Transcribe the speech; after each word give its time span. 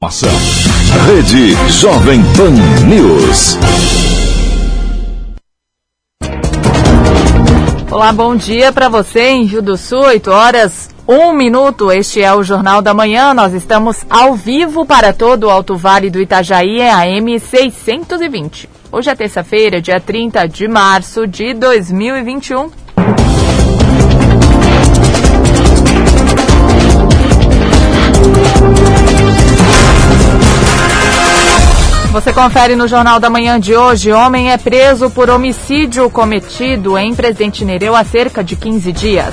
Ação. 0.00 0.30
Rede 1.08 1.56
Jovem 1.72 2.22
Pan 2.36 2.52
News. 2.86 3.58
Olá, 7.90 8.12
bom 8.12 8.36
dia 8.36 8.72
para 8.72 8.88
você 8.88 9.30
em 9.30 9.42
Rio 9.42 9.60
do 9.60 9.76
Sul, 9.76 9.98
8 10.04 10.30
horas, 10.30 10.88
1 11.08 11.32
minuto. 11.32 11.90
Este 11.90 12.22
é 12.22 12.32
o 12.32 12.44
Jornal 12.44 12.80
da 12.80 12.94
Manhã. 12.94 13.34
Nós 13.34 13.52
estamos 13.52 14.06
ao 14.08 14.36
vivo 14.36 14.86
para 14.86 15.12
todo 15.12 15.48
o 15.48 15.50
Alto 15.50 15.76
Vale 15.76 16.10
do 16.10 16.20
Itajaí, 16.20 16.80
é 16.80 16.92
a 16.92 17.04
M620. 17.04 18.68
Hoje 18.92 19.10
é 19.10 19.16
terça-feira, 19.16 19.82
dia 19.82 19.98
30 19.98 20.46
de 20.46 20.68
março 20.68 21.26
de 21.26 21.54
2021. 21.54 22.70
Você 32.18 32.32
confere 32.32 32.74
no 32.74 32.88
Jornal 32.88 33.20
da 33.20 33.30
Manhã 33.30 33.60
de 33.60 33.76
hoje. 33.76 34.10
Homem 34.10 34.50
é 34.50 34.58
preso 34.58 35.08
por 35.08 35.30
homicídio 35.30 36.10
cometido 36.10 36.98
em 36.98 37.14
Presidente 37.14 37.64
Nereu 37.64 37.94
há 37.94 38.02
cerca 38.02 38.42
de 38.42 38.56
15 38.56 38.90
dias. 38.90 39.32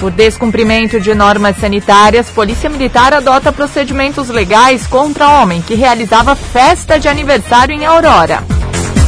Por 0.00 0.10
descumprimento 0.10 1.00
de 1.00 1.14
normas 1.14 1.58
sanitárias, 1.58 2.28
Polícia 2.28 2.68
Militar 2.68 3.14
adota 3.14 3.52
procedimentos 3.52 4.30
legais 4.30 4.84
contra 4.84 5.30
homem 5.30 5.62
que 5.62 5.76
realizava 5.76 6.34
festa 6.34 6.98
de 6.98 7.06
aniversário 7.06 7.72
em 7.72 7.84
Aurora. 7.86 8.42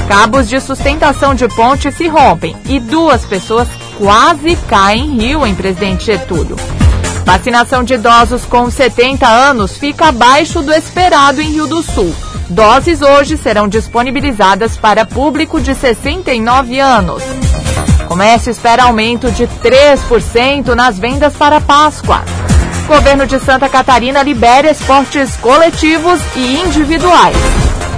Cabos 0.07 0.49
de 0.49 0.61
sustentação 0.61 1.35
de 1.35 1.49
ponte 1.49 1.91
se 1.91 2.07
rompem 2.07 2.55
e 2.69 2.79
duas 2.79 3.25
pessoas 3.25 3.67
quase 3.99 4.55
caem 4.69 5.05
em 5.05 5.19
rio 5.19 5.45
em 5.45 5.53
Presidente 5.53 6.07
Getúlio. 6.07 6.55
Vacinação 7.25 7.83
de 7.83 7.95
idosos 7.95 8.45
com 8.45 8.71
70 8.71 9.27
anos 9.27 9.79
fica 9.79 10.09
abaixo 10.09 10.61
do 10.63 10.73
esperado 10.73 11.41
em 11.41 11.53
Rio 11.53 11.67
do 11.67 11.83
Sul. 11.83 12.15
Doses 12.51 13.01
hoje 13.01 13.39
serão 13.39 13.67
disponibilizadas 13.67 14.77
para 14.77 15.07
público 15.07 15.61
de 15.61 15.75
69 15.75 16.79
anos. 16.79 17.23
Comércio 18.07 18.51
espera 18.51 18.85
aumento 18.85 19.31
de 19.33 19.47
3% 19.47 20.75
nas 20.75 20.99
vendas 20.99 21.35
para 21.35 21.61
Páscoa. 21.61 22.23
Governo 22.87 23.27
de 23.27 23.41
Santa 23.41 23.69
Catarina 23.69 24.23
libera 24.23 24.71
esportes 24.71 25.35
coletivos 25.37 26.21
e 26.37 26.61
individuais. 26.61 27.37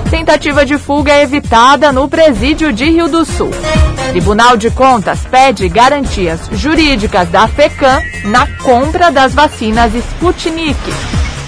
Tentativa 0.09 0.65
de 0.65 0.79
fuga 0.79 1.13
é 1.13 1.23
evitada 1.25 1.91
no 1.91 2.09
presídio 2.09 2.73
de 2.73 2.85
Rio 2.85 3.09
do 3.09 3.25
Sul. 3.25 3.51
Tribunal 4.11 4.57
de 4.57 4.71
Contas 4.71 5.21
pede 5.31 5.69
garantias 5.69 6.41
jurídicas 6.53 7.29
da 7.29 7.47
FECAM 7.49 8.01
na 8.25 8.47
compra 8.63 9.11
das 9.11 9.35
vacinas 9.35 9.95
Sputnik. 9.95 10.79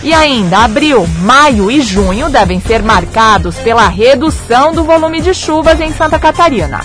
E 0.03 0.13
ainda, 0.13 0.59
abril, 0.59 1.07
maio 1.21 1.71
e 1.71 1.81
junho 1.81 2.29
devem 2.29 2.61
ser 2.61 2.83
marcados 2.83 3.57
pela 3.57 3.89
redução 3.89 4.73
do 4.73 4.85
volume 4.85 5.21
de 5.21 5.35
chuvas 5.35 5.81
em 5.81 5.93
Santa 5.93 6.19
Catarina. 6.19 6.81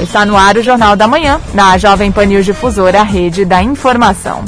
Está 0.00 0.24
no 0.24 0.36
ar 0.36 0.56
o 0.56 0.62
Jornal 0.62 0.94
da 0.94 1.08
Manhã, 1.08 1.40
na 1.54 1.76
Jovem 1.78 2.12
Pan 2.12 2.26
News 2.26 2.44
Difusora, 2.44 3.02
rede 3.02 3.44
da 3.44 3.62
informação. 3.62 4.44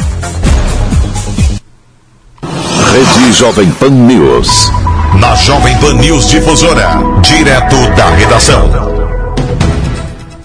Rede 2.92 3.32
Jovem 3.32 3.70
Pan 3.72 3.90
News. 3.90 4.70
Na 5.18 5.34
Jovem 5.34 5.76
Pan 5.78 5.94
News 5.94 6.28
Difusora, 6.28 6.90
direto 7.22 7.76
da 7.96 8.10
redação. 8.10 8.99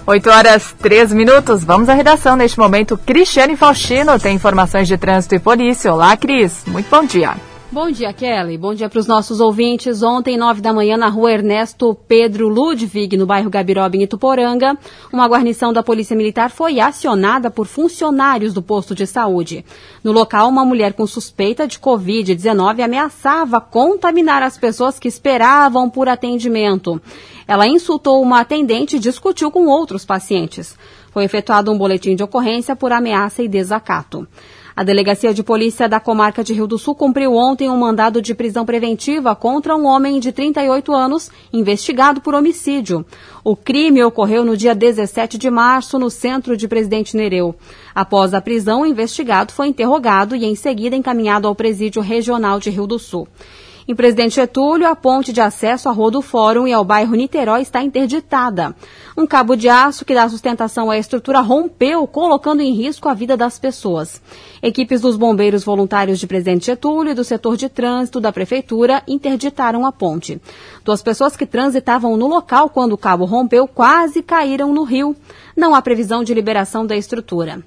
8 0.07 0.29
horas 0.29 0.75
3 0.79 1.11
minutos. 1.13 1.63
Vamos 1.63 1.89
à 1.89 1.93
redação. 1.93 2.35
Neste 2.35 2.59
momento, 2.59 2.97
Cristiane 2.97 3.57
Faustino 3.57 4.19
tem 4.19 4.35
informações 4.35 4.87
de 4.87 4.97
trânsito 4.97 5.35
e 5.35 5.39
polícia. 5.39 5.91
Olá, 5.91 6.15
Cris. 6.15 6.63
Muito 6.67 6.89
bom 6.89 7.03
dia. 7.03 7.35
Bom 7.75 7.91
dia, 7.91 8.13
Kelly. 8.13 8.57
Bom 8.57 8.73
dia 8.73 8.87
para 8.87 9.01
os 9.01 9.05
nossos 9.05 9.41
ouvintes. 9.41 10.01
Ontem, 10.01 10.37
nove 10.37 10.61
da 10.61 10.71
manhã, 10.71 10.95
na 10.95 11.09
rua 11.09 11.33
Ernesto 11.33 11.93
Pedro 12.07 12.47
Ludwig, 12.47 13.17
no 13.17 13.25
bairro 13.25 13.49
Gabiroba, 13.49 13.97
em 13.97 14.03
Ituporanga, 14.03 14.77
uma 15.11 15.27
guarnição 15.27 15.73
da 15.73 15.83
Polícia 15.83 16.15
Militar 16.15 16.49
foi 16.49 16.79
acionada 16.79 17.51
por 17.51 17.67
funcionários 17.67 18.53
do 18.53 18.61
posto 18.61 18.95
de 18.95 19.05
saúde. 19.05 19.65
No 20.01 20.13
local, 20.13 20.47
uma 20.47 20.63
mulher 20.63 20.93
com 20.93 21.05
suspeita 21.05 21.67
de 21.67 21.77
Covid-19 21.77 22.81
ameaçava 22.81 23.59
contaminar 23.59 24.41
as 24.41 24.57
pessoas 24.57 24.97
que 24.97 25.09
esperavam 25.09 25.89
por 25.89 26.07
atendimento. 26.07 27.01
Ela 27.45 27.67
insultou 27.67 28.21
uma 28.21 28.39
atendente 28.39 28.95
e 28.95 28.99
discutiu 28.99 29.51
com 29.51 29.65
outros 29.65 30.05
pacientes. 30.05 30.77
Foi 31.11 31.25
efetuado 31.25 31.73
um 31.73 31.77
boletim 31.77 32.15
de 32.15 32.23
ocorrência 32.23 32.73
por 32.73 32.93
ameaça 32.93 33.43
e 33.43 33.49
desacato. 33.49 34.25
A 34.77 34.83
Delegacia 34.83 35.33
de 35.33 35.41
Polícia 35.41 35.87
da 35.87 36.01
Comarca 36.01 36.43
de 36.43 36.51
Rio 36.51 36.67
do 36.67 36.77
Sul 36.77 36.93
cumpriu 36.93 37.33
ontem 37.33 37.69
um 37.69 37.77
mandado 37.77 38.21
de 38.21 38.35
prisão 38.35 38.65
preventiva 38.65 39.33
contra 39.33 39.73
um 39.73 39.85
homem 39.85 40.19
de 40.19 40.33
38 40.33 40.93
anos, 40.93 41.31
investigado 41.53 42.19
por 42.19 42.35
homicídio. 42.35 43.05
O 43.41 43.55
crime 43.55 44.03
ocorreu 44.03 44.43
no 44.43 44.57
dia 44.57 44.75
17 44.75 45.37
de 45.37 45.49
março, 45.49 45.97
no 45.97 46.09
centro 46.09 46.57
de 46.57 46.67
Presidente 46.67 47.15
Nereu. 47.15 47.55
Após 47.93 48.33
a 48.33 48.41
prisão, 48.41 48.81
o 48.81 48.85
investigado 48.85 49.53
foi 49.53 49.67
interrogado 49.67 50.35
e, 50.35 50.43
em 50.43 50.55
seguida, 50.55 50.93
encaminhado 50.93 51.47
ao 51.47 51.55
Presídio 51.55 52.01
Regional 52.01 52.59
de 52.59 52.69
Rio 52.69 52.85
do 52.85 52.99
Sul. 52.99 53.29
Em 53.87 53.93
Presidente 53.93 54.33
Getúlio, 54.33 54.87
a 54.87 54.95
ponte 54.95 55.31
de 55.31 55.39
acesso 55.39 55.87
à 55.87 55.91
Rua 55.91 56.09
do 56.09 56.19
Fórum 56.19 56.67
e 56.67 56.73
ao 56.73 56.83
bairro 56.83 57.13
Niterói 57.13 57.61
está 57.61 57.83
interditada. 57.83 58.75
Um 59.15 59.27
cabo 59.27 59.55
de 59.55 59.69
aço 59.69 60.03
que 60.03 60.15
dá 60.15 60.27
sustentação 60.27 60.89
à 60.89 60.97
estrutura 60.97 61.39
rompeu, 61.39 62.07
colocando 62.07 62.61
em 62.61 62.73
risco 62.73 63.07
a 63.07 63.13
vida 63.13 63.37
das 63.37 63.59
pessoas. 63.59 64.19
Equipes 64.59 65.01
dos 65.01 65.15
bombeiros 65.15 65.63
voluntários 65.63 66.17
de 66.17 66.25
Presidente 66.25 66.65
Getúlio 66.65 67.11
e 67.11 67.13
do 67.13 67.23
setor 67.23 67.55
de 67.57 67.69
trânsito 67.69 68.19
da 68.19 68.33
Prefeitura 68.33 69.03
interditaram 69.07 69.85
a 69.85 69.91
ponte. 69.91 70.41
Duas 70.83 71.03
pessoas 71.03 71.37
que 71.37 71.45
transitavam 71.45 72.17
no 72.17 72.25
local 72.25 72.71
quando 72.71 72.93
o 72.93 72.97
cabo 72.97 73.25
rompeu 73.25 73.67
quase 73.67 74.23
caíram 74.23 74.73
no 74.73 74.83
rio. 74.83 75.15
Não 75.55 75.75
há 75.75 75.81
previsão 75.83 76.23
de 76.23 76.33
liberação 76.33 76.87
da 76.87 76.97
estrutura. 76.97 77.63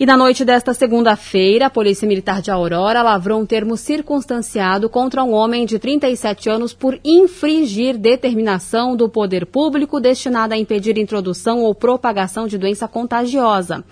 E 0.00 0.06
na 0.06 0.16
noite 0.16 0.44
desta 0.44 0.72
segunda-feira, 0.72 1.66
a 1.66 1.70
Polícia 1.70 2.06
Militar 2.06 2.40
de 2.40 2.52
Aurora 2.52 3.02
lavrou 3.02 3.40
um 3.40 3.44
termo 3.44 3.76
circunstanciado 3.76 4.88
contra 4.88 5.24
um 5.24 5.32
homem 5.32 5.66
de 5.66 5.76
37 5.76 6.48
anos 6.48 6.72
por 6.72 6.96
infringir 7.04 7.98
determinação 7.98 8.94
do 8.94 9.08
poder 9.08 9.44
público 9.44 9.98
destinada 9.98 10.54
a 10.54 10.58
impedir 10.58 10.96
introdução 10.98 11.64
ou 11.64 11.74
propagação 11.74 12.46
de 12.46 12.56
doença 12.56 12.86
contagiosa. 12.86 13.84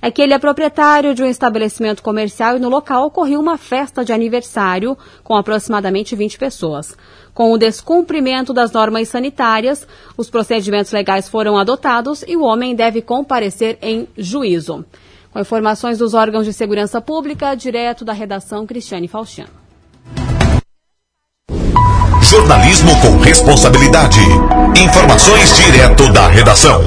É 0.00 0.10
que 0.10 0.22
ele 0.22 0.32
é 0.32 0.38
proprietário 0.38 1.14
de 1.14 1.22
um 1.22 1.26
estabelecimento 1.26 2.02
comercial 2.02 2.56
e 2.56 2.58
no 2.58 2.70
local 2.70 3.04
ocorreu 3.04 3.38
uma 3.38 3.58
festa 3.58 4.02
de 4.02 4.10
aniversário 4.10 4.96
com 5.22 5.36
aproximadamente 5.36 6.16
20 6.16 6.38
pessoas. 6.38 6.96
Com 7.34 7.52
o 7.52 7.58
descumprimento 7.58 8.54
das 8.54 8.72
normas 8.72 9.06
sanitárias, 9.08 9.86
os 10.16 10.30
procedimentos 10.30 10.92
legais 10.92 11.28
foram 11.28 11.58
adotados 11.58 12.24
e 12.26 12.38
o 12.38 12.42
homem 12.42 12.74
deve 12.74 13.02
comparecer 13.02 13.76
em 13.82 14.08
juízo. 14.16 14.82
Com 15.32 15.40
informações 15.40 15.96
dos 15.96 16.12
órgãos 16.12 16.44
de 16.44 16.52
segurança 16.52 17.00
pública, 17.00 17.54
direto 17.54 18.04
da 18.04 18.12
redação 18.12 18.66
Cristiane 18.66 19.08
Faustino. 19.08 19.48
Jornalismo 22.20 22.90
com 23.00 23.16
responsabilidade. 23.16 24.20
Informações 24.78 25.56
direto 25.56 26.12
da 26.12 26.28
redação. 26.28 26.82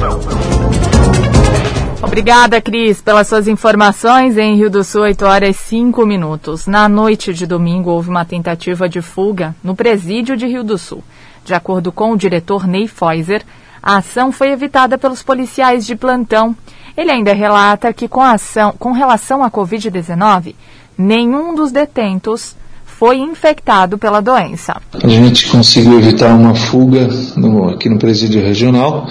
Obrigada, 2.03 2.61
Cris, 2.61 3.01
pelas 3.01 3.27
suas 3.27 3.47
informações. 3.47 4.37
Em 4.37 4.55
Rio 4.55 4.69
do 4.69 4.83
Sul, 4.83 5.01
8 5.01 5.25
horas 5.25 5.49
e 5.49 5.53
5 5.53 6.05
minutos. 6.05 6.67
Na 6.67 6.87
noite 6.87 7.33
de 7.33 7.47
domingo, 7.47 7.89
houve 7.89 8.09
uma 8.09 8.25
tentativa 8.25 8.87
de 8.87 9.01
fuga 9.01 9.55
no 9.63 9.75
presídio 9.75 10.37
de 10.37 10.45
Rio 10.45 10.63
do 10.63 10.77
Sul. 10.77 11.03
De 11.43 11.55
acordo 11.55 11.91
com 11.91 12.11
o 12.11 12.17
diretor 12.17 12.67
Ney 12.67 12.87
Feuser, 12.87 13.43
a 13.81 13.97
ação 13.97 14.31
foi 14.31 14.51
evitada 14.51 14.99
pelos 14.99 15.23
policiais 15.23 15.85
de 15.85 15.95
plantão 15.95 16.55
ele 16.97 17.11
ainda 17.11 17.33
relata 17.33 17.93
que 17.93 18.07
com, 18.07 18.21
ação, 18.21 18.73
com 18.77 18.91
relação 18.91 19.43
à 19.43 19.51
Covid-19, 19.51 20.55
nenhum 20.97 21.53
dos 21.55 21.71
detentos 21.71 22.55
foi 22.85 23.17
infectado 23.17 23.97
pela 23.97 24.21
doença. 24.21 24.81
A 25.03 25.07
gente 25.07 25.49
conseguiu 25.49 25.99
evitar 25.99 26.33
uma 26.33 26.55
fuga 26.55 27.07
no, 27.35 27.69
aqui 27.69 27.89
no 27.89 27.97
presídio 27.97 28.41
regional 28.41 29.05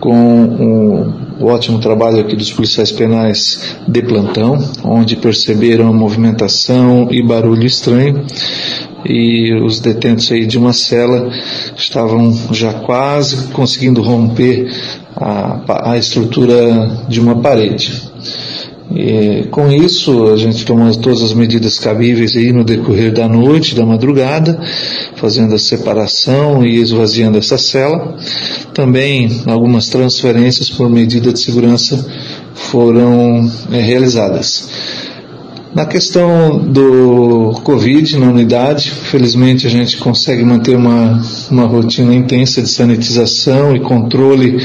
com 0.00 1.12
o 1.40 1.46
ótimo 1.46 1.78
trabalho 1.78 2.20
aqui 2.20 2.34
dos 2.34 2.52
policiais 2.52 2.90
penais 2.90 3.76
de 3.86 4.02
plantão, 4.02 4.58
onde 4.84 5.16
perceberam 5.16 5.88
a 5.88 5.92
movimentação 5.92 7.06
e 7.10 7.22
barulho 7.22 7.64
estranho 7.64 8.26
e 9.04 9.52
os 9.54 9.80
detentos 9.80 10.30
aí 10.30 10.46
de 10.46 10.58
uma 10.58 10.72
cela 10.72 11.30
estavam 11.76 12.32
já 12.52 12.72
quase 12.72 13.48
conseguindo 13.48 14.02
romper 14.02 14.70
a, 15.16 15.92
a 15.92 15.98
estrutura 15.98 17.04
de 17.08 17.20
uma 17.20 17.40
parede. 17.40 18.12
E, 18.94 19.46
com 19.50 19.70
isso, 19.70 20.26
a 20.26 20.36
gente 20.36 20.66
tomou 20.66 20.94
todas 20.96 21.22
as 21.22 21.32
medidas 21.32 21.78
cabíveis 21.78 22.36
aí 22.36 22.52
no 22.52 22.62
decorrer 22.62 23.12
da 23.12 23.26
noite, 23.26 23.74
da 23.74 23.86
madrugada, 23.86 24.60
fazendo 25.16 25.54
a 25.54 25.58
separação 25.58 26.64
e 26.64 26.76
esvaziando 26.76 27.38
essa 27.38 27.56
cela. 27.56 28.16
Também 28.74 29.42
algumas 29.46 29.88
transferências 29.88 30.68
por 30.68 30.90
medida 30.90 31.32
de 31.32 31.40
segurança 31.40 32.04
foram 32.54 33.50
é, 33.70 33.80
realizadas. 33.80 34.68
Na 35.74 35.86
questão 35.86 36.58
do 36.58 37.58
Covid 37.64 38.18
na 38.18 38.26
unidade, 38.26 38.90
felizmente 38.90 39.66
a 39.66 39.70
gente 39.70 39.96
consegue 39.96 40.44
manter 40.44 40.76
uma, 40.76 41.18
uma 41.50 41.64
rotina 41.64 42.14
intensa 42.14 42.60
de 42.60 42.68
sanitização 42.68 43.74
e 43.74 43.80
controle 43.80 44.62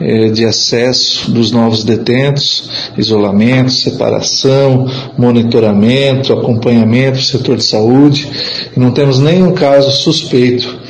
eh, 0.00 0.28
de 0.30 0.44
acesso 0.44 1.30
dos 1.30 1.52
novos 1.52 1.84
detentos, 1.84 2.68
isolamento, 2.98 3.70
separação, 3.70 4.90
monitoramento, 5.16 6.32
acompanhamento, 6.32 7.22
setor 7.22 7.56
de 7.56 7.64
saúde. 7.64 8.28
E 8.76 8.80
não 8.80 8.90
temos 8.90 9.20
nenhum 9.20 9.52
caso 9.52 9.92
suspeito 9.92 10.80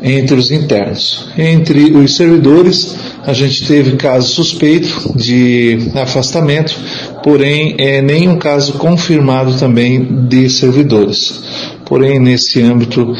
entre 0.00 0.36
os 0.36 0.50
internos. 0.50 1.28
Entre 1.36 1.92
os 1.92 2.14
servidores, 2.14 2.94
a 3.24 3.32
gente 3.32 3.66
teve 3.66 3.96
caso 3.96 4.28
suspeito 4.28 5.12
de 5.14 5.90
afastamento, 5.94 6.78
porém 7.28 7.74
é, 7.76 8.00
nenhum 8.00 8.38
caso 8.38 8.78
confirmado 8.78 9.58
também 9.58 10.26
de 10.28 10.48
servidores. 10.48 11.76
Porém, 11.84 12.18
nesse 12.18 12.62
âmbito, 12.62 13.14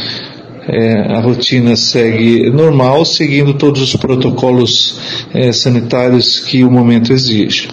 é, 0.66 1.12
a 1.12 1.20
rotina 1.20 1.76
segue 1.76 2.48
normal, 2.48 3.04
seguindo 3.04 3.52
todos 3.52 3.82
os 3.82 3.94
protocolos 3.96 5.26
é, 5.34 5.52
sanitários 5.52 6.40
que 6.40 6.64
o 6.64 6.70
momento 6.70 7.12
exige. 7.12 7.68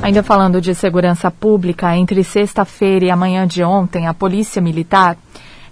Ainda 0.00 0.22
falando 0.22 0.62
de 0.62 0.74
segurança 0.74 1.30
pública, 1.30 1.94
entre 1.94 2.24
sexta-feira 2.24 3.04
e 3.04 3.10
amanhã 3.10 3.46
de 3.46 3.62
ontem, 3.62 4.06
a 4.06 4.14
Polícia 4.14 4.62
Militar 4.62 5.14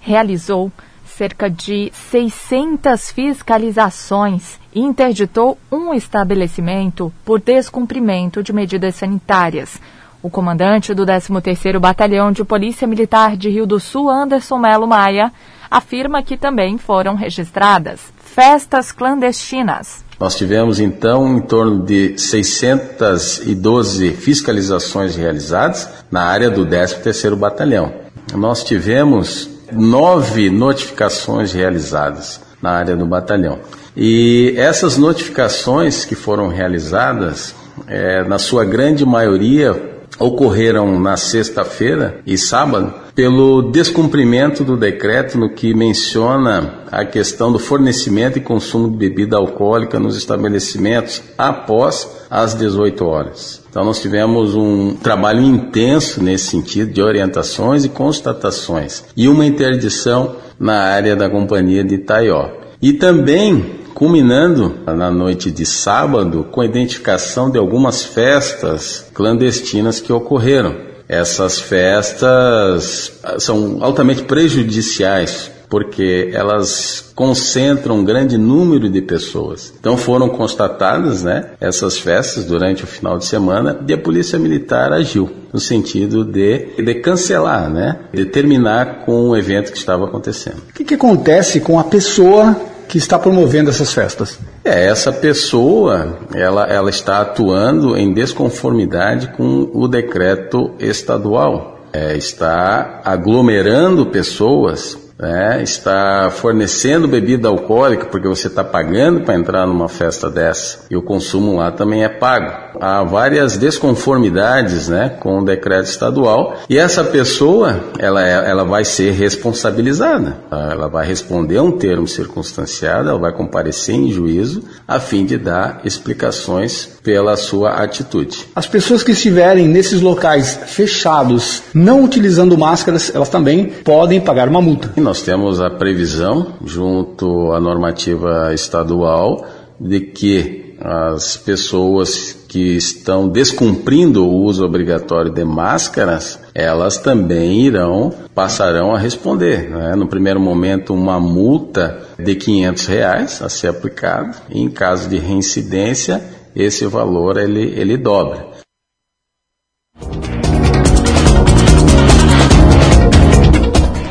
realizou 0.02 0.70
cerca 1.18 1.50
de 1.50 1.90
600 1.92 3.10
fiscalizações 3.10 4.56
e 4.72 4.78
interditou 4.78 5.58
um 5.70 5.92
estabelecimento 5.92 7.12
por 7.24 7.40
descumprimento 7.40 8.40
de 8.40 8.52
medidas 8.52 8.94
sanitárias. 8.94 9.80
O 10.22 10.30
comandante 10.30 10.94
do 10.94 11.04
13º 11.04 11.80
Batalhão 11.80 12.30
de 12.30 12.44
Polícia 12.44 12.86
Militar 12.86 13.36
de 13.36 13.50
Rio 13.50 13.66
do 13.66 13.80
Sul, 13.80 14.08
Anderson 14.08 14.58
Melo 14.58 14.86
Maia, 14.86 15.32
afirma 15.68 16.22
que 16.22 16.36
também 16.36 16.78
foram 16.78 17.16
registradas 17.16 18.00
festas 18.22 18.92
clandestinas. 18.92 20.04
Nós 20.20 20.36
tivemos 20.36 20.78
então 20.78 21.36
em 21.36 21.40
torno 21.40 21.84
de 21.84 22.16
612 22.16 24.12
fiscalizações 24.12 25.16
realizadas 25.16 25.88
na 26.12 26.22
área 26.22 26.48
do 26.48 26.64
13º 26.64 27.34
Batalhão. 27.34 27.92
Nós 28.34 28.62
tivemos 28.62 29.57
nove 29.72 30.50
notificações 30.50 31.52
realizadas 31.52 32.40
na 32.60 32.70
área 32.70 32.96
do 32.96 33.06
batalhão. 33.06 33.58
E 33.96 34.54
essas 34.56 34.96
notificações 34.96 36.04
que 36.04 36.14
foram 36.14 36.48
realizadas, 36.48 37.54
é, 37.86 38.22
na 38.24 38.38
sua 38.38 38.64
grande 38.64 39.04
maioria, 39.04 39.97
ocorreram 40.18 40.98
na 40.98 41.16
sexta-feira 41.16 42.20
e 42.26 42.36
sábado 42.36 42.92
pelo 43.14 43.62
descumprimento 43.70 44.64
do 44.64 44.76
decreto 44.76 45.38
no 45.38 45.50
que 45.50 45.74
menciona 45.74 46.84
a 46.90 47.04
questão 47.04 47.50
do 47.50 47.58
fornecimento 47.58 48.38
e 48.38 48.40
consumo 48.40 48.90
de 48.90 48.96
bebida 48.96 49.36
alcoólica 49.36 49.98
nos 49.98 50.16
estabelecimentos 50.16 51.22
após 51.36 52.08
as 52.30 52.54
18 52.54 53.04
horas. 53.04 53.62
Então 53.68 53.84
nós 53.84 54.00
tivemos 54.00 54.54
um 54.54 54.94
trabalho 54.94 55.42
intenso 55.42 56.22
nesse 56.22 56.46
sentido 56.46 56.92
de 56.92 57.02
orientações 57.02 57.84
e 57.84 57.88
constatações 57.88 59.04
e 59.16 59.28
uma 59.28 59.46
interdição 59.46 60.36
na 60.58 60.74
área 60.74 61.16
da 61.16 61.28
companhia 61.28 61.84
de 61.84 61.96
Itaió. 61.96 62.50
E 62.80 62.92
também 62.92 63.78
culminando 63.94 64.74
na 64.86 65.10
noite 65.10 65.50
de 65.50 65.64
sábado 65.66 66.46
com 66.50 66.60
a 66.60 66.64
identificação 66.64 67.50
de 67.50 67.58
algumas 67.58 68.04
festas 68.04 69.06
clandestinas 69.12 70.00
que 70.00 70.12
ocorreram. 70.12 70.74
Essas 71.08 71.60
festas 71.60 73.12
são 73.38 73.78
altamente 73.80 74.22
prejudiciais 74.24 75.50
porque 75.68 76.30
elas 76.32 77.12
concentram 77.14 77.98
um 77.98 78.04
grande 78.04 78.38
número 78.38 78.88
de 78.88 79.02
pessoas. 79.02 79.72
Então 79.78 79.96
foram 79.96 80.28
constatadas, 80.28 81.22
né, 81.22 81.50
essas 81.60 81.98
festas 81.98 82.44
durante 82.44 82.84
o 82.84 82.86
final 82.86 83.18
de 83.18 83.26
semana 83.26 83.78
e 83.86 83.92
a 83.92 83.98
polícia 83.98 84.38
militar 84.38 84.92
agiu 84.92 85.30
no 85.52 85.60
sentido 85.60 86.24
de, 86.24 86.68
de 86.76 86.94
cancelar, 86.96 87.70
né, 87.70 87.98
de 88.12 88.24
terminar 88.24 89.04
com 89.04 89.28
o 89.28 89.36
evento 89.36 89.72
que 89.72 89.78
estava 89.78 90.04
acontecendo. 90.04 90.62
O 90.70 90.72
que, 90.72 90.84
que 90.84 90.94
acontece 90.94 91.60
com 91.60 91.78
a 91.78 91.84
pessoa 91.84 92.56
que 92.88 92.98
está 92.98 93.18
promovendo 93.18 93.70
essas 93.70 93.92
festas? 93.92 94.38
É, 94.64 94.86
essa 94.86 95.12
pessoa, 95.12 96.18
ela, 96.34 96.66
ela 96.66 96.90
está 96.90 97.20
atuando 97.20 97.96
em 97.96 98.12
desconformidade 98.12 99.28
com 99.36 99.70
o 99.72 99.86
decreto 99.86 100.72
estadual. 100.78 101.78
É, 101.92 102.16
está 102.16 103.00
aglomerando 103.04 104.06
pessoas 104.06 105.08
né, 105.18 105.60
está 105.62 106.30
fornecendo 106.30 107.08
bebida 107.08 107.48
alcoólica 107.48 108.06
porque 108.06 108.28
você 108.28 108.46
está 108.46 108.62
pagando 108.62 109.22
para 109.22 109.34
entrar 109.34 109.66
numa 109.66 109.88
festa 109.88 110.30
dessa 110.30 110.86
e 110.88 110.96
o 110.96 111.02
consumo 111.02 111.56
lá 111.56 111.72
também 111.72 112.04
é 112.04 112.08
pago. 112.08 112.67
Há 112.80 113.02
várias 113.02 113.56
desconformidades 113.56 114.88
né, 114.88 115.16
com 115.20 115.40
o 115.40 115.44
decreto 115.44 115.86
estadual 115.86 116.56
e 116.68 116.78
essa 116.78 117.02
pessoa 117.02 117.80
ela, 117.98 118.24
é, 118.24 118.50
ela 118.50 118.64
vai 118.64 118.84
ser 118.84 119.12
responsabilizada. 119.12 120.36
Tá? 120.48 120.68
Ela 120.70 120.88
vai 120.88 121.06
responder 121.06 121.56
a 121.56 121.62
um 121.62 121.72
termo 121.72 122.06
circunstanciado, 122.06 123.08
ela 123.08 123.18
vai 123.18 123.32
comparecer 123.32 123.96
em 123.96 124.12
juízo 124.12 124.62
a 124.86 125.00
fim 125.00 125.26
de 125.26 125.36
dar 125.36 125.80
explicações 125.84 126.88
pela 127.02 127.36
sua 127.36 127.70
atitude. 127.82 128.46
As 128.54 128.66
pessoas 128.66 129.02
que 129.02 129.12
estiverem 129.12 129.66
nesses 129.66 130.00
locais 130.00 130.60
fechados, 130.66 131.62
não 131.74 132.04
utilizando 132.04 132.56
máscaras, 132.56 133.12
elas 133.14 133.28
também 133.28 133.66
podem 133.82 134.20
pagar 134.20 134.48
uma 134.48 134.62
multa 134.62 134.92
nós 135.08 135.22
temos 135.22 135.58
a 135.58 135.70
previsão, 135.70 136.54
junto 136.62 137.50
à 137.52 137.58
normativa 137.58 138.52
estadual, 138.52 139.46
de 139.80 140.00
que 140.00 140.74
as 140.78 141.38
pessoas 141.38 142.37
que 142.48 142.76
estão 142.76 143.28
descumprindo 143.28 144.24
o 144.26 144.42
uso 144.42 144.64
obrigatório 144.64 145.30
de 145.30 145.44
máscaras, 145.44 146.40
elas 146.54 146.96
também 146.96 147.60
irão, 147.60 148.12
passarão 148.34 148.94
a 148.94 148.98
responder. 148.98 149.68
Né? 149.68 149.94
No 149.94 150.08
primeiro 150.08 150.40
momento, 150.40 150.94
uma 150.94 151.20
multa 151.20 152.02
de 152.18 152.34
500 152.34 152.86
reais 152.86 153.42
a 153.42 153.50
ser 153.50 153.68
aplicada. 153.68 154.34
E 154.48 154.60
em 154.60 154.70
caso 154.70 155.10
de 155.10 155.18
reincidência, 155.18 156.24
esse 156.56 156.86
valor 156.86 157.36
ele, 157.36 157.74
ele 157.78 157.98
dobra. 157.98 158.48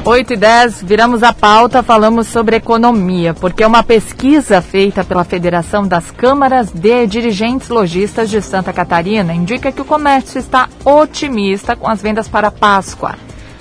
8 0.10 0.36
e 0.36 0.38
10, 0.38 0.84
viramos 0.84 1.22
a 1.22 1.34
pauta, 1.34 1.84
falamos 1.84 2.28
sobre 2.28 2.56
economia, 2.56 3.34
porque 3.34 3.66
uma 3.66 3.84
pesquisa 3.84 4.62
feita 4.62 5.04
pela 5.04 5.26
Federação 5.26 5.86
das 5.86 6.12
Câmaras 6.12 6.72
de 6.72 7.06
Dirigentes 7.06 7.68
Logistas 7.68 8.30
de 8.30 8.42
Santa 8.42 8.72
Catarina 8.72 9.34
indica 9.34 9.70
que 9.70 9.82
o 9.82 9.86
comércio 9.86 10.40
está 10.40 10.70
otimista 10.86 11.76
com 11.76 11.90
as 11.90 12.02
vendas 12.02 12.30
para 12.30 12.50
Páscoa. 12.50 13.16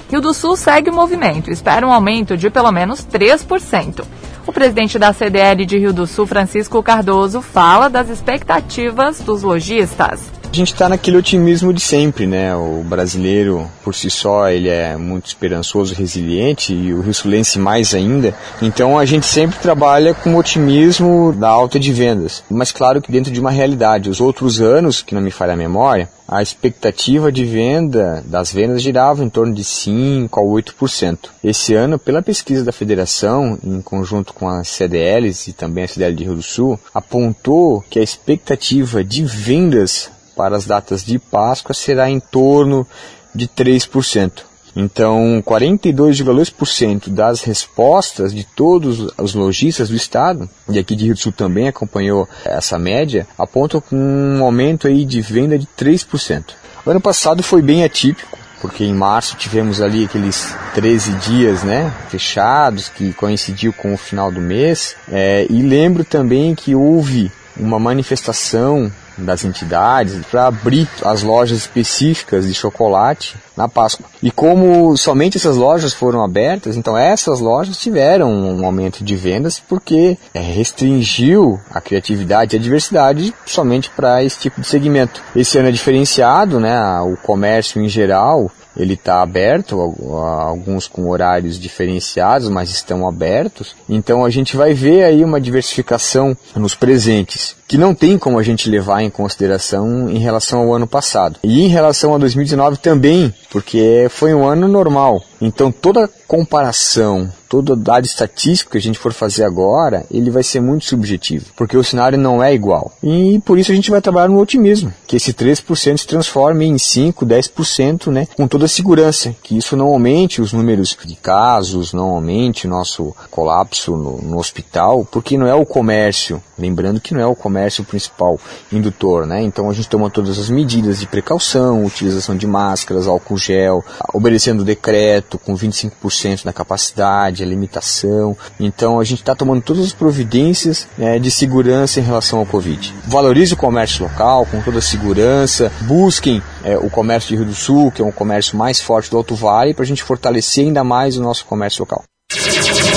Rio 0.08 0.20
do 0.20 0.32
Sul 0.32 0.56
segue 0.56 0.88
o 0.88 0.94
movimento, 0.94 1.50
espera 1.50 1.84
um 1.84 1.92
aumento 1.92 2.36
de 2.36 2.48
pelo 2.48 2.70
menos 2.70 3.04
3%. 3.04 4.04
O 4.46 4.52
presidente 4.52 5.00
da 5.00 5.12
CDL 5.12 5.66
de 5.66 5.78
Rio 5.78 5.92
do 5.92 6.06
Sul, 6.06 6.28
Francisco 6.28 6.80
Cardoso, 6.80 7.42
fala 7.42 7.90
das 7.90 8.08
expectativas 8.08 9.18
dos 9.18 9.42
lojistas. 9.42 10.35
A 10.52 10.56
gente 10.56 10.72
está 10.72 10.88
naquele 10.88 11.18
otimismo 11.18 11.72
de 11.72 11.80
sempre, 11.80 12.26
né? 12.26 12.56
O 12.56 12.82
brasileiro, 12.82 13.70
por 13.84 13.94
si 13.94 14.08
só, 14.08 14.48
ele 14.48 14.68
é 14.68 14.96
muito 14.96 15.26
esperançoso, 15.26 15.94
resiliente 15.94 16.72
e 16.72 16.94
o 16.94 17.02
rio-sulense 17.02 17.58
mais 17.58 17.94
ainda. 17.94 18.34
Então 18.62 18.98
a 18.98 19.04
gente 19.04 19.26
sempre 19.26 19.58
trabalha 19.58 20.14
com 20.14 20.34
o 20.34 20.38
otimismo 20.38 21.32
da 21.32 21.48
alta 21.48 21.78
de 21.78 21.92
vendas. 21.92 22.42
Mas 22.48 22.72
claro 22.72 23.02
que 23.02 23.12
dentro 23.12 23.30
de 23.30 23.40
uma 23.40 23.50
realidade. 23.50 24.08
Os 24.08 24.20
outros 24.20 24.60
anos, 24.60 25.02
que 25.02 25.14
não 25.14 25.20
me 25.20 25.30
falha 25.30 25.52
a 25.52 25.56
memória, 25.56 26.08
a 26.26 26.42
expectativa 26.42 27.30
de 27.30 27.44
venda 27.44 28.24
das 28.26 28.52
vendas 28.52 28.82
girava 28.82 29.22
em 29.22 29.28
torno 29.28 29.54
de 29.54 29.62
5 29.62 30.40
a 30.40 30.42
8%. 30.42 31.18
Esse 31.44 31.74
ano, 31.74 31.98
pela 31.98 32.22
pesquisa 32.22 32.64
da 32.64 32.72
federação, 32.72 33.58
em 33.62 33.80
conjunto 33.80 34.32
com 34.32 34.48
as 34.48 34.68
CDLs 34.68 35.50
e 35.50 35.52
também 35.52 35.84
a 35.84 35.88
CDL 35.88 36.14
de 36.14 36.24
Rio 36.24 36.34
do 36.34 36.42
Sul, 36.42 36.80
apontou 36.94 37.84
que 37.88 37.98
a 37.98 38.02
expectativa 38.02 39.04
de 39.04 39.22
vendas 39.22 40.10
para 40.36 40.56
as 40.56 40.66
datas 40.66 41.02
de 41.04 41.18
Páscoa 41.18 41.74
será 41.74 42.10
em 42.10 42.20
torno 42.20 42.86
de 43.34 43.48
3%. 43.48 44.42
Então, 44.78 45.42
42,2% 45.44 47.08
das 47.08 47.40
respostas 47.40 48.34
de 48.34 48.44
todos 48.44 49.10
os 49.16 49.34
lojistas 49.34 49.88
do 49.88 49.96
estado, 49.96 50.48
e 50.68 50.78
aqui 50.78 50.94
de 50.94 51.06
Rio 51.06 51.14
do 51.14 51.20
Sul 51.20 51.32
também 51.32 51.66
acompanhou 51.66 52.28
essa 52.44 52.78
média, 52.78 53.26
apontam 53.38 53.82
um 53.90 54.44
aumento 54.44 54.86
aí 54.86 55.06
de 55.06 55.22
venda 55.22 55.58
de 55.58 55.66
3%. 55.66 56.44
O 56.84 56.90
ano 56.90 57.00
passado 57.00 57.42
foi 57.42 57.62
bem 57.62 57.84
atípico, 57.84 58.38
porque 58.60 58.84
em 58.84 58.94
março 58.94 59.36
tivemos 59.36 59.80
ali 59.80 60.04
aqueles 60.04 60.54
13 60.74 61.12
dias 61.14 61.62
né, 61.62 61.90
fechados, 62.10 62.90
que 62.90 63.14
coincidiu 63.14 63.72
com 63.72 63.94
o 63.94 63.98
final 63.98 64.30
do 64.30 64.42
mês, 64.42 64.94
é, 65.08 65.46
e 65.48 65.62
lembro 65.62 66.04
também 66.04 66.54
que 66.54 66.74
houve 66.74 67.32
uma 67.56 67.78
manifestação 67.78 68.92
das 69.16 69.44
entidades 69.44 70.24
para 70.30 70.46
abrir 70.46 70.88
as 71.02 71.22
lojas 71.22 71.58
específicas 71.58 72.46
de 72.46 72.54
chocolate 72.54 73.36
na 73.56 73.68
Páscoa. 73.68 74.06
E 74.22 74.30
como 74.30 74.96
somente 74.96 75.38
essas 75.38 75.56
lojas 75.56 75.92
foram 75.92 76.22
abertas, 76.22 76.76
então 76.76 76.96
essas 76.96 77.40
lojas 77.40 77.78
tiveram 77.78 78.30
um 78.30 78.64
aumento 78.64 79.02
de 79.02 79.16
vendas 79.16 79.58
porque 79.58 80.18
é, 80.34 80.40
restringiu 80.40 81.58
a 81.70 81.80
criatividade 81.80 82.54
e 82.54 82.58
a 82.58 82.62
diversidade 82.62 83.34
somente 83.46 83.90
para 83.90 84.22
esse 84.22 84.38
tipo 84.40 84.60
de 84.60 84.66
segmento. 84.66 85.22
Esse 85.34 85.58
ano 85.58 85.68
é 85.68 85.72
diferenciado, 85.72 86.60
né? 86.60 86.76
O 87.00 87.16
comércio 87.16 87.80
em 87.80 87.88
geral 87.88 88.50
ele 88.76 88.94
está 88.94 89.22
aberto, 89.22 89.80
alguns 89.80 90.86
com 90.86 91.08
horários 91.08 91.58
diferenciados, 91.58 92.48
mas 92.48 92.70
estão 92.70 93.08
abertos. 93.08 93.74
Então 93.88 94.24
a 94.24 94.30
gente 94.30 94.56
vai 94.56 94.74
ver 94.74 95.04
aí 95.04 95.24
uma 95.24 95.40
diversificação 95.40 96.36
nos 96.54 96.74
presentes, 96.74 97.56
que 97.66 97.76
não 97.76 97.94
tem 97.94 98.18
como 98.18 98.38
a 98.38 98.42
gente 98.42 98.70
levar 98.70 99.02
em 99.02 99.10
consideração 99.10 100.08
em 100.08 100.18
relação 100.18 100.60
ao 100.60 100.74
ano 100.74 100.86
passado. 100.86 101.38
E 101.42 101.62
em 101.62 101.68
relação 101.68 102.14
a 102.14 102.18
2019 102.18 102.78
também, 102.78 103.32
porque 103.50 104.06
foi 104.10 104.34
um 104.34 104.46
ano 104.46 104.68
normal. 104.68 105.22
Então 105.40 105.70
toda 105.70 106.08
comparação, 106.26 107.30
todo 107.48 107.76
dado 107.76 108.04
estatístico 108.04 108.72
que 108.72 108.78
a 108.78 108.80
gente 108.80 108.98
for 108.98 109.12
fazer 109.12 109.44
agora, 109.44 110.04
ele 110.10 110.30
vai 110.30 110.42
ser 110.42 110.60
muito 110.60 110.84
subjetivo, 110.84 111.46
porque 111.56 111.76
o 111.76 111.84
cenário 111.84 112.18
não 112.18 112.42
é 112.42 112.54
igual. 112.54 112.92
E 113.02 113.40
por 113.44 113.58
isso 113.58 113.70
a 113.70 113.74
gente 113.74 113.90
vai 113.90 114.00
trabalhar 114.00 114.28
no 114.28 114.40
otimismo, 114.40 114.92
que 115.06 115.16
esse 115.16 115.32
3% 115.32 115.98
se 115.98 116.06
transforme 116.06 116.66
em 116.66 116.78
5, 116.78 117.24
10%, 117.24 118.10
né, 118.10 118.26
com 118.36 118.48
toda 118.48 118.66
segurança, 118.66 119.34
que 119.42 119.56
isso 119.56 119.76
não 119.76 119.86
aumente 119.86 120.40
os 120.40 120.52
números 120.52 120.96
de 121.04 121.16
casos, 121.16 121.92
não 121.92 122.10
aumente 122.10 122.66
o 122.66 122.70
nosso 122.70 123.14
colapso 123.30 123.96
no, 123.96 124.18
no 124.22 124.38
hospital, 124.38 125.06
porque 125.10 125.38
não 125.38 125.46
é 125.46 125.54
o 125.54 125.66
comércio, 125.66 126.42
lembrando 126.58 127.00
que 127.00 127.14
não 127.14 127.20
é 127.20 127.26
o 127.26 127.36
comércio 127.36 127.55
principal 127.84 128.38
indutor, 128.72 129.26
né? 129.26 129.42
Então 129.42 129.70
a 129.70 129.72
gente 129.72 129.88
toma 129.88 130.10
todas 130.10 130.38
as 130.38 130.48
medidas 130.50 131.00
de 131.00 131.06
precaução, 131.06 131.84
utilização 131.84 132.36
de 132.36 132.46
máscaras, 132.46 133.06
álcool 133.06 133.38
gel, 133.38 133.84
obedecendo 134.12 134.60
o 134.60 134.64
decreto 134.64 135.38
com 135.38 135.56
25% 135.56 136.44
da 136.44 136.52
capacidade, 136.52 137.42
a 137.42 137.46
limitação. 137.46 138.36
Então 138.58 139.00
a 139.00 139.04
gente 139.04 139.20
está 139.20 139.34
tomando 139.34 139.62
todas 139.62 139.84
as 139.84 139.92
providências 139.92 140.86
né, 140.96 141.18
de 141.18 141.30
segurança 141.30 142.00
em 142.00 142.02
relação 142.02 142.38
ao 142.38 142.46
Covid. 142.46 142.94
Valorize 143.06 143.54
o 143.54 143.56
comércio 143.56 144.04
local 144.04 144.46
com 144.46 144.60
toda 144.60 144.78
a 144.78 144.82
segurança, 144.82 145.70
busquem 145.82 146.42
é, 146.62 146.76
o 146.76 146.90
comércio 146.90 147.28
de 147.28 147.36
Rio 147.36 147.46
do 147.46 147.54
Sul, 147.54 147.90
que 147.90 148.02
é 148.02 148.04
um 148.04 148.12
comércio 148.12 148.56
mais 148.56 148.80
forte 148.80 149.10
do 149.10 149.16
Alto 149.16 149.34
Vale, 149.34 149.74
para 149.74 149.84
a 149.84 149.86
gente 149.86 150.02
fortalecer 150.02 150.64
ainda 150.64 150.82
mais 150.84 151.16
o 151.16 151.22
nosso 151.22 151.44
comércio 151.44 151.82
local. 151.82 152.02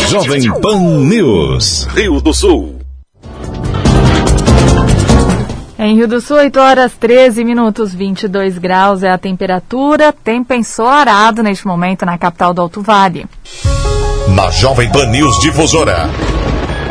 Jovem 0.09 0.51
Pan 0.59 1.05
News, 1.05 1.85
Rio 1.93 2.19
do 2.19 2.33
Sul. 2.33 2.78
Em 5.81 5.95
Rio 5.95 6.09
do 6.09 6.19
Sul, 6.19 6.36
8 6.36 6.59
horas 6.59 6.91
13 7.00 7.45
minutos, 7.45 7.95
22 7.95 8.57
graus 8.57 9.01
é 9.01 9.09
a 9.09 9.17
temperatura. 9.17 10.12
Tempo 10.12 10.53
ensolarado 10.53 11.41
neste 11.41 11.65
momento 11.65 12.05
na 12.05 12.17
capital 12.17 12.53
do 12.53 12.62
Alto 12.62 12.81
Vale. 12.81 13.25
Na 14.36 14.51
Jovem 14.51 14.91
Pan 14.91 15.05
News 15.05 15.39
Difusora. 15.39 16.09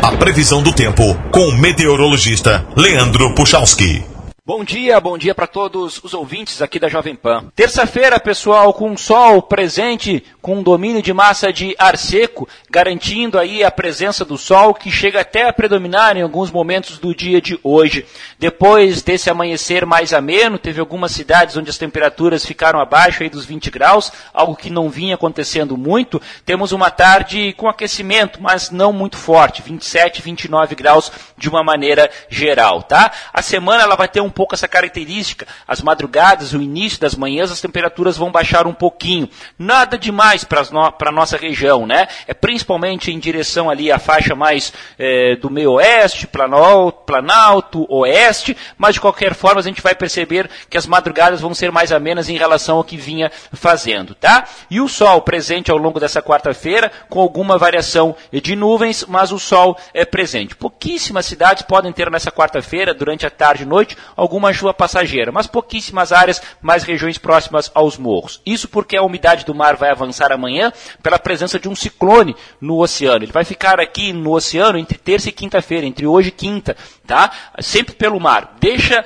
A 0.01 0.11
previsão 0.13 0.63
do 0.63 0.73
tempo 0.73 1.15
com 1.29 1.49
o 1.49 1.55
meteorologista 1.55 2.65
Leandro 2.75 3.35
Puchalski. 3.35 4.03
Bom 4.49 4.63
dia, 4.63 4.99
bom 4.99 5.15
dia 5.15 5.35
para 5.35 5.45
todos 5.45 6.03
os 6.03 6.11
ouvintes 6.11 6.59
aqui 6.59 6.79
da 6.79 6.87
Jovem 6.87 7.13
Pan. 7.15 7.51
Terça-feira, 7.55 8.19
pessoal, 8.19 8.73
com 8.73 8.97
sol 8.97 9.43
presente, 9.43 10.23
com 10.41 10.55
um 10.55 10.63
domínio 10.63 11.03
de 11.03 11.13
massa 11.13 11.53
de 11.53 11.75
ar 11.77 11.95
seco, 11.95 12.49
garantindo 12.67 13.37
aí 13.37 13.63
a 13.63 13.69
presença 13.69 14.25
do 14.25 14.39
sol 14.39 14.73
que 14.73 14.89
chega 14.89 15.21
até 15.21 15.47
a 15.47 15.53
predominar 15.53 16.17
em 16.17 16.23
alguns 16.23 16.49
momentos 16.49 16.97
do 16.97 17.13
dia 17.13 17.39
de 17.39 17.59
hoje. 17.63 18.07
Depois 18.39 19.03
desse 19.03 19.29
amanhecer 19.29 19.85
mais 19.85 20.13
ameno, 20.13 20.57
teve 20.57 20.79
algumas 20.79 21.11
cidades 21.11 21.55
onde 21.55 21.69
as 21.69 21.77
temperaturas 21.77 22.43
ficaram 22.43 22.79
abaixo 22.79 23.21
aí 23.21 23.29
dos 23.29 23.45
20 23.45 23.69
graus, 23.69 24.11
algo 24.33 24.55
que 24.55 24.71
não 24.71 24.89
vinha 24.89 25.13
acontecendo 25.13 25.77
muito. 25.77 26.19
Temos 26.43 26.71
uma 26.71 26.89
tarde 26.89 27.53
com 27.53 27.69
aquecimento, 27.69 28.41
mas 28.41 28.71
não 28.71 28.91
muito 28.91 29.15
forte, 29.15 29.61
27, 29.61 30.23
29 30.23 30.73
graus 30.73 31.11
de 31.37 31.47
uma 31.47 31.63
maneira 31.63 32.09
geral, 32.29 32.81
tá? 32.81 33.11
A 33.31 33.43
semana 33.43 33.83
ela 33.83 33.95
vai 33.95 34.07
ter 34.07 34.21
um 34.21 34.38
pouco 34.39 34.55
essa 34.55 34.69
característica. 34.69 35.45
As 35.67 35.81
madrugadas, 35.81 36.53
o 36.53 36.61
início 36.61 36.97
das 36.97 37.13
manhãs, 37.13 37.51
as 37.51 37.59
temperaturas 37.59 38.15
vão 38.15 38.31
baixar 38.31 38.65
um 38.67 38.73
pouquinho. 38.73 39.27
Nada 39.57 39.97
demais 39.97 40.45
para 40.45 40.61
a 40.97 41.11
nossa 41.11 41.35
região, 41.35 41.85
né? 41.85 42.07
É 42.25 42.33
principalmente 42.33 43.11
em 43.11 43.19
direção 43.19 43.69
ali 43.69 43.91
à 43.91 43.99
faixa 43.99 44.35
mais 44.35 44.71
é, 44.97 45.35
do 45.35 45.49
meio 45.49 45.73
oeste, 45.73 46.25
Planalto, 46.25 47.01
Planalto, 47.05 47.85
oeste, 47.89 48.55
mas 48.77 48.93
de 48.93 49.01
qualquer 49.01 49.33
forma 49.33 49.59
a 49.59 49.63
gente 49.63 49.81
vai 49.81 49.93
perceber 49.93 50.49
que 50.69 50.77
as 50.77 50.87
madrugadas 50.87 51.41
vão 51.41 51.53
ser 51.53 51.69
mais 51.69 51.91
amenas 51.91 52.29
em 52.29 52.37
relação 52.37 52.77
ao 52.77 52.83
que 52.85 52.95
vinha 52.95 53.29
fazendo, 53.51 54.15
tá? 54.15 54.45
E 54.69 54.79
o 54.79 54.87
sol 54.87 55.21
presente 55.21 55.69
ao 55.69 55.77
longo 55.77 55.99
dessa 55.99 56.21
quarta-feira, 56.21 56.89
com 57.09 57.19
alguma 57.19 57.57
variação 57.57 58.15
de 58.31 58.55
nuvens, 58.55 59.03
mas 59.05 59.33
o 59.33 59.39
sol 59.39 59.77
é 59.93 60.05
presente. 60.05 60.55
Pouquíssimas 60.55 61.25
cidades 61.25 61.63
podem 61.63 61.91
ter 61.91 62.09
nessa 62.09 62.31
quarta-feira, 62.31 62.93
durante 62.93 63.25
a 63.25 63.29
tarde 63.29 63.63
e 63.63 63.65
noite, 63.65 63.97
alguma 64.29 64.53
chuva 64.53 64.73
passageira, 64.75 65.31
mas 65.31 65.47
pouquíssimas 65.47 66.11
áreas, 66.11 66.39
mais 66.61 66.83
regiões 66.83 67.17
próximas 67.17 67.71
aos 67.73 67.97
morros. 67.97 68.39
Isso 68.45 68.69
porque 68.69 68.95
a 68.95 69.01
umidade 69.01 69.43
do 69.43 69.55
mar 69.55 69.75
vai 69.75 69.89
avançar 69.89 70.31
amanhã 70.31 70.71
pela 71.01 71.17
presença 71.17 71.59
de 71.59 71.67
um 71.67 71.75
ciclone 71.75 72.35
no 72.61 72.79
oceano. 72.79 73.25
Ele 73.25 73.31
vai 73.31 73.43
ficar 73.43 73.79
aqui 73.79 74.13
no 74.13 74.31
oceano 74.31 74.77
entre 74.77 74.99
terça 74.99 75.29
e 75.29 75.31
quinta-feira, 75.31 75.87
entre 75.87 76.05
hoje 76.05 76.29
e 76.29 76.31
quinta, 76.31 76.77
tá? 77.07 77.31
Sempre 77.59 77.95
pelo 77.95 78.19
mar. 78.19 78.55
Deixa 78.59 79.01
uh, 79.01 79.03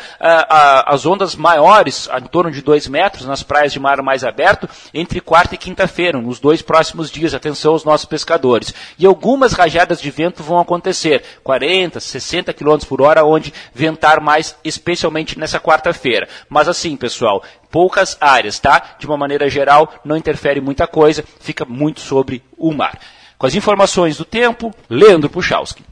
as 0.87 1.05
ondas 1.05 1.35
maiores, 1.35 2.09
em 2.21 2.27
torno 2.27 2.51
de 2.51 2.61
2 2.61 2.89
metros, 2.89 3.25
nas 3.25 3.41
praias 3.41 3.71
de 3.71 3.79
mar 3.79 4.01
mais 4.01 4.25
aberto, 4.25 4.67
entre 4.93 5.21
quarta 5.21 5.55
e 5.55 5.57
quinta-feira, 5.57 6.19
nos 6.19 6.37
dois 6.39 6.61
próximos 6.61 7.09
dias. 7.09 7.33
Atenção 7.33 7.71
aos 7.71 7.85
nossos 7.85 8.05
pescadores. 8.05 8.73
E 8.99 9.05
algumas 9.05 9.53
rajadas 9.53 10.01
de 10.01 10.11
vento 10.11 10.43
vão 10.43 10.59
acontecer, 10.59 11.23
40, 11.43 12.01
60 12.01 12.53
km 12.53 12.77
por 12.89 13.01
hora, 13.01 13.23
onde 13.23 13.53
ventar 13.73 14.19
mais, 14.19 14.55
especialmente 14.65 15.12
nessa 15.37 15.59
quarta-feira. 15.59 16.27
Mas 16.49 16.67
assim, 16.67 16.95
pessoal, 16.95 17.43
poucas 17.69 18.17
áreas, 18.19 18.59
tá? 18.59 18.95
De 18.99 19.05
uma 19.05 19.17
maneira 19.17 19.49
geral, 19.49 19.93
não 20.03 20.17
interfere 20.17 20.59
muita 20.59 20.87
coisa, 20.87 21.23
fica 21.39 21.65
muito 21.65 22.01
sobre 22.01 22.43
o 22.57 22.73
mar. 22.73 22.97
Com 23.37 23.47
as 23.47 23.55
informações 23.55 24.17
do 24.17 24.25
tempo, 24.25 24.73
Leandro 24.89 25.29
Puchalski. 25.29 25.83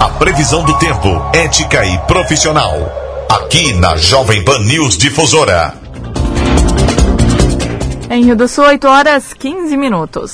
A 0.00 0.08
previsão 0.18 0.64
do 0.64 0.76
tempo, 0.78 1.08
ética 1.34 1.84
e 1.86 1.98
profissional. 2.06 2.74
Aqui 3.30 3.72
na 3.74 3.96
Jovem 3.96 4.44
Pan 4.44 4.58
News 4.58 4.98
Difusora. 4.98 5.74
Em 8.10 8.24
Rio 8.24 8.36
do 8.36 8.46
Sul, 8.46 8.64
8 8.64 8.88
horas 8.88 9.32
15 9.32 9.76
minutos. 9.76 10.32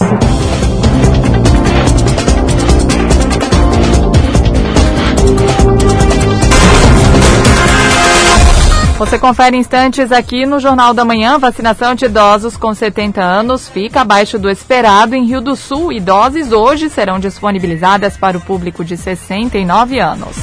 Você 8.99 9.17
confere 9.17 9.57
instantes 9.57 10.11
aqui 10.11 10.45
no 10.45 10.59
Jornal 10.59 10.93
da 10.93 11.05
Manhã. 11.05 11.39
Vacinação 11.39 11.95
de 11.95 12.07
idosos 12.07 12.57
com 12.57 12.75
70 12.75 13.23
anos 13.23 13.69
fica 13.69 14.01
abaixo 14.01 14.41
do 14.41 14.51
esperado 14.51 15.15
em 15.15 15.25
Rio 15.25 15.41
do 15.41 15.55
Sul. 15.55 15.93
Idoses 15.93 16.51
hoje 16.51 16.91
serão 16.91 17.21
disponibilizadas 17.21 18.17
para 18.17 18.37
o 18.37 18.41
público 18.41 18.85
de 18.85 18.97
69 18.97 20.01
anos. 20.01 20.37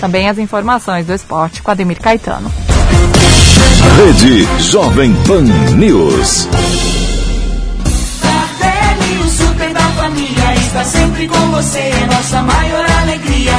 Também 0.00 0.30
as 0.30 0.38
informações 0.38 1.06
do 1.06 1.12
esporte 1.12 1.60
com 1.60 1.70
Ademir 1.70 2.00
Caetano. 2.00 2.50
Rede 3.98 4.48
Jovem 4.62 5.14
Pan 5.26 5.42
News. 5.76 6.48
o 9.22 9.28
super 9.28 9.72
da 9.74 9.80
família, 9.80 10.54
está 10.56 10.84
sempre 10.84 11.28
com 11.28 11.50
você, 11.50 11.92
nossa 12.10 12.42
maior 12.42 12.90
alegria. 13.02 13.52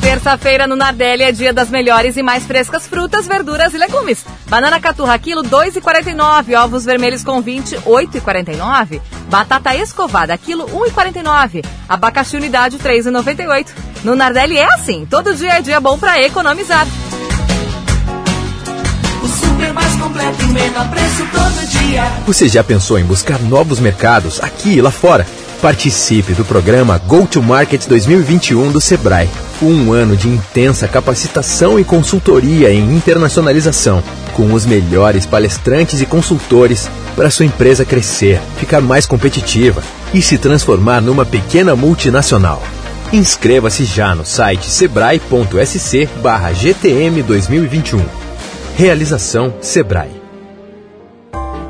Terça-feira 0.00 0.66
no 0.66 0.76
Nardelli 0.76 1.22
é 1.24 1.32
dia 1.32 1.52
das 1.52 1.68
melhores 1.68 2.16
e 2.16 2.22
mais 2.22 2.44
frescas 2.44 2.86
frutas, 2.86 3.26
verduras 3.26 3.74
e 3.74 3.78
legumes. 3.78 4.24
Banana 4.46 4.80
caturra 4.80 5.18
quilo 5.18 5.42
2,49, 5.42 6.56
ovos 6.62 6.84
vermelhos 6.84 7.24
com 7.24 7.40
20, 7.40 7.76
8,49. 7.78 9.00
Batata 9.28 9.74
escovada 9.74 10.36
quilo 10.38 10.66
1,49. 10.66 11.64
Abacaxi 11.88 12.36
unidade 12.36 12.78
3,98. 12.78 13.68
No 14.04 14.14
Nardelli 14.14 14.56
é 14.56 14.74
assim, 14.74 15.06
todo 15.06 15.34
dia 15.34 15.54
é 15.54 15.62
dia 15.62 15.80
bom 15.80 15.98
para 15.98 16.22
economizar. 16.22 16.86
O 19.22 19.28
super 19.28 19.72
mais 19.72 19.94
completo 19.96 20.42
e 20.42 20.46
menor 20.46 20.88
preço 20.88 21.26
todo 21.32 21.68
dia. 21.68 22.04
Você 22.26 22.48
já 22.48 22.62
pensou 22.62 22.98
em 22.98 23.04
buscar 23.04 23.40
novos 23.40 23.80
mercados 23.80 24.40
aqui 24.40 24.74
e 24.76 24.80
lá 24.80 24.90
fora? 24.90 25.26
Participe 25.66 26.32
do 26.32 26.44
programa 26.44 26.96
Go 26.96 27.26
to 27.26 27.42
Market 27.42 27.88
2021 27.88 28.70
do 28.70 28.80
Sebrae. 28.80 29.28
Um 29.60 29.92
ano 29.92 30.16
de 30.16 30.28
intensa 30.28 30.86
capacitação 30.86 31.76
e 31.76 31.82
consultoria 31.82 32.72
em 32.72 32.94
internacionalização, 32.94 34.00
com 34.32 34.52
os 34.52 34.64
melhores 34.64 35.26
palestrantes 35.26 36.00
e 36.00 36.06
consultores 36.06 36.88
para 37.16 37.32
sua 37.32 37.46
empresa 37.46 37.84
crescer, 37.84 38.40
ficar 38.60 38.80
mais 38.80 39.06
competitiva 39.06 39.82
e 40.14 40.22
se 40.22 40.38
transformar 40.38 41.00
numa 41.00 41.26
pequena 41.26 41.74
multinacional. 41.74 42.62
Inscreva-se 43.12 43.84
já 43.84 44.14
no 44.14 44.24
site 44.24 44.70
sebrae.sc 44.70 46.08
barra 46.22 46.52
GTM 46.52 47.24
2021. 47.24 48.04
Realização 48.76 49.52
Sebrae. 49.60 50.25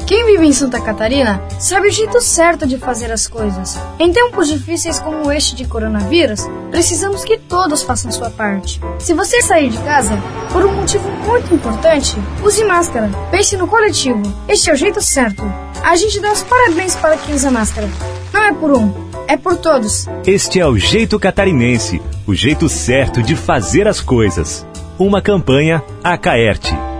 Quem 0.06 0.24
vive 0.24 0.46
em 0.46 0.52
Santa 0.52 0.80
Catarina 0.80 1.42
sabe 1.58 1.88
o 1.88 1.92
jeito 1.92 2.20
certo 2.20 2.64
de 2.64 2.78
fazer 2.78 3.10
as 3.10 3.26
coisas. 3.26 3.76
Em 3.98 4.12
tempos 4.12 4.46
difíceis 4.46 5.00
como 5.00 5.32
este 5.32 5.56
de 5.56 5.64
coronavírus, 5.66 6.42
precisamos 6.70 7.24
que 7.24 7.36
todos 7.36 7.82
façam 7.82 8.12
sua 8.12 8.30
parte. 8.30 8.80
Se 9.00 9.12
você 9.12 9.42
sair 9.42 9.68
de 9.68 9.78
casa 9.78 10.16
por 10.52 10.64
um 10.64 10.76
motivo 10.76 11.10
muito 11.26 11.52
importante, 11.52 12.16
use 12.40 12.64
máscara. 12.64 13.10
Pense 13.32 13.56
no 13.56 13.66
coletivo. 13.66 14.22
Este 14.46 14.70
é 14.70 14.74
o 14.74 14.76
jeito 14.76 15.02
certo. 15.02 15.42
A 15.82 15.96
gente 15.96 16.20
dá 16.20 16.30
os 16.30 16.44
parabéns 16.44 16.94
para 16.94 17.16
quem 17.16 17.34
usa 17.34 17.50
máscara. 17.50 17.88
Não 18.32 18.44
é 18.44 18.52
por 18.52 18.70
um, 18.70 18.94
é 19.26 19.36
por 19.36 19.56
todos. 19.56 20.06
Este 20.24 20.60
é 20.60 20.66
o 20.66 20.78
jeito 20.78 21.18
catarinense, 21.18 22.00
o 22.24 22.32
jeito 22.32 22.68
certo 22.68 23.20
de 23.20 23.34
fazer 23.34 23.88
as 23.88 24.00
coisas. 24.00 24.64
Uma 25.00 25.20
campanha 25.20 25.82
Acaerte. 26.04 26.72
De 26.72 26.95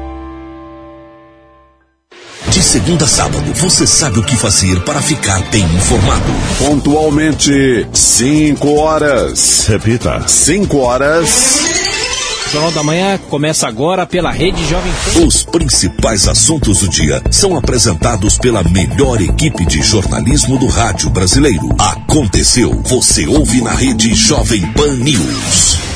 segunda 2.66 3.04
a 3.04 3.08
sábado, 3.08 3.52
você 3.54 3.87
sabe 3.87 4.18
o 4.18 4.25
que 4.25 4.37
fazer 4.37 4.80
para 4.82 5.00
ficar 5.00 5.40
bem 5.50 5.62
informado. 5.62 6.25
Pontualmente, 6.58 7.87
5 7.92 8.75
horas. 8.75 9.66
Repita: 9.68 10.26
5 10.26 10.76
horas. 10.78 11.61
O 12.49 12.50
Jornal 12.50 12.73
da 12.73 12.82
Manhã 12.82 13.18
começa 13.30 13.68
agora 13.68 14.04
pela 14.04 14.32
Rede 14.32 14.66
Jovem 14.66 14.92
Pan. 14.92 15.26
Os 15.26 15.44
principais 15.44 16.26
assuntos 16.26 16.80
do 16.80 16.88
dia 16.88 17.23
são 17.30 17.56
apresentados 17.56 18.37
pela 18.37 18.64
melhor 18.64 19.20
equipe 19.20 19.64
de 19.64 19.80
jornalismo 19.80 20.58
do 20.58 20.66
rádio 20.66 21.08
brasileiro. 21.08 21.68
Aconteceu, 21.78 22.82
você 22.85 23.26
ouve 23.28 23.61
na 23.61 23.75
Rede 23.75 24.12
Jovem 24.12 24.66
Pan 24.73 24.92
News. 24.94 25.95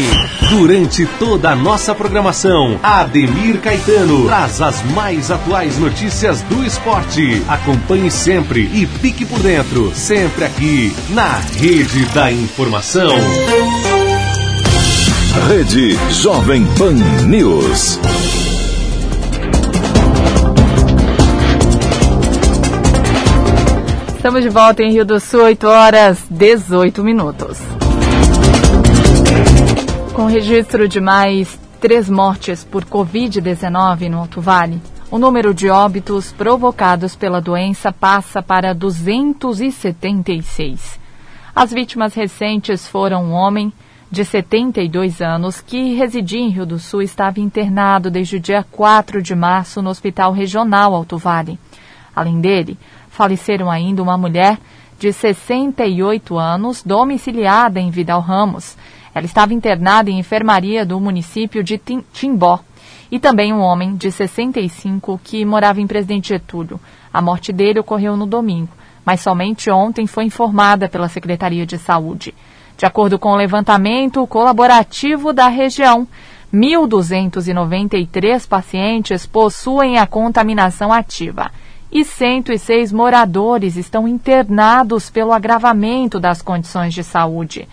Durante 0.49 1.05
toda 1.17 1.51
a 1.51 1.55
nossa 1.55 1.95
programação, 1.95 2.79
Ademir 2.83 3.59
Caetano 3.59 4.25
traz 4.25 4.61
as 4.61 4.83
mais 4.91 5.31
atuais 5.31 5.77
notícias 5.77 6.41
do 6.43 6.65
esporte. 6.65 7.41
Acompanhe 7.47 8.11
sempre 8.11 8.61
e 8.73 8.85
fique 8.85 9.25
por 9.25 9.39
dentro, 9.39 9.91
sempre 9.95 10.45
aqui 10.45 10.95
na 11.09 11.39
Rede 11.57 12.05
da 12.07 12.31
Informação. 12.31 13.15
Rede 15.47 15.97
Jovem 16.11 16.65
Pan 16.77 16.93
News. 17.25 17.99
Estamos 24.15 24.43
de 24.43 24.49
volta 24.49 24.83
em 24.83 24.91
Rio 24.91 25.03
do 25.03 25.19
Sul, 25.19 25.41
8 25.43 25.67
horas 25.67 26.19
18 26.29 27.03
minutos. 27.03 27.57
Com 30.13 30.25
registro 30.25 30.89
de 30.89 30.99
mais 30.99 31.57
três 31.79 32.09
mortes 32.09 32.65
por 32.65 32.83
Covid-19 32.83 34.09
no 34.09 34.17
Alto 34.19 34.41
Vale, 34.41 34.81
o 35.09 35.17
número 35.17 35.53
de 35.53 35.69
óbitos 35.69 36.33
provocados 36.33 37.15
pela 37.15 37.39
doença 37.39 37.93
passa 37.93 38.43
para 38.43 38.73
276. 38.73 40.99
As 41.55 41.71
vítimas 41.71 42.13
recentes 42.13 42.85
foram 42.85 43.23
um 43.23 43.31
homem 43.31 43.71
de 44.11 44.25
72 44.25 45.21
anos 45.21 45.61
que 45.61 45.95
residia 45.95 46.41
em 46.41 46.49
Rio 46.49 46.65
do 46.65 46.77
Sul 46.77 47.01
e 47.01 47.05
estava 47.05 47.39
internado 47.39 48.11
desde 48.11 48.35
o 48.35 48.39
dia 48.39 48.65
4 48.69 49.21
de 49.21 49.33
março 49.33 49.81
no 49.81 49.89
Hospital 49.89 50.33
Regional 50.33 50.93
Alto 50.93 51.17
Vale. 51.17 51.57
Além 52.13 52.41
dele, 52.41 52.77
faleceram 53.09 53.71
ainda 53.71 54.03
uma 54.03 54.17
mulher 54.17 54.59
de 54.99 55.13
68 55.13 56.37
anos, 56.37 56.83
domiciliada 56.83 57.79
em 57.79 57.89
Vidal 57.89 58.19
Ramos. 58.19 58.75
Ela 59.13 59.25
estava 59.25 59.53
internada 59.53 60.09
em 60.09 60.19
enfermaria 60.19 60.85
do 60.85 60.99
município 60.99 61.63
de 61.63 61.79
Timbó. 62.13 62.59
E 63.11 63.19
também 63.19 63.53
um 63.53 63.59
homem 63.59 63.95
de 63.95 64.11
65 64.11 65.19
que 65.23 65.43
morava 65.43 65.81
em 65.81 65.87
Presidente 65.87 66.29
Getúlio. 66.29 66.79
A 67.13 67.21
morte 67.21 67.51
dele 67.51 67.79
ocorreu 67.79 68.15
no 68.15 68.25
domingo, 68.25 68.71
mas 69.05 69.19
somente 69.19 69.69
ontem 69.69 70.07
foi 70.07 70.23
informada 70.23 70.87
pela 70.87 71.09
Secretaria 71.09 71.65
de 71.65 71.77
Saúde. 71.77 72.33
De 72.77 72.85
acordo 72.85 73.19
com 73.19 73.31
o 73.31 73.35
levantamento 73.35 74.25
colaborativo 74.27 75.33
da 75.33 75.49
região, 75.49 76.07
1.293 76.53 78.47
pacientes 78.47 79.25
possuem 79.25 79.97
a 79.97 80.07
contaminação 80.07 80.91
ativa 80.91 81.51
e 81.91 82.05
106 82.05 82.91
moradores 82.93 83.75
estão 83.75 84.07
internados 84.07 85.09
pelo 85.09 85.33
agravamento 85.33 86.19
das 86.19 86.41
condições 86.41 86.93
de 86.93 87.03
saúde. 87.03 87.67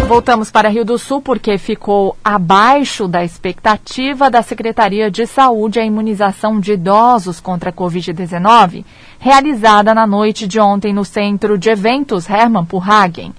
Voltamos 0.08 0.52
para 0.52 0.70
Rio 0.70 0.86
do 0.86 0.98
Sul 1.00 1.22
porque 1.22 1.58
ficou 1.58 2.16
abaixo 2.24 3.08
da 3.08 3.24
expectativa 3.24 4.30
da 4.30 4.44
Secretaria 4.44 5.10
de 5.10 5.26
Saúde 5.26 5.80
a 5.80 5.86
imunização 5.86 6.60
de 6.60 6.74
idosos 6.74 7.40
contra 7.40 7.72
a 7.72 7.74
Covid-19, 7.74 8.86
realizada 9.20 9.96
na 9.96 10.06
noite 10.06 10.46
de 10.46 10.60
ontem 10.60 10.94
no 10.94 11.04
Centro 11.04 11.58
de 11.58 11.70
Eventos 11.70 12.30
Hermann 12.30 12.66
Purhagen. 12.66 13.34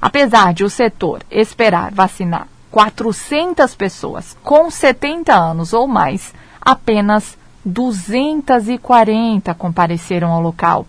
Apesar 0.00 0.54
de 0.54 0.62
o 0.62 0.70
setor 0.70 1.22
esperar 1.30 1.90
vacinar 1.92 2.46
400 2.70 3.74
pessoas 3.74 4.36
com 4.42 4.70
70 4.70 5.34
anos 5.34 5.72
ou 5.72 5.88
mais, 5.88 6.32
apenas 6.60 7.36
240 7.64 9.54
compareceram 9.54 10.30
ao 10.30 10.40
local. 10.40 10.86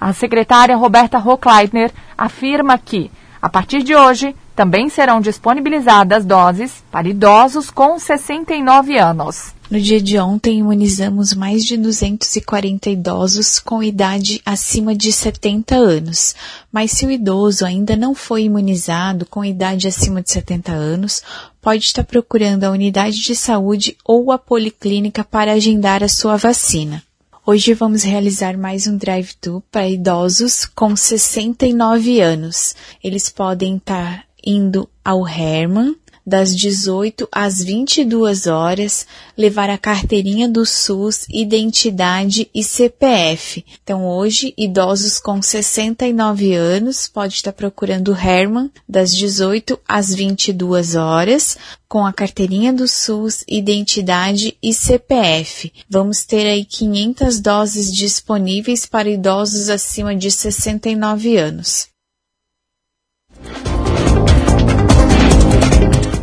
A 0.00 0.12
secretária 0.12 0.76
Roberta 0.76 1.18
Rockleitner 1.18 1.92
afirma 2.16 2.78
que, 2.78 3.10
a 3.40 3.48
partir 3.48 3.82
de 3.82 3.94
hoje, 3.94 4.36
também 4.54 4.88
serão 4.88 5.20
disponibilizadas 5.20 6.24
doses 6.24 6.84
para 6.90 7.08
idosos 7.08 7.70
com 7.70 7.98
69 7.98 8.98
anos. 8.98 9.55
No 9.68 9.80
dia 9.80 10.00
de 10.00 10.16
ontem, 10.16 10.60
imunizamos 10.60 11.34
mais 11.34 11.64
de 11.64 11.76
240 11.76 12.88
idosos 12.88 13.58
com 13.58 13.82
idade 13.82 14.40
acima 14.46 14.94
de 14.94 15.10
70 15.10 15.74
anos. 15.74 16.36
Mas 16.70 16.92
se 16.92 17.04
o 17.04 17.10
idoso 17.10 17.64
ainda 17.64 17.96
não 17.96 18.14
foi 18.14 18.44
imunizado 18.44 19.26
com 19.26 19.44
idade 19.44 19.88
acima 19.88 20.22
de 20.22 20.30
70 20.30 20.70
anos, 20.70 21.20
pode 21.60 21.84
estar 21.84 22.04
procurando 22.04 22.62
a 22.62 22.70
unidade 22.70 23.20
de 23.20 23.34
saúde 23.34 23.96
ou 24.04 24.30
a 24.30 24.38
policlínica 24.38 25.24
para 25.24 25.54
agendar 25.54 26.04
a 26.04 26.08
sua 26.08 26.36
vacina. 26.36 27.02
Hoje 27.44 27.74
vamos 27.74 28.04
realizar 28.04 28.56
mais 28.56 28.86
um 28.86 28.96
drive-thru 28.96 29.64
para 29.70 29.88
idosos 29.88 30.64
com 30.64 30.94
69 30.94 32.20
anos. 32.20 32.76
Eles 33.02 33.28
podem 33.28 33.78
estar 33.78 34.24
indo 34.44 34.88
ao 35.04 35.26
Herman, 35.26 35.96
das 36.26 36.54
18 36.56 37.28
às 37.30 37.62
22 37.62 38.48
horas, 38.48 39.06
levar 39.38 39.70
a 39.70 39.78
carteirinha 39.78 40.48
do 40.48 40.66
SUS, 40.66 41.24
identidade 41.30 42.50
e 42.52 42.64
CPF. 42.64 43.64
Então, 43.82 44.04
hoje, 44.04 44.52
idosos 44.58 45.20
com 45.20 45.40
69 45.40 46.52
anos 46.54 47.06
pode 47.06 47.34
estar 47.34 47.52
procurando 47.52 48.12
o 48.12 48.16
Herman 48.16 48.70
das 48.88 49.14
18 49.14 49.78
às 49.86 50.12
22 50.12 50.96
horas, 50.96 51.56
com 51.88 52.04
a 52.04 52.12
carteirinha 52.12 52.72
do 52.72 52.88
SUS, 52.88 53.44
identidade 53.46 54.56
e 54.60 54.74
CPF. 54.74 55.72
Vamos 55.88 56.24
ter 56.24 56.46
aí 56.46 56.64
500 56.64 57.38
doses 57.38 57.94
disponíveis 57.94 58.84
para 58.84 59.08
idosos 59.08 59.68
acima 59.68 60.16
de 60.16 60.30
69 60.30 61.36
anos. 61.36 61.88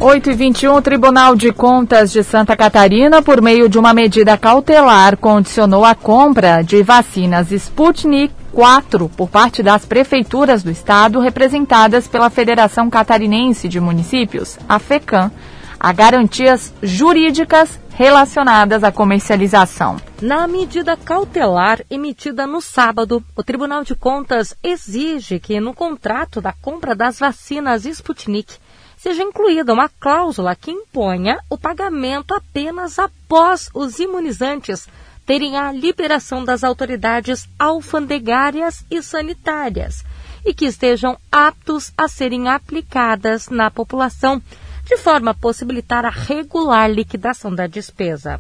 8 0.05 0.31
e 0.31 0.33
21, 0.33 0.75
o 0.75 0.81
Tribunal 0.81 1.33
de 1.33 1.53
Contas 1.53 2.11
de 2.11 2.23
Santa 2.23 2.57
Catarina, 2.57 3.21
por 3.21 3.41
meio 3.41 3.69
de 3.69 3.79
uma 3.79 3.93
medida 3.93 4.37
cautelar, 4.37 5.15
condicionou 5.15 5.85
a 5.85 5.95
compra 5.95 6.61
de 6.61 6.83
vacinas 6.83 7.53
Sputnik 7.53 8.33
4 8.51 9.07
por 9.07 9.29
parte 9.29 9.63
das 9.63 9.85
prefeituras 9.85 10.61
do 10.61 10.69
estado, 10.69 11.21
representadas 11.21 12.05
pela 12.05 12.29
Federação 12.29 12.89
Catarinense 12.89 13.69
de 13.69 13.79
Municípios, 13.79 14.57
a 14.67 14.77
FECAM, 14.77 15.31
a 15.79 15.93
garantias 15.93 16.73
jurídicas 16.83 17.79
relacionadas 17.95 18.83
à 18.83 18.91
comercialização. 18.91 19.95
Na 20.21 20.47
medida 20.49 20.97
cautelar 20.97 21.81
emitida 21.89 22.45
no 22.45 22.59
sábado, 22.59 23.23
o 23.37 23.43
Tribunal 23.43 23.85
de 23.85 23.95
Contas 23.95 24.53
exige 24.61 25.39
que 25.39 25.61
no 25.61 25.73
contrato 25.73 26.41
da 26.41 26.51
compra 26.51 26.93
das 26.93 27.19
vacinas 27.19 27.85
Sputnik 27.85 28.55
seja 29.03 29.21
incluída 29.21 29.73
uma 29.73 29.89
cláusula 29.89 30.55
que 30.55 30.71
imponha 30.71 31.37
o 31.49 31.57
pagamento 31.57 32.33
apenas 32.33 32.97
após 32.97 33.69
os 33.73 33.99
imunizantes 33.99 34.87
terem 35.25 35.57
a 35.57 35.73
liberação 35.73 36.45
das 36.45 36.63
autoridades 36.63 37.45
alfandegárias 37.59 38.85
e 38.89 39.03
sanitárias 39.03 40.05
e 40.45 40.53
que 40.53 40.63
estejam 40.63 41.17
aptos 41.29 41.91
a 41.97 42.07
serem 42.07 42.47
aplicadas 42.47 43.49
na 43.49 43.69
população, 43.69 44.41
de 44.85 44.95
forma 44.95 45.31
a 45.31 45.35
possibilitar 45.35 46.05
a 46.05 46.09
regular 46.09 46.89
liquidação 46.89 47.53
da 47.53 47.67
despesa. 47.67 48.39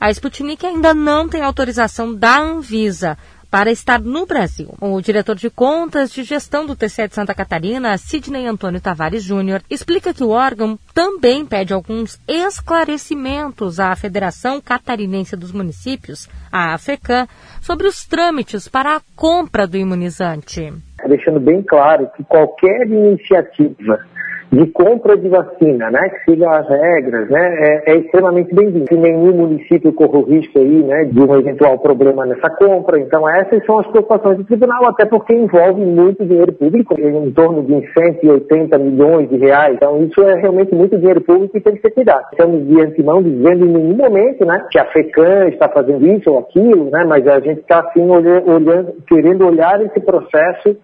A 0.00 0.10
Sputnik 0.10 0.64
ainda 0.64 0.94
não 0.94 1.28
tem 1.28 1.42
autorização 1.42 2.14
da 2.14 2.40
Anvisa 2.40 3.18
para 3.50 3.70
estar 3.70 4.00
no 4.00 4.26
Brasil. 4.26 4.74
O 4.80 5.00
diretor 5.00 5.36
de 5.36 5.50
contas 5.50 6.12
de 6.12 6.22
gestão 6.22 6.66
do 6.66 6.76
TCE 6.76 7.08
de 7.08 7.14
Santa 7.14 7.34
Catarina, 7.34 7.96
Sidney 7.96 8.46
Antônio 8.46 8.80
Tavares 8.80 9.22
Júnior, 9.22 9.62
explica 9.70 10.12
que 10.12 10.22
o 10.22 10.30
órgão 10.30 10.78
também 10.94 11.46
pede 11.46 11.72
alguns 11.72 12.20
esclarecimentos 12.28 13.80
à 13.80 13.94
Federação 13.96 14.60
Catarinense 14.60 15.36
dos 15.36 15.52
Municípios, 15.52 16.28
a 16.52 16.74
AFECAM, 16.74 17.26
sobre 17.60 17.86
os 17.86 18.04
trâmites 18.06 18.68
para 18.68 18.96
a 18.96 19.00
compra 19.16 19.66
do 19.66 19.76
imunizante. 19.76 20.72
Deixando 21.06 21.40
bem 21.40 21.62
claro 21.62 22.10
que 22.16 22.24
qualquer 22.24 22.86
iniciativa 22.86 24.04
de 24.50 24.66
compra 24.68 25.16
de 25.16 25.28
vacina, 25.28 25.90
né, 25.90 26.08
que 26.08 26.30
siga 26.30 26.50
as 26.50 26.68
regras, 26.68 27.28
né, 27.28 27.82
é, 27.86 27.92
é 27.92 27.96
extremamente 27.96 28.54
bem-vindo. 28.54 28.86
Se 28.88 28.96
nenhum 28.96 29.34
município 29.34 29.92
corre 29.92 30.18
o 30.18 30.22
risco 30.22 30.58
aí, 30.58 30.82
né, 30.82 31.04
de 31.04 31.20
um 31.20 31.34
eventual 31.38 31.78
problema 31.78 32.24
nessa 32.24 32.48
compra. 32.50 32.98
Então 32.98 33.28
essas 33.28 33.64
são 33.66 33.78
as 33.78 33.86
preocupações 33.88 34.38
do 34.38 34.44
tribunal, 34.44 34.86
até 34.88 35.04
porque 35.04 35.34
envolve 35.34 35.84
muito 35.84 36.24
dinheiro 36.24 36.52
público, 36.52 36.98
em 36.98 37.30
torno 37.32 37.62
de 37.62 37.86
180 37.92 38.78
milhões 38.78 39.28
de 39.28 39.36
reais. 39.36 39.74
Então 39.74 40.02
isso 40.02 40.22
é 40.22 40.40
realmente 40.40 40.74
muito 40.74 40.96
dinheiro 40.96 41.20
público 41.20 41.56
e 41.56 41.60
tem 41.60 41.74
que 41.74 41.82
ser 41.82 41.90
cuidado. 41.90 42.24
Estamos 42.32 42.66
de 42.66 42.80
antemão 42.80 43.22
dizendo 43.22 43.66
em 43.66 43.72
nenhum 43.72 43.96
momento, 43.96 44.44
né, 44.46 44.66
que 44.70 44.78
a 44.78 44.86
FECAM 44.86 45.48
está 45.48 45.68
fazendo 45.68 46.06
isso 46.06 46.30
ou 46.30 46.38
aquilo, 46.38 46.90
né, 46.90 47.04
mas 47.06 47.26
a 47.26 47.38
gente 47.40 47.60
está 47.60 47.80
assim 47.80 48.08
olhando, 48.08 48.94
querendo 49.06 49.46
olhar 49.46 49.80
esse 49.84 50.00
processo 50.00 50.76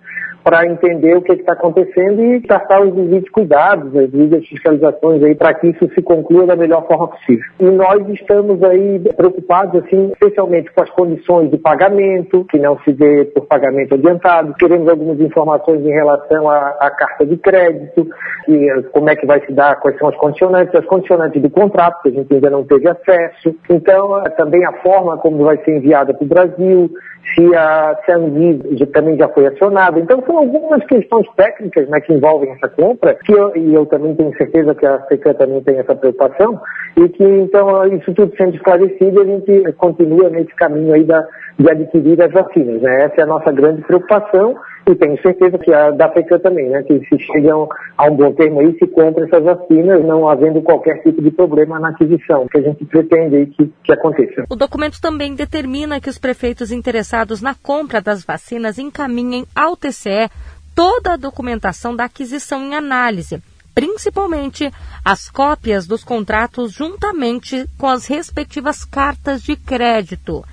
para 0.45 0.67
entender 0.67 1.17
o 1.17 1.23
que 1.23 1.33
está 1.33 1.55
acontecendo 1.55 2.23
e 2.23 2.41
tratar 2.43 2.83
os 2.83 2.95
devidos 2.95 3.31
cuidados, 3.31 3.97
as 3.97 4.11
devidas 4.11 4.47
fiscalizações 4.47 5.23
aí 5.23 5.35
para 5.35 5.55
que 5.55 5.69
isso 5.69 5.89
se 5.95 6.03
conclua 6.03 6.47
da 6.47 6.55
melhor 6.55 6.87
forma 6.87 7.09
possível. 7.09 7.45
E 7.59 7.65
nós 7.65 8.07
estamos 8.11 8.63
aí 8.63 9.01
preocupados, 9.17 9.83
assim, 9.83 10.11
especialmente 10.13 10.71
com 10.73 10.83
as 10.83 10.91
condições 10.91 11.51
de 11.51 11.57
pagamento, 11.57 12.45
que 12.45 12.59
não 12.59 12.79
se 12.81 12.93
dê 12.93 13.25
por 13.25 13.47
pagamento 13.47 13.95
adiantado. 13.95 14.55
Queremos 14.59 14.87
algumas 14.87 15.19
informações 15.19 15.81
em 15.81 15.91
relação 15.91 16.51
à, 16.51 16.77
à 16.79 16.91
carta 16.91 17.25
de 17.25 17.39
crédito, 17.39 18.07
e 18.47 18.83
como 18.93 19.09
é 19.09 19.17
que 19.17 19.27
vai 19.27 19.41
se 19.47 19.53
dar, 19.53 19.81
quais 19.81 19.99
são 19.99 20.09
as 20.09 20.17
condicionantes, 20.17 20.75
as 20.75 20.85
condicionantes 20.85 21.41
do 21.41 21.49
contrato, 21.49 22.03
que 22.03 22.09
a 22.11 22.13
gente 22.13 22.35
ainda 22.35 22.51
não 22.51 22.65
teve 22.65 22.87
acesso. 22.87 23.57
Então, 23.71 24.23
também 24.37 24.63
a 24.67 24.73
forma 24.83 25.17
como 25.17 25.43
vai 25.43 25.57
ser 25.65 25.79
enviada 25.79 26.13
para 26.13 26.25
o 26.25 26.29
Brasil, 26.29 26.91
se 27.35 27.55
a, 27.55 27.97
Anvisa 28.09 28.87
também 28.93 29.17
já 29.17 29.29
foi 29.29 29.47
acionada. 29.47 29.99
Então, 29.99 30.23
são 30.27 30.39
algumas 30.39 30.85
questões 30.87 31.27
técnicas 31.37 31.89
né, 31.89 32.01
que 32.01 32.13
envolvem 32.13 32.51
essa 32.51 32.69
compra, 32.69 33.15
que 33.15 33.33
eu, 33.33 33.57
e 33.57 33.75
eu 33.75 33.87
também 33.87 34.15
tenho 34.15 34.37
certeza 34.37 34.75
que 34.75 34.87
a 34.87 35.01
FECAM 35.07 35.35
também 35.35 35.63
tem 35.63 35.79
essa 35.79 35.95
preocupação, 35.95 36.61
e 36.97 37.09
que, 37.09 37.25
então, 37.25 37.87
isso 37.87 38.13
tudo 38.15 38.35
sendo 38.37 38.55
esclarecido, 38.55 39.21
a 39.21 39.25
gente 39.25 39.73
continua 39.75 40.29
nesse 40.31 40.55
caminho 40.55 40.95
aí 40.95 41.05
da, 41.05 41.27
de 41.59 41.71
adquirir 41.71 42.23
as 42.23 42.33
vacinas. 42.33 42.83
Né? 42.83 43.05
Essa 43.05 43.21
é 43.21 43.23
a 43.23 43.27
nossa 43.27 43.51
grande 43.53 43.83
preocupação 43.83 44.57
e 44.87 44.95
tenho 44.95 45.21
certeza 45.23 45.59
que 45.59 45.73
a 45.73 45.91
da 45.91 46.11
FECAM 46.11 46.39
também, 46.39 46.69
né? 46.69 46.83
que 46.83 46.99
se 47.07 47.19
chegam 47.19 47.69
a 47.97 48.05
um 48.05 48.17
bom 48.17 48.33
termo 48.33 48.61
aí, 48.61 48.77
se 48.79 48.87
compra 48.87 49.25
essas 49.25 49.43
vacinas, 49.43 50.05
não 50.05 50.29
havendo 50.29 50.61
qualquer 50.63 51.03
tipo 51.03 51.23
de 51.23 51.31
problema 51.31 51.79
na 51.79 51.89
aquisição, 51.91 52.47
que 52.47 52.59
a 52.59 52.63
gente 52.63 52.85
pretende 52.85 53.47
que, 53.47 53.73
que 53.83 53.93
aconteça. 53.93 54.45
O 54.51 54.57
documento 54.57 55.01
também 55.01 55.35
determina 55.35 56.01
que 56.01 56.11
os 56.11 56.19
prefeitos 56.19 56.71
interessados 56.71 57.41
na 57.41 57.55
compra 57.55 58.01
das 58.01 58.25
vacinas 58.25 58.79
encaminhem 58.79 59.47
ao 59.55 59.77
TCE 59.77 60.31
toda 60.75 61.15
a 61.15 61.17
documentação 61.17 61.95
da 61.95 62.05
aquisição 62.05 62.63
em 62.63 62.75
análise, 62.75 63.41
principalmente 63.75 64.71
as 65.05 65.31
cópias 65.31 65.87
dos 65.87 66.05
contratos 66.05 66.73
juntamente 66.73 67.67
com 67.79 67.89
as 67.89 68.07
respectivas 68.07 68.85
cartas 68.85 69.43
de 69.43 69.57
crédito 69.57 70.45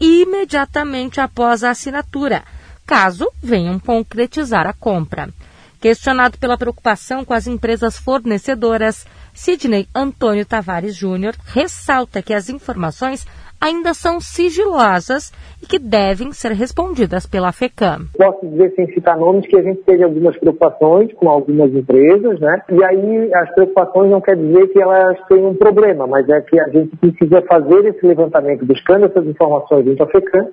imediatamente 0.00 1.20
após 1.20 1.64
a 1.64 1.70
assinatura, 1.70 2.42
caso 2.86 3.28
venham 3.42 3.78
concretizar 3.78 4.66
a 4.66 4.72
compra. 4.72 5.28
Questionado 5.80 6.38
pela 6.38 6.56
preocupação 6.56 7.24
com 7.24 7.34
as 7.34 7.46
empresas 7.46 7.98
fornecedoras, 7.98 9.06
Sidney 9.34 9.86
Antônio 9.94 10.46
Tavares 10.46 10.94
Júnior 10.94 11.34
ressalta 11.44 12.22
que 12.22 12.32
as 12.32 12.48
informações 12.48 13.26
ainda 13.60 13.94
são 13.94 14.20
sigilosas 14.20 15.32
e 15.62 15.66
que 15.66 15.78
devem 15.78 16.32
ser 16.32 16.52
respondidas 16.52 17.26
pela 17.26 17.52
FECAM. 17.52 18.06
Posso 18.16 18.46
dizer, 18.46 18.72
sem 18.74 18.86
citar 18.92 19.16
nomes, 19.16 19.46
que 19.46 19.58
a 19.58 19.62
gente 19.62 19.82
teve 19.82 20.04
algumas 20.04 20.36
preocupações 20.38 21.12
com 21.14 21.28
algumas 21.28 21.72
empresas, 21.74 22.38
né? 22.40 22.62
E 22.70 22.84
aí 22.84 23.34
as 23.34 23.54
preocupações 23.54 24.10
não 24.10 24.20
quer 24.20 24.36
dizer 24.36 24.68
que 24.68 24.80
elas 24.80 25.18
têm 25.28 25.44
um 25.44 25.54
problema, 25.54 26.06
mas 26.06 26.28
é 26.28 26.40
que 26.40 26.58
a 26.60 26.68
gente 26.68 26.96
precisa 26.96 27.42
fazer 27.42 27.86
esse 27.86 28.06
levantamento 28.06 28.64
buscando 28.64 29.06
essas 29.06 29.26
informações 29.26 29.84
dentro 29.84 30.04
da 30.04 30.12
FECAM 30.12 30.48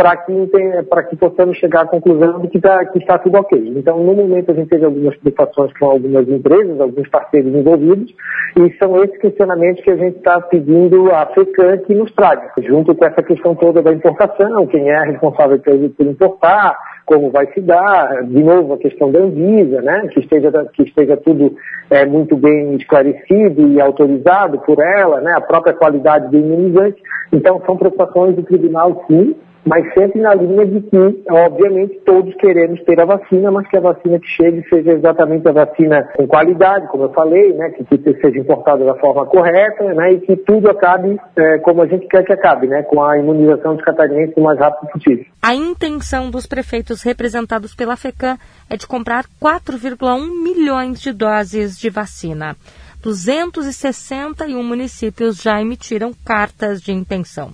para 0.00 0.16
que, 0.16 1.10
que 1.10 1.16
possamos 1.16 1.58
chegar 1.58 1.82
à 1.82 1.86
conclusão 1.86 2.40
de 2.40 2.48
que, 2.48 2.58
tá, 2.58 2.86
que 2.86 2.98
está 2.98 3.18
tudo 3.18 3.36
ok. 3.36 3.74
Então, 3.76 4.02
no 4.02 4.14
momento, 4.14 4.50
a 4.50 4.54
gente 4.54 4.70
teve 4.70 4.86
algumas 4.86 5.14
preocupações 5.18 5.70
com 5.78 5.90
algumas 5.90 6.26
empresas, 6.26 6.80
alguns 6.80 7.06
parceiros 7.10 7.54
envolvidos, 7.54 8.10
e 8.56 8.72
são 8.78 8.96
esses 9.04 9.18
questionamentos 9.18 9.84
que 9.84 9.90
a 9.90 9.96
gente 9.96 10.16
está 10.16 10.40
pedindo 10.40 11.12
à 11.12 11.26
FECAM 11.26 11.76
que 11.78 11.94
nos 11.94 12.10
traga, 12.12 12.50
junto 12.62 12.94
com 12.94 13.04
essa 13.04 13.22
questão 13.22 13.54
toda 13.54 13.82
da 13.82 13.92
importação, 13.92 14.66
quem 14.68 14.88
é 14.88 15.04
responsável 15.04 15.58
por 15.58 16.06
importar, 16.06 16.78
como 17.04 17.30
vai 17.30 17.46
se 17.52 17.60
dar, 17.60 18.24
de 18.24 18.42
novo 18.42 18.72
a 18.72 18.78
questão 18.78 19.12
da 19.12 19.18
Anvisa, 19.18 19.82
né, 19.82 20.08
que 20.12 20.20
esteja, 20.20 20.50
que 20.72 20.82
esteja 20.82 21.16
tudo 21.18 21.54
é, 21.90 22.06
muito 22.06 22.36
bem 22.38 22.74
esclarecido 22.76 23.68
e 23.68 23.78
autorizado 23.78 24.60
por 24.60 24.80
ela, 24.80 25.20
né, 25.20 25.34
a 25.36 25.40
própria 25.42 25.74
qualidade 25.74 26.30
do 26.30 26.38
imunizante. 26.38 27.02
Então, 27.30 27.60
são 27.66 27.76
preocupações 27.76 28.34
do 28.34 28.42
tribunal, 28.42 29.04
sim, 29.06 29.36
mas 29.64 29.92
sempre 29.94 30.20
na 30.20 30.34
linha 30.34 30.66
de 30.66 30.80
que, 30.80 31.24
obviamente, 31.30 32.00
todos 32.06 32.34
queremos 32.36 32.82
ter 32.84 33.00
a 33.00 33.04
vacina, 33.04 33.50
mas 33.50 33.68
que 33.68 33.76
a 33.76 33.80
vacina 33.80 34.18
que 34.18 34.26
chegue 34.26 34.66
seja 34.68 34.92
exatamente 34.92 35.46
a 35.48 35.52
vacina 35.52 36.08
com 36.16 36.26
qualidade, 36.26 36.88
como 36.88 37.04
eu 37.04 37.12
falei, 37.12 37.52
né, 37.52 37.70
que, 37.70 37.84
que 37.84 38.20
seja 38.20 38.38
importada 38.38 38.84
da 38.84 38.94
forma 38.94 39.26
correta, 39.26 39.92
né, 39.94 40.14
e 40.14 40.20
que 40.20 40.36
tudo 40.36 40.70
acabe 40.70 41.18
é, 41.36 41.58
como 41.58 41.82
a 41.82 41.86
gente 41.86 42.06
quer 42.06 42.24
que 42.24 42.32
acabe, 42.32 42.66
né, 42.66 42.82
com 42.82 43.02
a 43.02 43.18
imunização 43.18 43.76
dos 43.76 43.84
catarinenses 43.84 44.36
o 44.36 44.40
mais 44.40 44.58
rápido 44.58 44.90
possível. 44.90 45.24
A 45.42 45.54
intenção 45.54 46.30
dos 46.30 46.46
prefeitos 46.46 47.02
representados 47.02 47.74
pela 47.74 47.96
FECAM 47.96 48.38
é 48.68 48.76
de 48.76 48.86
comprar 48.86 49.24
4,1 49.42 50.42
milhões 50.42 51.00
de 51.00 51.12
doses 51.12 51.78
de 51.78 51.90
vacina. 51.90 52.56
261 53.02 54.62
municípios 54.62 55.40
já 55.40 55.60
emitiram 55.60 56.12
cartas 56.24 56.82
de 56.82 56.92
intenção. 56.92 57.50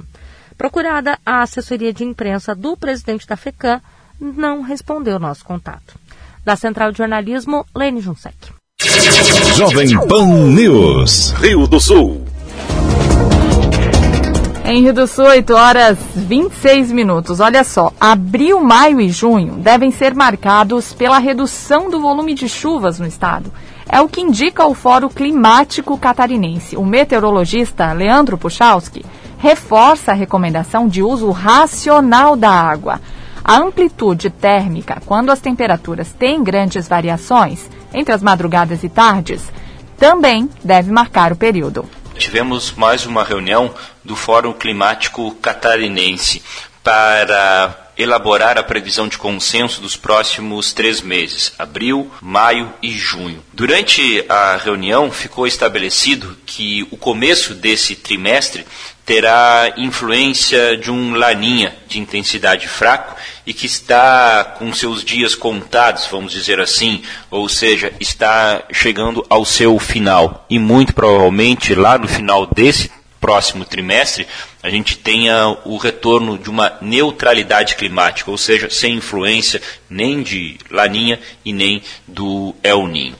Procurada, 0.57 1.19
a 1.25 1.42
assessoria 1.42 1.92
de 1.92 2.03
imprensa 2.03 2.55
do 2.55 2.77
presidente 2.77 3.27
da 3.27 3.37
FECAM 3.37 3.81
não 4.19 4.62
respondeu 4.62 5.19
nosso 5.19 5.45
contato. 5.45 5.99
Da 6.45 6.57
Central 6.57 6.92
de 6.92 6.99
Jornalismo, 6.99 7.66
Lene 7.75 8.01
Junsec. 8.01 8.35
Jovem 9.57 9.90
Pan 10.09 10.51
News. 10.51 11.33
Rio 11.33 11.66
do 11.66 11.79
Sul. 11.79 12.25
Em 14.64 14.83
Rio 14.83 14.95
do 14.95 15.07
Sul, 15.07 15.27
8 15.27 15.55
horas 15.55 15.99
26 16.14 16.90
minutos. 16.90 17.38
Olha 17.38 17.62
só, 17.62 17.92
abril, 18.01 18.61
maio 18.61 19.01
e 19.01 19.11
junho 19.11 19.57
devem 19.57 19.90
ser 19.90 20.14
marcados 20.14 20.92
pela 20.92 21.19
redução 21.19 21.90
do 21.90 22.01
volume 22.01 22.35
de 22.35 22.49
chuvas 22.49 22.99
no 22.99 23.07
estado. 23.07 23.53
É 23.88 24.01
o 24.01 24.09
que 24.09 24.21
indica 24.21 24.66
o 24.66 24.75
Fórum 24.75 25.09
Climático 25.09 25.97
Catarinense. 25.99 26.77
O 26.77 26.85
meteorologista 26.85 27.92
Leandro 27.92 28.37
Puchalski 28.37 29.05
reforça 29.38 30.12
a 30.12 30.14
recomendação 30.14 30.88
de 30.88 31.03
uso 31.03 31.31
racional 31.31 32.37
da 32.37 32.51
água. 32.51 33.01
A 33.44 33.59
amplitude 33.59 34.31
térmica, 34.31 35.01
quando 35.07 35.31
as 35.31 35.40
temperaturas 35.40 36.12
têm 36.12 36.42
grandes 36.42 36.88
variações 36.88 37.70
entre 37.94 38.12
as 38.12 38.22
madrugadas 38.22 38.83
e 38.83 38.88
tardes, 38.88 39.42
também 39.96 40.51
deve 40.64 40.90
marcar 40.90 41.33
o 41.33 41.37
período. 41.37 41.88
Tivemos 42.18 42.72
mais 42.72 43.07
uma 43.07 43.22
reunião 43.22 43.72
do 44.05 44.16
Fórum 44.16 44.53
Climático 44.53 45.33
Catarinense 45.37 46.42
para 46.83 47.87
elaborar 47.96 48.59
a 48.59 48.62
previsão 48.62 49.09
de 49.09 49.16
consenso 49.16 49.81
dos 49.81 49.96
próximos 49.96 50.72
três 50.72 51.01
meses, 51.01 51.53
abril, 51.59 52.11
maio 52.20 52.72
e 52.83 52.90
junho. 52.90 53.42
Durante 53.53 54.25
a 54.29 54.57
reunião, 54.57 55.11
ficou 55.11 55.46
estabelecido 55.46 56.37
que 56.44 56.87
o 56.90 56.96
começo 56.96 57.55
desse 57.55 57.96
trimestre 57.96 58.66
terá 59.07 59.73
influência 59.77 60.77
de 60.77 60.90
um 60.90 61.14
laninha 61.14 61.75
de 61.87 62.01
intensidade 62.01 62.66
fraco 62.66 63.14
e 63.47 63.55
que 63.55 63.64
está 63.64 64.45
com 64.59 64.73
seus 64.75 65.05
dias 65.05 65.37
contados, 65.37 66.09
vamos 66.11 66.33
dizer 66.33 66.59
assim, 66.59 67.01
ou 67.31 67.49
seja, 67.49 67.92
está 68.01 68.64
chegando 68.73 69.25
ao 69.31 69.45
seu 69.45 69.79
final. 69.79 70.45
E 70.51 70.59
muito 70.59 70.92
provavelmente 70.92 71.73
lá 71.73 71.97
no 71.97 72.09
final 72.09 72.47
desse 72.47 72.90
próximo 73.21 73.64
trimestre 73.64 74.27
a 74.61 74.69
gente 74.69 74.99
tenha 74.99 75.57
o 75.64 75.77
retorno 75.77 76.37
de 76.37 76.51
uma 76.51 76.77
neutralidade 76.81 77.77
climática, 77.77 78.29
ou 78.29 78.37
seja, 78.37 78.69
sem 78.69 78.97
influência 78.97 79.62
nem 79.88 80.25
de 80.25 80.59
Laninha 80.69 81.21
e 81.45 81.53
nem 81.53 81.81
do 82.07 82.53
El 82.64 82.88
Ninho. 82.88 83.14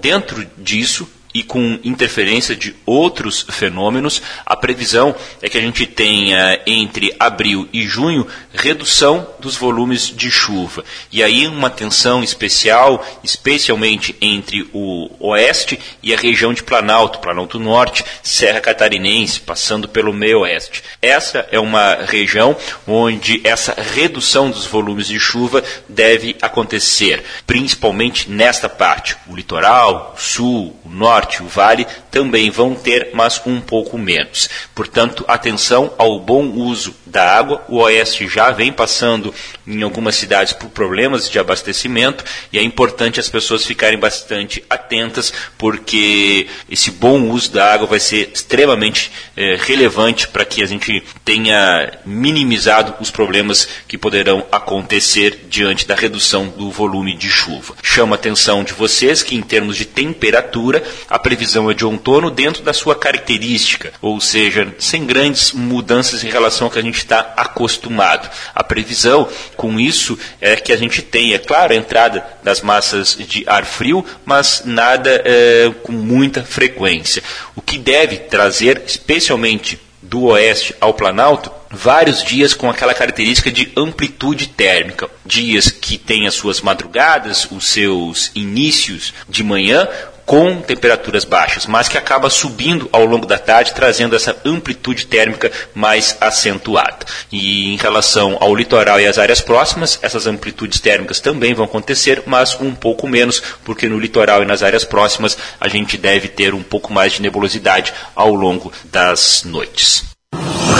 Dentro 0.00 0.44
disso, 0.58 1.08
e 1.38 1.42
com 1.44 1.78
interferência 1.84 2.56
de 2.56 2.74
outros 2.84 3.46
fenômenos, 3.48 4.20
a 4.44 4.56
previsão 4.56 5.14
é 5.40 5.48
que 5.48 5.56
a 5.56 5.60
gente 5.60 5.86
tenha 5.86 6.60
entre 6.66 7.14
abril 7.16 7.68
e 7.72 7.86
junho 7.86 8.26
redução 8.52 9.24
dos 9.38 9.56
volumes 9.56 10.08
de 10.08 10.32
chuva. 10.32 10.84
E 11.12 11.22
aí 11.22 11.46
uma 11.46 11.70
tensão 11.70 12.24
especial, 12.24 13.06
especialmente 13.22 14.16
entre 14.20 14.68
o 14.72 15.08
oeste 15.20 15.78
e 16.02 16.12
a 16.12 16.16
região 16.16 16.52
de 16.52 16.64
Planalto, 16.64 17.20
Planalto 17.20 17.60
Norte, 17.60 18.04
Serra 18.20 18.60
Catarinense, 18.60 19.38
passando 19.38 19.88
pelo 19.88 20.12
meio 20.12 20.40
oeste. 20.40 20.82
Essa 21.00 21.46
é 21.52 21.60
uma 21.60 21.98
região 22.04 22.56
onde 22.84 23.40
essa 23.44 23.80
redução 23.80 24.50
dos 24.50 24.66
volumes 24.66 25.06
de 25.06 25.20
chuva 25.20 25.62
deve 25.88 26.34
acontecer, 26.42 27.22
principalmente 27.46 28.28
nesta 28.28 28.68
parte, 28.68 29.16
o 29.28 29.36
litoral, 29.36 30.16
o 30.16 30.20
sul, 30.20 30.76
o 30.84 30.88
norte, 30.88 31.27
o 31.42 31.46
vale 31.46 31.86
também 32.10 32.50
vão 32.50 32.74
ter, 32.74 33.10
mas 33.12 33.40
um 33.46 33.60
pouco 33.60 33.98
menos. 33.98 34.48
Portanto, 34.74 35.24
atenção 35.28 35.92
ao 35.98 36.18
bom 36.18 36.44
uso 36.46 36.94
da 37.08 37.36
água. 37.36 37.62
O 37.68 37.78
oeste 37.78 38.28
já 38.28 38.50
vem 38.50 38.72
passando 38.72 39.34
em 39.66 39.82
algumas 39.82 40.16
cidades 40.16 40.52
por 40.52 40.70
problemas 40.70 41.28
de 41.28 41.38
abastecimento 41.38 42.24
e 42.52 42.58
é 42.58 42.62
importante 42.62 43.20
as 43.20 43.28
pessoas 43.28 43.64
ficarem 43.64 43.98
bastante 43.98 44.64
atentas 44.68 45.32
porque 45.56 46.46
esse 46.70 46.90
bom 46.90 47.30
uso 47.30 47.52
da 47.52 47.72
água 47.72 47.86
vai 47.86 48.00
ser 48.00 48.30
extremamente 48.32 49.10
eh, 49.36 49.56
relevante 49.60 50.28
para 50.28 50.44
que 50.44 50.62
a 50.62 50.66
gente 50.66 51.02
tenha 51.24 51.98
minimizado 52.04 52.94
os 53.00 53.10
problemas 53.10 53.68
que 53.86 53.98
poderão 53.98 54.46
acontecer 54.50 55.46
diante 55.48 55.86
da 55.86 55.94
redução 55.94 56.48
do 56.48 56.70
volume 56.70 57.16
de 57.16 57.28
chuva. 57.28 57.74
Chama 57.82 58.14
a 58.14 58.18
atenção 58.18 58.64
de 58.64 58.72
vocês 58.72 59.22
que 59.22 59.34
em 59.34 59.42
termos 59.42 59.76
de 59.76 59.84
temperatura 59.84 60.82
a 61.08 61.18
previsão 61.18 61.70
é 61.70 61.74
de 61.74 61.84
outono 61.84 62.30
dentro 62.30 62.62
da 62.62 62.72
sua 62.72 62.94
característica, 62.94 63.92
ou 64.00 64.20
seja, 64.20 64.74
sem 64.78 65.06
grandes 65.06 65.52
mudanças 65.52 66.24
em 66.24 66.28
relação 66.28 66.66
ao 66.66 66.70
que 66.70 66.78
a 66.78 66.82
gente 66.82 66.97
está 66.98 67.34
acostumado. 67.36 68.28
A 68.54 68.62
previsão 68.62 69.28
com 69.56 69.78
isso 69.78 70.18
é 70.40 70.56
que 70.56 70.72
a 70.72 70.76
gente 70.76 71.02
tem, 71.02 71.34
é 71.34 71.38
claro, 71.38 71.72
a 71.72 71.76
entrada 71.76 72.24
das 72.42 72.60
massas 72.60 73.16
de 73.16 73.44
ar 73.46 73.64
frio, 73.64 74.04
mas 74.24 74.62
nada 74.64 75.22
é, 75.24 75.72
com 75.82 75.92
muita 75.92 76.42
frequência. 76.42 77.22
O 77.54 77.62
que 77.62 77.78
deve 77.78 78.16
trazer, 78.16 78.82
especialmente 78.86 79.80
do 80.00 80.24
oeste 80.24 80.74
ao 80.80 80.94
Planalto, 80.94 81.50
vários 81.70 82.22
dias 82.24 82.54
com 82.54 82.70
aquela 82.70 82.94
característica 82.94 83.50
de 83.50 83.70
amplitude 83.76 84.48
térmica. 84.48 85.08
Dias 85.24 85.70
que 85.70 85.98
têm 85.98 86.26
as 86.26 86.34
suas 86.34 86.60
madrugadas, 86.60 87.46
os 87.50 87.68
seus 87.68 88.30
inícios 88.34 89.12
de 89.28 89.42
manhã, 89.42 89.86
com 90.28 90.60
temperaturas 90.60 91.24
baixas, 91.24 91.64
mas 91.64 91.88
que 91.88 91.96
acaba 91.96 92.28
subindo 92.28 92.86
ao 92.92 93.06
longo 93.06 93.24
da 93.24 93.38
tarde, 93.38 93.72
trazendo 93.72 94.14
essa 94.14 94.36
amplitude 94.44 95.06
térmica 95.06 95.50
mais 95.74 96.18
acentuada. 96.20 97.06
E 97.32 97.72
em 97.72 97.78
relação 97.78 98.36
ao 98.38 98.54
litoral 98.54 99.00
e 99.00 99.06
às 99.06 99.16
áreas 99.16 99.40
próximas, 99.40 99.98
essas 100.02 100.26
amplitudes 100.26 100.80
térmicas 100.80 101.18
também 101.18 101.54
vão 101.54 101.64
acontecer, 101.64 102.24
mas 102.26 102.54
um 102.60 102.74
pouco 102.74 103.08
menos, 103.08 103.42
porque 103.64 103.88
no 103.88 103.98
litoral 103.98 104.42
e 104.42 104.46
nas 104.46 104.62
áreas 104.62 104.84
próximas 104.84 105.38
a 105.58 105.66
gente 105.66 105.96
deve 105.96 106.28
ter 106.28 106.52
um 106.52 106.62
pouco 106.62 106.92
mais 106.92 107.14
de 107.14 107.22
nebulosidade 107.22 107.94
ao 108.14 108.34
longo 108.34 108.70
das 108.92 109.44
noites. 109.44 110.17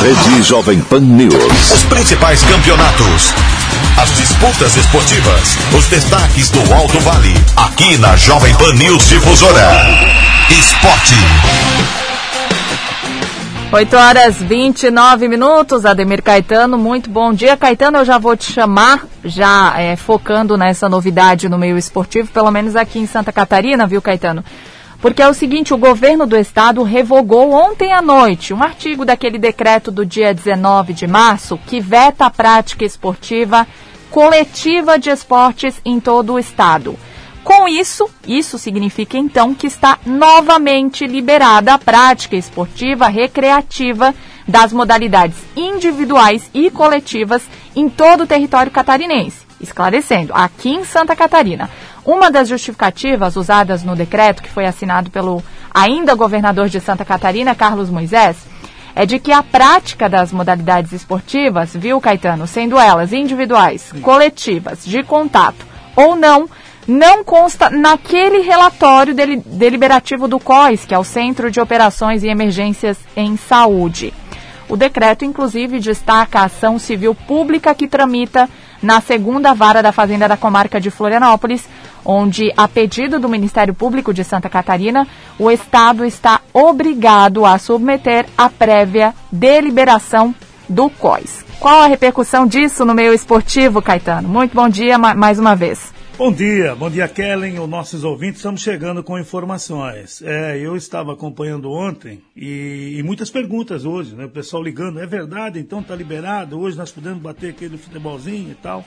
Rede 0.01 0.43
Jovem 0.43 0.81
Pan 0.81 1.01
News. 1.01 1.35
Os 1.73 1.83
principais 1.85 2.43
campeonatos. 2.45 3.33
As 4.01 4.15
disputas 4.17 4.77
esportivas. 4.77 5.57
Os 5.77 5.87
destaques 5.87 6.51
do 6.51 6.61
Alto 6.73 7.01
Vale. 7.01 7.35
Aqui 7.57 7.99
na 7.99 8.17
Jovem 8.17 8.55
Pan 8.55 8.75
News 8.75 9.09
Difusora. 9.09 9.71
Esporte. 10.51 11.15
8 13.71 13.97
horas 13.97 14.37
29 14.41 15.29
minutos, 15.29 15.85
Ademir 15.85 16.23
Caetano, 16.23 16.79
muito 16.79 17.11
bom 17.11 17.35
dia. 17.35 17.55
Caetano, 17.55 17.99
eu 17.99 18.05
já 18.05 18.17
vou 18.17 18.35
te 18.35 18.51
chamar, 18.51 19.05
já 19.23 19.75
é, 19.79 19.95
focando 19.95 20.57
nessa 20.57 20.89
novidade 20.89 21.51
no 21.51 21.59
meio 21.59 21.77
esportivo, 21.77 22.31
pelo 22.31 22.51
menos 22.51 22.77
aqui 22.77 22.99
em 22.99 23.07
Santa 23.07 23.31
Catarina, 23.31 23.87
viu, 23.87 24.01
Caetano? 24.01 24.43
Porque 25.01 25.23
é 25.23 25.29
o 25.29 25.35
seguinte, 25.35 25.73
o 25.73 25.79
governo 25.79 26.27
do 26.27 26.37
estado 26.37 26.83
revogou 26.83 27.53
ontem 27.53 27.93
à 27.93 28.03
noite 28.03 28.53
um 28.53 28.63
artigo 28.63 29.05
daquele 29.05 29.39
decreto 29.39 29.93
do 29.93 30.05
dia 30.05 30.35
19 30.35 30.93
de 30.93 31.07
março 31.07 31.59
que 31.67 31.81
veta 31.81 32.27
a 32.27 32.31
prática 32.31 32.85
esportiva 32.85 33.67
coletiva 34.11 34.99
de 34.99 35.11
esportes 35.11 35.81
em 35.85 36.01
todo 36.01 36.33
o 36.33 36.39
estado. 36.39 36.99
Com 37.45 37.69
isso, 37.69 38.11
isso 38.27 38.59
significa 38.59 39.17
então 39.17 39.55
que 39.55 39.69
está 39.69 39.99
novamente 40.05 41.07
liberada 41.07 41.75
a 41.75 41.79
prática 41.79 42.37
esportiva 42.37 43.07
recreativa 43.07 44.15
das 44.47 44.73
modalidades 44.73 45.37
individuais 45.57 46.51
e 46.53 46.71
coletivas 46.71 47.43
em 47.77 47.89
todo 47.89 48.25
o 48.25 48.27
território 48.27 48.73
catarinense. 48.73 49.48
Esclarecendo, 49.61 50.33
aqui 50.35 50.71
em 50.71 50.85
Santa 50.85 51.17
Catarina, 51.17 51.69
uma 52.05 52.31
das 52.31 52.49
justificativas 52.49 53.37
usadas 53.37 53.83
no 53.83 53.97
decreto 53.97 54.43
que 54.43 54.51
foi 54.51 54.65
assinado 54.65 55.11
pelo 55.11 55.43
ainda 55.75 56.15
governador 56.15 56.69
de 56.69 56.81
Santa 56.81 57.05
Catarina, 57.05 57.55
Carlos 57.55 57.91
Moisés, 57.91 58.37
é 58.95 59.07
de 59.07 59.19
que 59.19 59.33
a 59.33 59.43
prática 59.43 60.09
das 60.09 60.33
modalidades 60.33 60.93
esportivas, 60.93 61.75
viu, 61.75 62.01
Caetano, 62.01 62.47
sendo 62.47 62.79
elas 62.79 63.13
individuais, 63.13 63.93
coletivas, 64.03 64.85
de 64.85 65.03
contato 65.03 65.67
ou 65.95 66.17
não, 66.17 66.49
não 66.87 67.23
consta 67.23 67.69
naquele 67.69 68.41
relatório 68.41 69.15
deliberativo 69.15 70.27
do 70.27 70.41
COIS, 70.41 70.85
que 70.85 70.95
é 70.95 70.99
o 70.99 71.05
Centro 71.05 71.51
de 71.51 71.61
Operações 71.61 72.25
e 72.25 72.29
Emergências 72.29 72.99
em 73.15 73.37
Saúde. 73.37 74.15
O 74.69 74.77
decreto, 74.77 75.25
inclusive, 75.25 75.81
destaca 75.81 76.41
a 76.41 76.45
ação 76.45 76.79
civil 76.79 77.15
pública 77.15 77.75
que 77.75 77.87
tramita 77.87 78.49
na 78.83 79.01
segunda 79.01 79.55
vara 79.55 79.83
da 79.83 79.93
Fazenda 79.93 80.29
da 80.29 80.37
Comarca 80.37 80.81
de 80.81 80.91
Florianópolis, 80.91 81.69
onde, 82.05 82.53
a 82.57 82.67
pedido 82.67 83.19
do 83.19 83.29
Ministério 83.29 83.75
Público 83.75 84.15
de 84.15 84.25
Santa 84.25 84.49
Catarina, 84.49 85.07
o 85.39 85.51
Estado 85.51 86.05
está 86.05 86.41
obrigado 86.53 87.45
a 87.45 87.59
submeter 87.59 88.27
a 88.37 88.49
prévia 88.49 89.15
deliberação 89.31 90.35
do 90.69 90.89
COIS. 90.89 91.45
Qual 91.61 91.83
a 91.83 91.87
repercussão 91.87 92.47
disso 92.47 92.85
no 92.85 92.95
meio 92.95 93.13
esportivo, 93.13 93.83
Caetano? 93.83 94.29
Muito 94.29 94.55
bom 94.55 94.69
dia 94.69 94.97
mais 94.97 95.39
uma 95.39 95.57
vez. 95.57 95.98
Bom 96.19 96.33
dia, 96.33 96.75
bom 96.75 96.91
dia 96.91 97.07
Kellen, 97.07 97.61
os 97.61 97.69
nossos 97.69 98.03
ouvintes, 98.03 98.39
estamos 98.39 98.61
chegando 98.61 99.05
com 99.05 99.17
informações. 99.17 100.21
É, 100.21 100.59
eu 100.59 100.75
estava 100.75 101.13
acompanhando 101.13 101.71
ontem 101.71 102.21
e, 102.35 102.97
e, 102.99 103.03
muitas 103.05 103.31
perguntas 103.31 103.85
hoje, 103.85 104.17
né? 104.17 104.25
O 104.25 104.29
pessoal 104.29 104.61
ligando, 104.61 104.99
é 104.99 105.07
verdade, 105.07 105.61
então 105.61 105.81
tá 105.81 105.95
liberado, 105.95 106.59
hoje 106.59 106.77
nós 106.77 106.91
podemos 106.91 107.23
bater 107.23 107.51
aquele 107.51 107.79
futebolzinho 107.79 108.51
e 108.51 108.55
tal. 108.57 108.85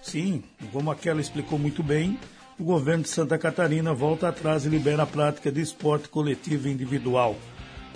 Sim, 0.00 0.44
como 0.70 0.92
aquela 0.92 1.20
explicou 1.20 1.58
muito 1.58 1.82
bem, 1.82 2.16
o 2.56 2.62
governo 2.62 3.02
de 3.02 3.08
Santa 3.08 3.36
Catarina 3.36 3.92
volta 3.92 4.28
atrás 4.28 4.64
e 4.64 4.68
libera 4.68 5.02
a 5.02 5.06
prática 5.06 5.50
de 5.50 5.60
esporte 5.60 6.08
coletivo 6.08 6.68
e 6.68 6.70
individual. 6.70 7.34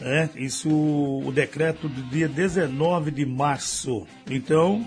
É, 0.02 0.28
isso, 0.34 0.68
o 0.68 1.30
decreto 1.32 1.88
do 1.88 2.02
dia 2.10 2.26
19 2.26 3.12
de 3.12 3.24
março. 3.24 4.04
Então, 4.28 4.84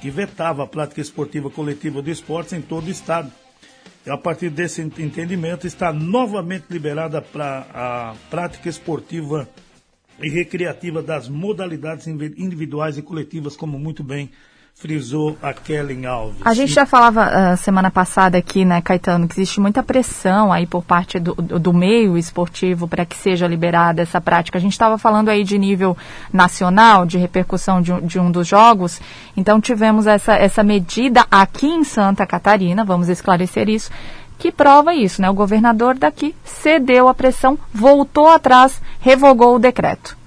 que 0.00 0.10
vetava 0.10 0.64
a 0.64 0.66
prática 0.66 1.00
esportiva 1.00 1.50
coletiva 1.50 2.02
de 2.02 2.10
esportes 2.10 2.52
em 2.52 2.60
todo 2.60 2.86
o 2.86 2.90
estado. 2.90 3.30
E 4.04 4.10
a 4.10 4.16
partir 4.16 4.50
desse 4.50 4.80
entendimento, 4.80 5.66
está 5.66 5.92
novamente 5.92 6.66
liberada 6.70 7.20
pra, 7.20 7.66
a 7.74 8.14
prática 8.30 8.68
esportiva 8.68 9.48
e 10.22 10.28
recreativa 10.28 11.02
das 11.02 11.28
modalidades 11.28 12.06
individuais 12.06 12.96
e 12.96 13.02
coletivas, 13.02 13.56
como 13.56 13.78
muito 13.78 14.04
bem 14.04 14.30
frisou 14.76 15.38
a 15.42 15.54
Kellen 15.54 16.04
Alves. 16.04 16.36
A 16.44 16.52
gente 16.52 16.72
já 16.72 16.84
falava 16.84 17.26
uh, 17.26 17.56
semana 17.56 17.90
passada 17.90 18.36
aqui, 18.36 18.62
né, 18.62 18.82
Caetano, 18.82 19.26
que 19.26 19.34
existe 19.34 19.58
muita 19.58 19.82
pressão 19.82 20.52
aí 20.52 20.66
por 20.66 20.84
parte 20.84 21.18
do, 21.18 21.34
do 21.34 21.72
meio 21.72 22.18
esportivo 22.18 22.86
para 22.86 23.06
que 23.06 23.16
seja 23.16 23.46
liberada 23.46 24.02
essa 24.02 24.20
prática. 24.20 24.58
A 24.58 24.60
gente 24.60 24.72
estava 24.72 24.98
falando 24.98 25.30
aí 25.30 25.44
de 25.44 25.58
nível 25.58 25.96
nacional, 26.30 27.06
de 27.06 27.16
repercussão 27.16 27.80
de, 27.80 27.98
de, 28.02 28.18
um 28.18 28.30
dos 28.30 28.46
jogos, 28.46 29.00
então 29.34 29.62
tivemos 29.62 30.06
essa, 30.06 30.34
essa 30.34 30.62
medida 30.62 31.26
aqui 31.30 31.66
em 31.66 31.82
Santa 31.82 32.26
Catarina, 32.26 32.84
vamos 32.84 33.08
esclarecer 33.08 33.70
isso, 33.70 33.90
que 34.38 34.52
prova 34.52 34.94
isso, 34.94 35.22
né? 35.22 35.30
O 35.30 35.34
governador 35.34 35.96
daqui 35.96 36.34
cedeu 36.44 37.08
a 37.08 37.14
pressão, 37.14 37.58
voltou 37.72 38.28
atrás, 38.28 38.82
revogou 39.00 39.56
o 39.56 39.58
decreto. 39.58 40.25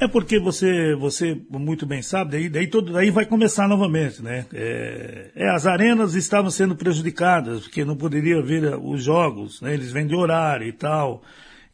É 0.00 0.08
porque 0.08 0.40
você, 0.40 0.94
você 0.96 1.40
muito 1.48 1.86
bem 1.86 2.02
sabe, 2.02 2.32
daí, 2.32 2.48
daí, 2.48 2.66
todo, 2.66 2.92
daí 2.92 3.10
vai 3.10 3.24
começar 3.24 3.68
novamente, 3.68 4.22
né? 4.22 4.44
É, 4.52 5.30
é, 5.36 5.48
as 5.50 5.66
arenas 5.66 6.14
estavam 6.14 6.50
sendo 6.50 6.74
prejudicadas, 6.74 7.62
porque 7.62 7.84
não 7.84 7.96
poderia 7.96 8.42
ver 8.42 8.76
os 8.76 9.02
jogos, 9.02 9.60
né? 9.60 9.72
Eles 9.72 9.92
vêm 9.92 10.06
de 10.06 10.14
horário 10.14 10.66
e 10.66 10.72
tal, 10.72 11.22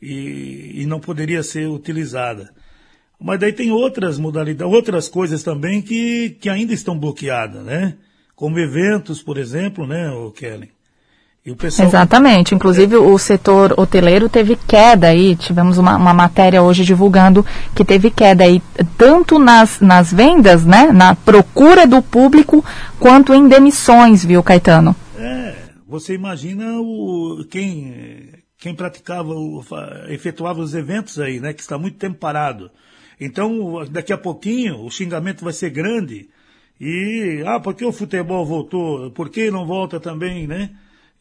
e, 0.00 0.82
e 0.82 0.86
não 0.86 1.00
poderia 1.00 1.42
ser 1.42 1.66
utilizada. 1.66 2.52
Mas 3.18 3.40
daí 3.40 3.52
tem 3.52 3.70
outras 3.70 4.18
modalidades, 4.18 4.72
outras 4.72 5.08
coisas 5.08 5.42
também 5.42 5.80
que, 5.80 6.36
que 6.40 6.48
ainda 6.48 6.74
estão 6.74 6.98
bloqueadas, 6.98 7.64
né? 7.64 7.96
Como 8.34 8.58
eventos, 8.58 9.22
por 9.22 9.38
exemplo, 9.38 9.86
né, 9.86 10.10
o 10.10 10.30
Kelly? 10.30 10.70
Pessoal... 11.58 11.88
Exatamente. 11.88 12.54
Inclusive 12.54 12.96
o 12.96 13.16
setor 13.18 13.74
hoteleiro 13.78 14.28
teve 14.28 14.56
queda 14.56 15.08
aí. 15.08 15.34
Tivemos 15.36 15.78
uma, 15.78 15.96
uma, 15.96 16.12
matéria 16.12 16.62
hoje 16.62 16.84
divulgando 16.84 17.44
que 17.74 17.82
teve 17.82 18.10
queda 18.10 18.44
aí, 18.44 18.62
tanto 18.98 19.38
nas, 19.38 19.80
nas 19.80 20.12
vendas, 20.12 20.66
né? 20.66 20.92
Na 20.92 21.14
procura 21.14 21.86
do 21.86 22.02
público, 22.02 22.62
quanto 22.98 23.32
em 23.32 23.48
demissões, 23.48 24.22
viu, 24.22 24.42
Caetano? 24.42 24.94
É, 25.16 25.54
você 25.88 26.14
imagina 26.14 26.78
o, 26.78 27.42
quem, 27.50 28.28
quem 28.58 28.74
praticava, 28.74 29.30
o, 29.30 29.64
efetuava 30.08 30.60
os 30.60 30.74
eventos 30.74 31.18
aí, 31.18 31.40
né? 31.40 31.54
Que 31.54 31.62
está 31.62 31.78
muito 31.78 31.96
tempo 31.96 32.18
parado. 32.18 32.70
Então, 33.18 33.86
daqui 33.90 34.12
a 34.12 34.18
pouquinho, 34.18 34.84
o 34.84 34.90
xingamento 34.90 35.42
vai 35.42 35.54
ser 35.54 35.70
grande. 35.70 36.28
E, 36.78 37.42
ah, 37.46 37.58
por 37.58 37.74
que 37.74 37.84
o 37.84 37.92
futebol 37.92 38.44
voltou? 38.44 39.10
Por 39.10 39.30
que 39.30 39.50
não 39.50 39.66
volta 39.66 39.98
também, 39.98 40.46
né? 40.46 40.70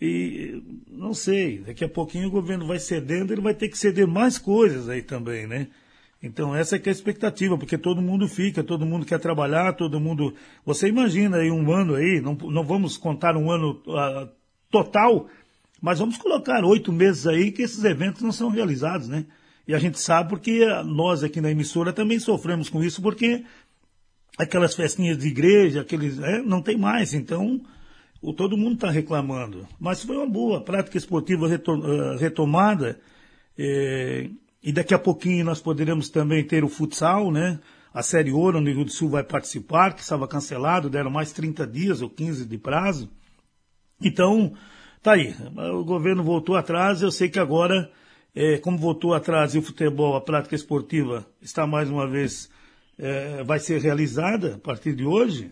E 0.02 0.64
não 0.90 1.14
sei, 1.14 1.60
daqui 1.60 1.84
a 1.84 1.90
pouquinho 1.90 2.30
o 2.30 2.32
governo 2.32 2.66
vai 2.66 2.80
cedendo, 2.80 3.34
ele 3.34 3.42
vai 3.42 3.54
ter 3.54 3.68
que 3.68 3.78
ceder 3.78 4.08
mais 4.08 4.38
coisas 4.38 4.88
aí 4.88 5.02
também, 5.02 5.46
né? 5.46 5.68
Então 6.22 6.56
essa 6.56 6.76
é 6.76 6.80
que 6.80 6.90
é 6.90 6.92
a 6.92 6.94
expectativa, 6.94 7.58
porque 7.58 7.78
todo 7.78 8.02
mundo 8.02 8.28
fica, 8.28 8.64
todo 8.64 8.86
mundo 8.86 9.06
quer 9.06 9.20
trabalhar, 9.20 9.74
todo 9.74 10.00
mundo. 10.00 10.34
Você 10.66 10.88
imagina 10.88 11.38
aí 11.38 11.52
um 11.52 11.72
ano 11.72 11.96
aí, 11.96 12.22
não, 12.22 12.34
não 12.34 12.64
vamos 12.64 12.98
contar 12.98 13.36
um 13.36 13.52
ano 13.52 13.82
uh, 13.88 14.30
total, 14.70 15.28
mas 15.82 16.00
vamos 16.00 16.18
colocar 16.18 16.64
oito 16.64 16.92
meses 16.92 17.28
aí 17.28 17.52
que 17.52 17.62
esses 17.62 17.84
eventos 17.84 18.22
não 18.22 18.32
são 18.32 18.50
realizados, 18.50 19.08
né? 19.08 19.26
E 19.68 19.74
a 19.74 19.80
gente 19.80 20.00
sabe 20.00 20.30
porque 20.30 20.66
nós 20.86 21.24
aqui 21.24 21.40
na 21.40 21.52
emissora 21.52 21.94
também 21.94 22.20
sofremos 22.20 22.70
com 22.70 22.84
isso, 22.84 23.02
porque 23.02 23.44
aquelas 24.38 24.74
festinhas 24.76 25.18
de 25.18 25.28
igreja, 25.28 25.82
aqueles. 25.82 26.20
É, 26.20 26.42
não 26.42 26.62
tem 26.62 26.78
mais, 26.78 27.14
então 27.14 27.62
o, 28.22 28.34
todo 28.34 28.58
mundo 28.58 28.76
está 28.76 28.90
reclamando. 28.90 29.68
Mas 29.80 30.04
foi 30.04 30.18
uma 30.18 30.30
boa 30.30 30.62
prática 30.62 30.98
esportiva 30.98 31.48
eh, 31.48 32.18
retomada. 32.20 33.00
É, 33.58 34.30
e 34.62 34.72
daqui 34.74 34.94
a 34.94 35.00
pouquinho 35.00 35.46
nós 35.46 35.62
poderemos 35.62 36.10
também 36.10 36.44
ter 36.46 36.64
o 36.64 36.70
futsal, 36.70 37.32
né? 37.32 37.60
A 37.94 38.04
Série 38.04 38.32
Ouro 38.32 38.62
no 38.62 38.70
Rio 38.70 38.86
do 38.86 38.92
Sul 38.92 39.10
vai 39.10 39.24
participar, 39.24 39.94
que 39.94 40.02
estava 40.02 40.28
cancelado, 40.28 40.90
deram 40.90 41.10
mais 41.10 41.32
30 41.32 41.66
dias 41.66 42.02
ou 42.02 42.10
15 42.10 42.46
de 42.46 42.58
prazo. 42.58 43.10
Então, 44.02 44.54
tá 45.02 45.14
aí. 45.14 45.34
O 45.74 45.84
governo 45.84 46.24
voltou 46.24 46.56
atrás, 46.56 47.02
eu 47.02 47.12
sei 47.12 47.30
que 47.30 47.40
agora, 47.40 47.90
é, 48.36 48.58
como 48.60 48.78
voltou 48.78 49.14
atrás 49.14 49.56
e 49.56 49.60
o 49.60 49.62
futebol, 49.62 50.16
a 50.16 50.22
prática 50.22 50.56
esportiva, 50.56 51.26
está 51.42 51.66
mais 51.66 51.90
uma 51.90 52.08
vez, 52.08 52.50
é, 52.98 53.44
vai 53.44 53.60
ser 53.60 53.82
realizada 53.82 54.56
a 54.56 54.60
partir 54.60 54.94
de 54.94 55.06
hoje, 55.06 55.52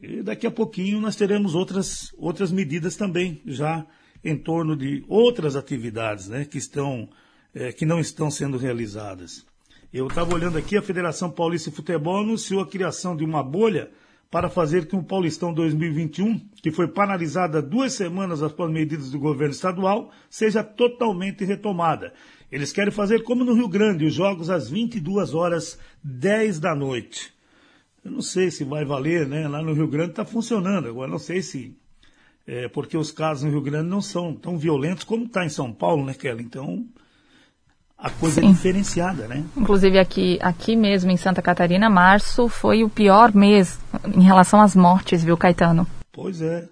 e 0.00 0.22
daqui 0.22 0.46
a 0.46 0.50
pouquinho 0.50 1.00
nós 1.00 1.16
teremos 1.16 1.54
outras, 1.54 2.14
outras 2.18 2.52
medidas 2.52 2.96
também, 2.96 3.40
já 3.46 3.86
em 4.22 4.36
torno 4.36 4.76
de 4.76 5.04
outras 5.08 5.56
atividades 5.56 6.28
né, 6.28 6.44
que, 6.44 6.58
estão, 6.58 7.08
é, 7.54 7.72
que 7.72 7.86
não 7.86 7.98
estão 8.00 8.30
sendo 8.30 8.58
realizadas. 8.58 9.46
Eu 9.92 10.06
estava 10.08 10.34
olhando 10.34 10.58
aqui, 10.58 10.76
a 10.76 10.82
Federação 10.82 11.30
Paulista 11.30 11.70
de 11.70 11.76
Futebol 11.76 12.20
anunciou 12.20 12.60
a 12.60 12.66
criação 12.66 13.16
de 13.16 13.24
uma 13.24 13.42
bolha 13.42 13.90
para 14.30 14.50
fazer 14.50 14.88
com 14.88 14.98
que 14.98 15.04
o 15.04 15.06
Paulistão 15.06 15.54
2021, 15.54 16.40
que 16.62 16.72
foi 16.72 16.88
paralisada 16.88 17.62
duas 17.62 17.92
semanas 17.92 18.42
após 18.42 18.70
medidas 18.70 19.10
do 19.10 19.18
governo 19.18 19.54
estadual, 19.54 20.10
seja 20.28 20.62
totalmente 20.64 21.44
retomada. 21.44 22.12
Eles 22.50 22.72
querem 22.72 22.92
fazer 22.92 23.22
como 23.22 23.44
no 23.44 23.54
Rio 23.54 23.68
Grande, 23.68 24.04
os 24.04 24.12
jogos 24.12 24.50
às 24.50 24.68
22 24.68 25.32
horas 25.32 25.78
10 26.02 26.58
da 26.58 26.74
noite. 26.74 27.35
Eu 28.06 28.12
não 28.12 28.22
sei 28.22 28.52
se 28.52 28.62
vai 28.62 28.84
valer, 28.84 29.26
né? 29.26 29.48
Lá 29.48 29.60
no 29.60 29.72
Rio 29.72 29.88
Grande 29.88 30.10
está 30.10 30.24
funcionando. 30.24 30.86
Agora, 30.86 31.10
não 31.10 31.18
sei 31.18 31.42
se. 31.42 31.76
É, 32.46 32.68
porque 32.68 32.96
os 32.96 33.10
casos 33.10 33.42
no 33.42 33.50
Rio 33.50 33.60
Grande 33.60 33.88
não 33.88 34.00
são 34.00 34.32
tão 34.32 34.56
violentos 34.56 35.02
como 35.02 35.24
está 35.24 35.44
em 35.44 35.48
São 35.48 35.72
Paulo, 35.72 36.04
né, 36.04 36.14
Kelly? 36.14 36.44
Então, 36.44 36.86
a 37.98 38.08
coisa 38.08 38.38
é 38.38 38.44
Sim. 38.44 38.50
é 38.50 38.52
diferenciada, 38.52 39.26
né? 39.26 39.44
Inclusive 39.56 39.98
aqui, 39.98 40.38
aqui 40.40 40.76
mesmo 40.76 41.10
em 41.10 41.16
Santa 41.16 41.42
Catarina, 41.42 41.90
março 41.90 42.48
foi 42.48 42.84
o 42.84 42.88
pior 42.88 43.34
mês 43.34 43.76
em 44.14 44.22
relação 44.22 44.60
às 44.60 44.76
mortes, 44.76 45.24
viu, 45.24 45.36
Caetano? 45.36 45.84
Pois 46.12 46.40
é. 46.40 46.68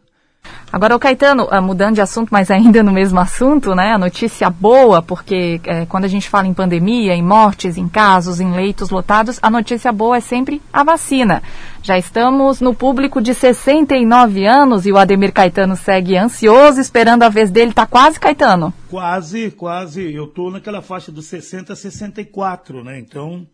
Agora, 0.72 0.96
o 0.96 0.98
Caetano, 0.98 1.46
ah, 1.50 1.60
mudando 1.60 1.94
de 1.94 2.00
assunto, 2.00 2.30
mas 2.32 2.50
ainda 2.50 2.82
no 2.82 2.92
mesmo 2.92 3.20
assunto, 3.20 3.74
né? 3.74 3.92
A 3.92 3.98
notícia 3.98 4.50
boa, 4.50 5.00
porque 5.00 5.60
é, 5.64 5.86
quando 5.86 6.04
a 6.04 6.08
gente 6.08 6.28
fala 6.28 6.48
em 6.48 6.52
pandemia, 6.52 7.14
em 7.14 7.22
mortes, 7.22 7.76
em 7.76 7.88
casos, 7.88 8.40
em 8.40 8.52
leitos 8.52 8.90
lotados, 8.90 9.38
a 9.40 9.48
notícia 9.48 9.92
boa 9.92 10.16
é 10.16 10.20
sempre 10.20 10.60
a 10.72 10.82
vacina. 10.82 11.42
Já 11.80 11.96
estamos 11.96 12.60
no 12.60 12.74
público 12.74 13.22
de 13.22 13.34
69 13.34 14.46
anos 14.46 14.84
e 14.84 14.90
o 14.90 14.98
Ademir 14.98 15.32
Caetano 15.32 15.76
segue 15.76 16.16
ansioso, 16.16 16.80
esperando 16.80 17.22
a 17.22 17.28
vez 17.28 17.50
dele. 17.50 17.72
Tá 17.72 17.86
quase, 17.86 18.18
Caetano? 18.18 18.74
Quase, 18.90 19.52
quase. 19.52 20.12
Eu 20.12 20.26
tô 20.26 20.50
naquela 20.50 20.82
faixa 20.82 21.12
dos 21.12 21.26
60 21.26 21.72
a 21.72 21.76
64, 21.76 22.82
né? 22.82 22.98
Então, 22.98 23.46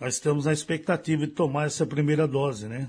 nós 0.00 0.14
estamos 0.14 0.46
na 0.46 0.52
expectativa 0.52 1.26
de 1.26 1.32
tomar 1.32 1.66
essa 1.66 1.84
primeira 1.84 2.26
dose, 2.26 2.66
né? 2.66 2.88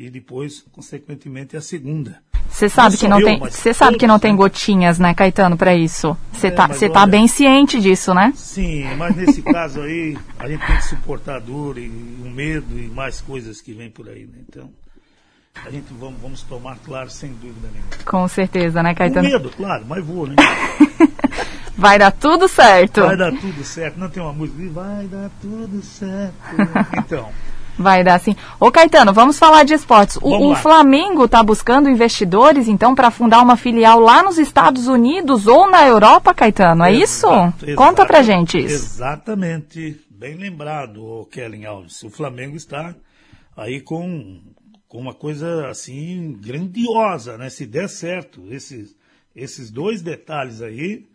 E 0.00 0.08
depois, 0.08 0.64
consequentemente, 0.72 1.58
a 1.58 1.60
segunda. 1.60 2.22
Você 2.48 2.70
sabe 2.70 2.96
que 2.96 3.06
não 3.06 3.20
eu, 3.20 3.26
tem, 3.26 3.38
você 3.38 3.74
sabe 3.74 3.98
que 3.98 4.06
não 4.06 4.18
tem 4.18 4.34
gotinhas, 4.34 4.98
né, 4.98 5.12
Caetano, 5.12 5.58
para 5.58 5.74
isso. 5.74 6.16
Você 6.32 6.46
é, 6.46 6.50
tá, 6.50 6.68
tá 6.68 7.04
bem 7.04 7.28
ciente 7.28 7.78
disso, 7.78 8.14
né? 8.14 8.32
Sim, 8.34 8.86
mas 8.96 9.14
nesse 9.14 9.42
caso 9.42 9.82
aí 9.82 10.16
a 10.38 10.48
gente 10.48 10.66
tem 10.66 10.76
que 10.76 10.84
suportar 10.84 11.36
a 11.36 11.38
dor 11.38 11.76
e 11.76 11.86
o 11.88 12.30
medo 12.30 12.80
e 12.80 12.88
mais 12.88 13.20
coisas 13.20 13.60
que 13.60 13.74
vêm 13.74 13.90
por 13.90 14.08
aí, 14.08 14.22
né? 14.22 14.38
Então 14.48 14.70
a 15.66 15.70
gente 15.70 15.92
vamos, 15.92 16.18
vamos 16.18 16.42
tomar, 16.44 16.78
claro, 16.78 17.10
sem 17.10 17.34
dúvida 17.34 17.68
nenhuma. 17.70 17.90
Com 18.06 18.26
certeza, 18.26 18.82
né, 18.82 18.94
Caetano? 18.94 19.28
Com 19.28 19.34
medo, 19.34 19.50
claro, 19.50 19.84
mas 19.86 20.02
vou, 20.02 20.26
né? 20.26 20.36
Vai 21.76 21.98
dar 21.98 22.10
tudo 22.10 22.48
certo. 22.48 23.02
Vai 23.02 23.18
dar 23.18 23.32
tudo 23.32 23.62
certo. 23.64 23.98
Não 23.98 24.08
tem 24.08 24.22
uma 24.22 24.32
música, 24.32 24.58
vai 24.70 25.06
dar 25.08 25.30
tudo 25.42 25.82
certo. 25.82 26.34
Então. 26.96 27.30
Vai 27.80 28.04
dar 28.04 28.20
sim. 28.20 28.36
Ô 28.60 28.70
Caetano, 28.70 29.10
vamos 29.10 29.38
falar 29.38 29.64
de 29.64 29.72
esportes. 29.72 30.18
O, 30.20 30.50
o 30.50 30.54
Flamengo 30.54 31.24
está 31.24 31.42
buscando 31.42 31.88
investidores, 31.88 32.68
então, 32.68 32.94
para 32.94 33.10
fundar 33.10 33.40
uma 33.40 33.56
filial 33.56 33.98
lá 33.98 34.22
nos 34.22 34.36
Estados 34.36 34.86
Unidos 34.86 35.46
ou 35.46 35.70
na 35.70 35.86
Europa, 35.86 36.34
Caetano, 36.34 36.84
é 36.84 36.92
isso? 36.92 37.26
Exato, 37.26 37.74
Conta 37.74 38.04
pra 38.04 38.20
gente 38.20 38.58
isso. 38.58 38.74
Exatamente. 38.74 39.98
Bem 40.10 40.36
lembrado, 40.36 41.26
Kellen 41.32 41.64
Alves. 41.64 42.02
O 42.02 42.10
Flamengo 42.10 42.54
está 42.54 42.94
aí 43.56 43.80
com, 43.80 44.38
com 44.86 44.98
uma 44.98 45.14
coisa 45.14 45.70
assim 45.70 46.36
grandiosa, 46.38 47.38
né? 47.38 47.48
Se 47.48 47.64
der 47.64 47.88
certo, 47.88 48.44
esses, 48.50 48.94
esses 49.34 49.70
dois 49.70 50.02
detalhes 50.02 50.60
aí, 50.60 51.06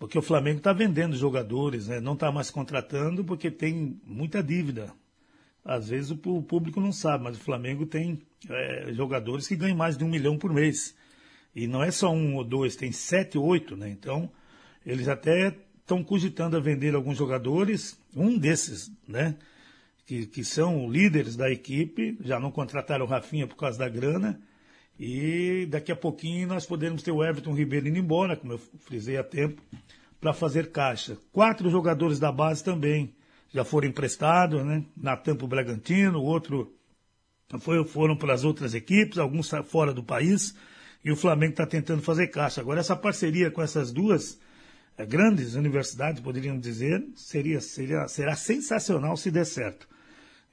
porque 0.00 0.18
o 0.18 0.22
Flamengo 0.22 0.58
está 0.58 0.72
vendendo 0.72 1.16
jogadores, 1.16 1.86
né? 1.86 2.00
Não 2.00 2.14
está 2.14 2.32
mais 2.32 2.50
contratando 2.50 3.22
porque 3.22 3.52
tem 3.52 4.00
muita 4.04 4.42
dívida 4.42 4.92
às 5.68 5.90
vezes 5.90 6.10
o, 6.10 6.18
o 6.24 6.42
público 6.42 6.80
não 6.80 6.90
sabe, 6.90 7.22
mas 7.22 7.36
o 7.36 7.40
Flamengo 7.40 7.84
tem 7.84 8.22
é, 8.48 8.90
jogadores 8.94 9.46
que 9.46 9.54
ganham 9.54 9.76
mais 9.76 9.98
de 9.98 10.02
um 10.02 10.08
milhão 10.08 10.38
por 10.38 10.50
mês. 10.50 10.96
E 11.54 11.66
não 11.66 11.84
é 11.84 11.90
só 11.90 12.10
um 12.10 12.36
ou 12.36 12.44
dois, 12.44 12.74
tem 12.74 12.90
sete, 12.90 13.36
oito, 13.36 13.76
né? 13.76 13.90
Então, 13.90 14.30
eles 14.84 15.08
até 15.08 15.54
estão 15.78 16.02
cogitando 16.02 16.56
a 16.56 16.60
vender 16.60 16.94
alguns 16.94 17.18
jogadores, 17.18 18.00
um 18.16 18.38
desses, 18.38 18.90
né? 19.06 19.36
Que, 20.06 20.26
que 20.26 20.42
são 20.42 20.90
líderes 20.90 21.36
da 21.36 21.50
equipe, 21.50 22.16
já 22.22 22.40
não 22.40 22.50
contrataram 22.50 23.04
o 23.04 23.08
Rafinha 23.08 23.46
por 23.46 23.56
causa 23.56 23.78
da 23.78 23.90
grana, 23.90 24.40
e 24.98 25.66
daqui 25.68 25.92
a 25.92 25.96
pouquinho 25.96 26.48
nós 26.48 26.64
podemos 26.64 27.02
ter 27.02 27.10
o 27.10 27.22
Everton 27.22 27.54
Ribeiro 27.54 27.88
indo 27.88 27.98
embora, 27.98 28.36
como 28.36 28.54
eu 28.54 28.58
frisei 28.58 29.18
há 29.18 29.22
tempo, 29.22 29.62
para 30.18 30.32
fazer 30.32 30.72
caixa. 30.72 31.18
Quatro 31.30 31.68
jogadores 31.68 32.18
da 32.18 32.32
base 32.32 32.64
também 32.64 33.14
já 33.52 33.64
foram 33.64 33.88
emprestados, 33.88 34.64
né? 34.64 34.84
Natan 34.96 35.36
para 35.36 35.44
o 35.44 35.48
Bragantino, 35.48 36.20
outro 36.20 36.74
foi, 37.60 37.82
foram 37.84 38.16
para 38.16 38.34
as 38.34 38.44
outras 38.44 38.74
equipes, 38.74 39.18
alguns 39.18 39.50
fora 39.64 39.94
do 39.94 40.02
país, 40.02 40.54
e 41.02 41.10
o 41.10 41.16
Flamengo 41.16 41.52
está 41.52 41.66
tentando 41.66 42.02
fazer 42.02 42.26
caixa. 42.26 42.60
Agora, 42.60 42.80
essa 42.80 42.94
parceria 42.94 43.50
com 43.50 43.62
essas 43.62 43.90
duas 43.90 44.38
é, 44.98 45.06
grandes 45.06 45.54
universidades, 45.54 46.20
poderiam 46.20 46.58
dizer, 46.58 47.02
seria, 47.14 47.60
seria, 47.60 48.06
será 48.06 48.36
sensacional 48.36 49.16
se 49.16 49.30
der 49.30 49.46
certo. 49.46 49.88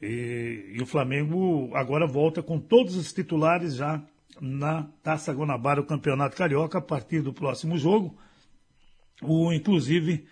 E, 0.01 0.73
e, 0.75 0.81
o 0.81 0.85
Flamengo 0.85 1.71
agora 1.73 2.05
volta 2.05 2.43
com 2.43 2.59
todos 2.59 2.95
os 2.95 3.11
titulares 3.11 3.75
já 3.75 4.01
na 4.39 4.83
Taça 5.01 5.33
Guanabara, 5.33 5.81
o 5.81 5.85
Campeonato 5.85 6.37
Carioca, 6.37 6.77
a 6.77 6.81
partir 6.81 7.21
do 7.21 7.33
próximo 7.33 7.77
jogo. 7.77 8.15
O, 9.21 9.51
inclusive, 9.51 10.27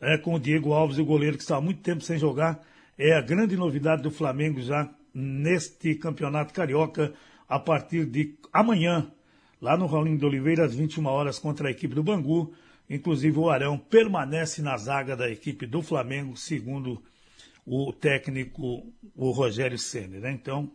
é, 0.00 0.16
com 0.18 0.34
o 0.34 0.38
Diego 0.38 0.72
Alves, 0.72 0.98
o 0.98 1.04
goleiro 1.04 1.36
que 1.36 1.42
está 1.42 1.56
há 1.56 1.60
muito 1.60 1.80
tempo 1.80 2.02
sem 2.02 2.18
jogar. 2.18 2.64
É 2.96 3.12
a 3.14 3.20
grande 3.20 3.56
novidade 3.56 4.02
do 4.02 4.10
Flamengo 4.10 4.60
já 4.60 4.88
neste 5.12 5.94
Campeonato 5.94 6.52
Carioca, 6.52 7.12
a 7.48 7.58
partir 7.58 8.04
de 8.04 8.36
amanhã, 8.52 9.10
lá 9.60 9.76
no 9.76 9.86
Raulinho 9.86 10.18
de 10.18 10.24
Oliveira, 10.24 10.64
às 10.64 10.74
21 10.74 11.06
horas, 11.06 11.38
contra 11.38 11.68
a 11.68 11.70
equipe 11.70 11.94
do 11.94 12.02
Bangu. 12.02 12.52
Inclusive, 12.88 13.38
o 13.38 13.50
Arão 13.50 13.78
permanece 13.78 14.62
na 14.62 14.76
zaga 14.76 15.16
da 15.16 15.28
equipe 15.30 15.66
do 15.66 15.82
Flamengo, 15.82 16.36
segundo 16.36 17.02
o 17.66 17.92
técnico, 17.92 18.86
o 19.14 19.30
Rogério 19.30 19.78
Senna. 19.78 20.18
Né? 20.18 20.32
Então, 20.32 20.70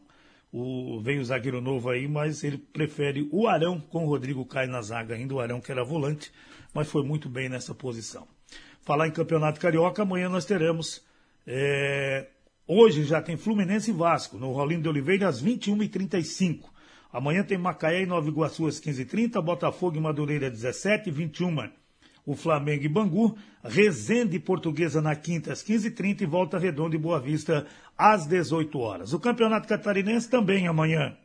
o, 0.53 1.01
veio 1.01 1.19
o 1.19 1.25
zagueiro 1.25 1.59
novo 1.59 1.89
aí, 1.89 2.07
mas 2.07 2.43
ele 2.43 2.59
prefere 2.59 3.27
o 3.31 3.47
Arão 3.47 3.79
com 3.79 4.05
o 4.05 4.07
Rodrigo 4.07 4.45
Caio 4.45 4.69
na 4.69 4.83
zaga 4.83 5.15
ainda, 5.15 5.33
o 5.33 5.39
Arão 5.39 5.59
que 5.59 5.71
era 5.71 5.83
volante, 5.83 6.31
mas 6.71 6.87
foi 6.87 7.03
muito 7.03 7.27
bem 7.27 7.49
nessa 7.49 7.73
posição. 7.73 8.27
Falar 8.83 9.07
em 9.07 9.11
Campeonato 9.11 9.59
Carioca, 9.59 10.03
amanhã 10.03 10.29
nós 10.29 10.45
teremos. 10.45 11.03
É, 11.47 12.27
hoje 12.67 13.03
já 13.03 13.19
tem 13.19 13.35
Fluminense 13.35 13.89
e 13.89 13.93
Vasco, 13.93 14.37
no 14.37 14.51
Rolinho 14.51 14.83
de 14.83 14.89
Oliveira, 14.89 15.27
às 15.27 15.43
21h35. 15.43 16.65
Amanhã 17.11 17.43
tem 17.43 17.57
Macaé 17.57 18.03
e 18.03 18.05
Nova 18.05 18.27
Iguaçu 18.27 18.67
às 18.67 18.79
15h30, 18.79 19.41
Botafogo 19.41 19.97
e 19.97 20.01
Madureira 20.01 20.47
às 20.47 20.63
17h21 20.63 21.82
o 22.25 22.35
Flamengo 22.35 22.83
e 22.85 22.89
Bangu, 22.89 23.37
Resende 23.63 24.39
Portuguesa 24.39 25.01
na 25.01 25.15
quinta 25.15 25.51
às 25.53 25.63
15h30 25.63 26.21
e 26.21 26.25
Volta 26.25 26.57
Redonda 26.57 26.95
e 26.95 26.99
Boa 26.99 27.19
Vista 27.19 27.65
às 27.97 28.25
18 28.25 28.77
horas. 28.79 29.13
O 29.13 29.19
Campeonato 29.19 29.67
Catarinense 29.67 30.29
também 30.29 30.67
amanhã, 30.67 31.15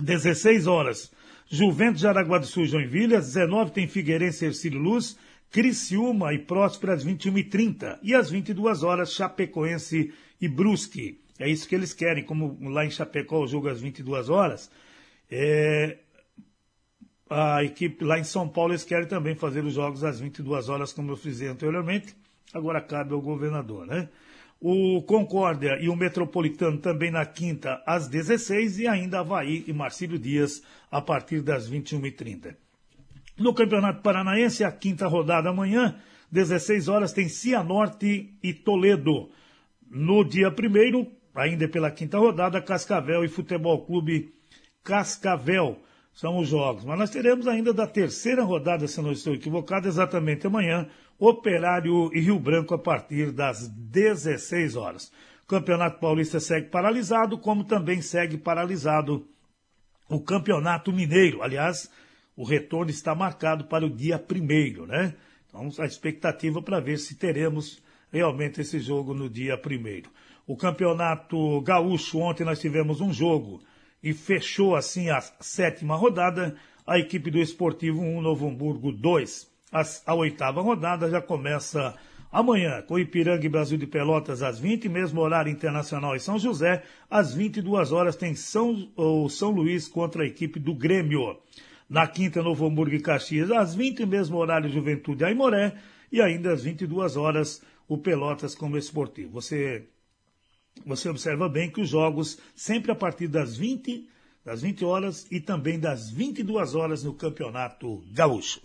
16 0.00 0.66
horas. 0.66 1.10
Juventus 1.50 2.00
de 2.00 2.06
Aragua 2.06 2.38
do 2.38 2.46
Sul 2.46 2.64
e 2.64 2.68
Joinville, 2.68 3.16
às 3.16 3.26
19 3.26 3.70
tem 3.70 3.88
Figueirense 3.88 4.44
e 4.44 4.48
Ercílio 4.48 4.78
Luz, 4.78 5.16
Criciúma 5.50 6.34
e 6.34 6.38
Próspera 6.38 6.92
às 6.92 7.04
21h30 7.04 7.98
e 8.02 8.14
às 8.14 8.30
22 8.30 8.82
horas 8.82 9.14
Chapecoense 9.14 10.12
e 10.40 10.48
Brusque. 10.48 11.20
É 11.38 11.48
isso 11.48 11.68
que 11.68 11.74
eles 11.74 11.94
querem, 11.94 12.24
como 12.24 12.58
lá 12.68 12.84
em 12.84 12.90
Chapecó 12.90 13.42
o 13.42 13.46
jogo 13.46 13.68
às 13.68 13.80
22 13.80 14.28
horas. 14.28 14.70
É, 15.30 15.98
a 17.30 17.62
equipe 17.62 18.04
lá 18.04 18.18
em 18.18 18.24
São 18.24 18.48
Paulo 18.48 18.72
eles 18.72 18.84
querem 18.84 19.06
também 19.06 19.34
fazer 19.34 19.64
os 19.64 19.74
jogos 19.74 20.04
às 20.04 20.20
22 20.20 20.68
horas, 20.68 20.92
como 20.92 21.12
eu 21.12 21.16
fiz 21.16 21.40
anteriormente. 21.42 22.14
Agora 22.52 22.80
cabe 22.80 23.12
ao 23.12 23.20
governador, 23.20 23.86
né? 23.86 24.08
O 24.60 25.02
Concórdia 25.02 25.78
e 25.80 25.88
o 25.88 25.94
Metropolitano 25.94 26.78
também 26.78 27.10
na 27.10 27.24
quinta 27.24 27.82
às 27.86 28.08
16 28.08 28.80
e 28.80 28.88
ainda 28.88 29.20
Havaí 29.20 29.64
e 29.68 29.72
Marcílio 29.72 30.18
Dias 30.18 30.62
a 30.90 31.00
partir 31.00 31.42
das 31.42 31.70
21h30. 31.70 32.56
No 33.38 33.54
Campeonato 33.54 34.02
Paranaense, 34.02 34.64
a 34.64 34.72
quinta 34.72 35.06
rodada 35.06 35.50
amanhã, 35.50 35.96
16 36.32 36.88
horas, 36.88 37.12
tem 37.12 37.28
Cianorte 37.28 38.34
e 38.42 38.52
Toledo. 38.52 39.30
No 39.88 40.24
dia 40.24 40.50
primeiro, 40.50 41.06
ainda 41.34 41.68
pela 41.68 41.90
quinta 41.90 42.18
rodada, 42.18 42.60
Cascavel 42.60 43.24
e 43.24 43.28
Futebol 43.28 43.86
Clube 43.86 44.34
Cascavel 44.82 45.78
são 46.18 46.36
os 46.36 46.48
jogos. 46.48 46.84
Mas 46.84 46.98
nós 46.98 47.10
teremos 47.10 47.46
ainda 47.46 47.72
da 47.72 47.86
terceira 47.86 48.42
rodada, 48.42 48.88
se 48.88 49.00
não 49.00 49.12
estou 49.12 49.34
equivocado, 49.34 49.86
exatamente 49.86 50.48
amanhã, 50.48 50.88
Operário 51.16 52.10
e 52.12 52.18
Rio 52.18 52.40
Branco 52.40 52.74
a 52.74 52.78
partir 52.78 53.30
das 53.30 53.68
16 53.68 54.74
horas. 54.74 55.12
O 55.44 55.46
Campeonato 55.46 56.00
Paulista 56.00 56.40
segue 56.40 56.70
paralisado, 56.70 57.38
como 57.38 57.62
também 57.62 58.02
segue 58.02 58.36
paralisado 58.36 59.28
o 60.08 60.20
Campeonato 60.20 60.92
Mineiro. 60.92 61.40
Aliás, 61.40 61.88
o 62.36 62.42
retorno 62.42 62.90
está 62.90 63.14
marcado 63.14 63.66
para 63.66 63.86
o 63.86 63.90
dia 63.90 64.18
primeiro, 64.18 64.86
né? 64.86 65.14
Então, 65.48 65.70
a 65.78 65.86
expectativa 65.86 66.60
para 66.60 66.80
ver 66.80 66.98
se 66.98 67.14
teremos 67.14 67.80
realmente 68.12 68.60
esse 68.60 68.80
jogo 68.80 69.14
no 69.14 69.30
dia 69.30 69.56
primeiro. 69.56 70.10
O 70.48 70.56
Campeonato 70.56 71.60
Gaúcho, 71.60 72.18
ontem 72.18 72.42
nós 72.42 72.58
tivemos 72.58 73.00
um 73.00 73.12
jogo 73.12 73.60
e 74.02 74.12
fechou 74.12 74.76
assim 74.76 75.10
a 75.10 75.20
sétima 75.40 75.96
rodada, 75.96 76.56
a 76.86 76.98
equipe 76.98 77.30
do 77.30 77.38
Esportivo 77.38 78.00
1, 78.00 78.20
Novo 78.20 78.48
Hamburgo 78.48 78.92
2. 78.92 79.48
A, 80.06 80.14
oitava 80.14 80.62
rodada 80.62 81.10
já 81.10 81.20
começa 81.20 81.94
amanhã, 82.32 82.82
com 82.82 82.98
Ipiranga 82.98 83.44
e 83.44 83.48
Brasil 83.48 83.76
de 83.76 83.86
Pelotas 83.86 84.42
às 84.42 84.58
20, 84.58 84.88
mesmo 84.88 85.20
horário 85.20 85.52
internacional 85.52 86.16
em 86.16 86.18
São 86.18 86.38
José, 86.38 86.82
às 87.10 87.34
22 87.34 87.92
horas 87.92 88.16
tem 88.16 88.34
São, 88.34 88.90
o 88.96 89.28
São 89.28 89.50
Luís 89.50 89.88
contra 89.88 90.22
a 90.22 90.26
equipe 90.26 90.58
do 90.58 90.74
Grêmio. 90.74 91.38
Na 91.88 92.06
quinta, 92.06 92.42
Novo 92.42 92.66
Hamburgo 92.66 92.94
e 92.94 93.00
Caxias, 93.00 93.50
às 93.50 93.74
20, 93.74 94.06
mesmo 94.06 94.36
horário 94.38 94.70
Juventude 94.70 95.24
Aimoré, 95.24 95.74
e 96.12 96.20
ainda 96.20 96.52
às 96.52 96.62
22 96.62 97.16
horas 97.16 97.62
o 97.86 97.98
Pelotas 97.98 98.54
como 98.54 98.76
esportivo. 98.76 99.32
Você 99.32 99.86
você 100.86 101.08
observa 101.08 101.48
bem 101.48 101.70
que 101.70 101.80
os 101.80 101.88
jogos 101.88 102.38
sempre 102.54 102.90
a 102.90 102.94
partir 102.94 103.28
das 103.28 103.56
20, 103.56 104.08
das 104.44 104.62
20 104.62 104.84
horas 104.84 105.26
e 105.30 105.40
também 105.40 105.78
das 105.78 106.10
22 106.10 106.74
horas 106.74 107.04
no 107.04 107.12
Campeonato 107.12 108.02
Gaúcho. 108.12 108.60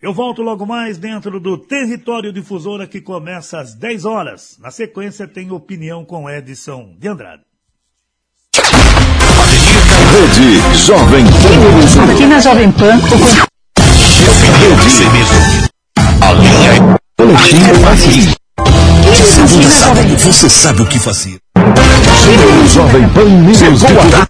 Eu 0.00 0.12
volto 0.12 0.42
logo 0.42 0.66
mais 0.66 0.98
dentro 0.98 1.40
do 1.40 1.56
Território 1.58 2.32
Difusora 2.32 2.86
que 2.86 3.00
começa 3.00 3.58
às 3.58 3.74
10 3.74 4.04
horas. 4.04 4.58
Na 4.60 4.70
sequência 4.70 5.26
tem 5.26 5.50
opinião 5.50 6.04
com 6.04 6.28
Edson 6.28 6.94
de 6.98 7.08
Andrade. 7.08 7.42
Rede 10.12 10.78
Jovem 10.86 11.24
Pan. 11.24 12.12
Aqui 12.12 12.26
na 12.26 12.40
Jovem 12.40 12.72
Pan, 12.72 12.96
o 12.96 13.00
A 16.22 16.32
linha 16.32 16.98
Boletim 17.18 18.36
Você 19.46 19.62
sabe, 19.70 20.16
você 20.16 20.50
sabe 20.50 20.82
o 20.82 20.86
que 20.86 20.98
fazer. 20.98 21.38
Jovem 22.74 23.08
Pan 23.10 23.24
News. 23.24 23.58
Chegou 23.58 24.02
a 24.02 24.26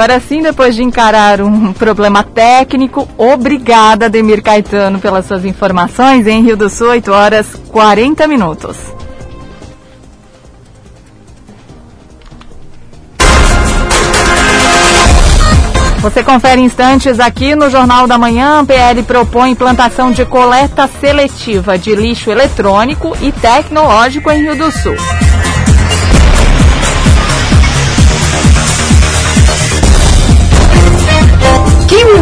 Agora 0.00 0.18
sim, 0.18 0.40
depois 0.40 0.74
de 0.74 0.82
encarar 0.82 1.42
um 1.42 1.74
problema 1.74 2.22
técnico, 2.22 3.06
obrigada, 3.18 4.08
Demir 4.08 4.42
Caetano, 4.42 4.98
pelas 4.98 5.26
suas 5.26 5.44
informações. 5.44 6.26
Em 6.26 6.42
Rio 6.42 6.56
do 6.56 6.70
Sul, 6.70 6.88
8 6.88 7.12
horas 7.12 7.46
40 7.68 8.26
minutos. 8.26 8.78
Você 15.98 16.24
confere 16.24 16.62
instantes 16.62 17.20
aqui 17.20 17.54
no 17.54 17.68
Jornal 17.68 18.06
da 18.06 18.16
Manhã. 18.16 18.64
PL 18.64 19.02
propõe 19.02 19.50
implantação 19.50 20.10
de 20.10 20.24
coleta 20.24 20.88
seletiva 20.98 21.76
de 21.76 21.94
lixo 21.94 22.30
eletrônico 22.30 23.14
e 23.20 23.30
tecnológico 23.30 24.30
em 24.30 24.44
Rio 24.44 24.56
do 24.56 24.72
Sul. 24.72 24.96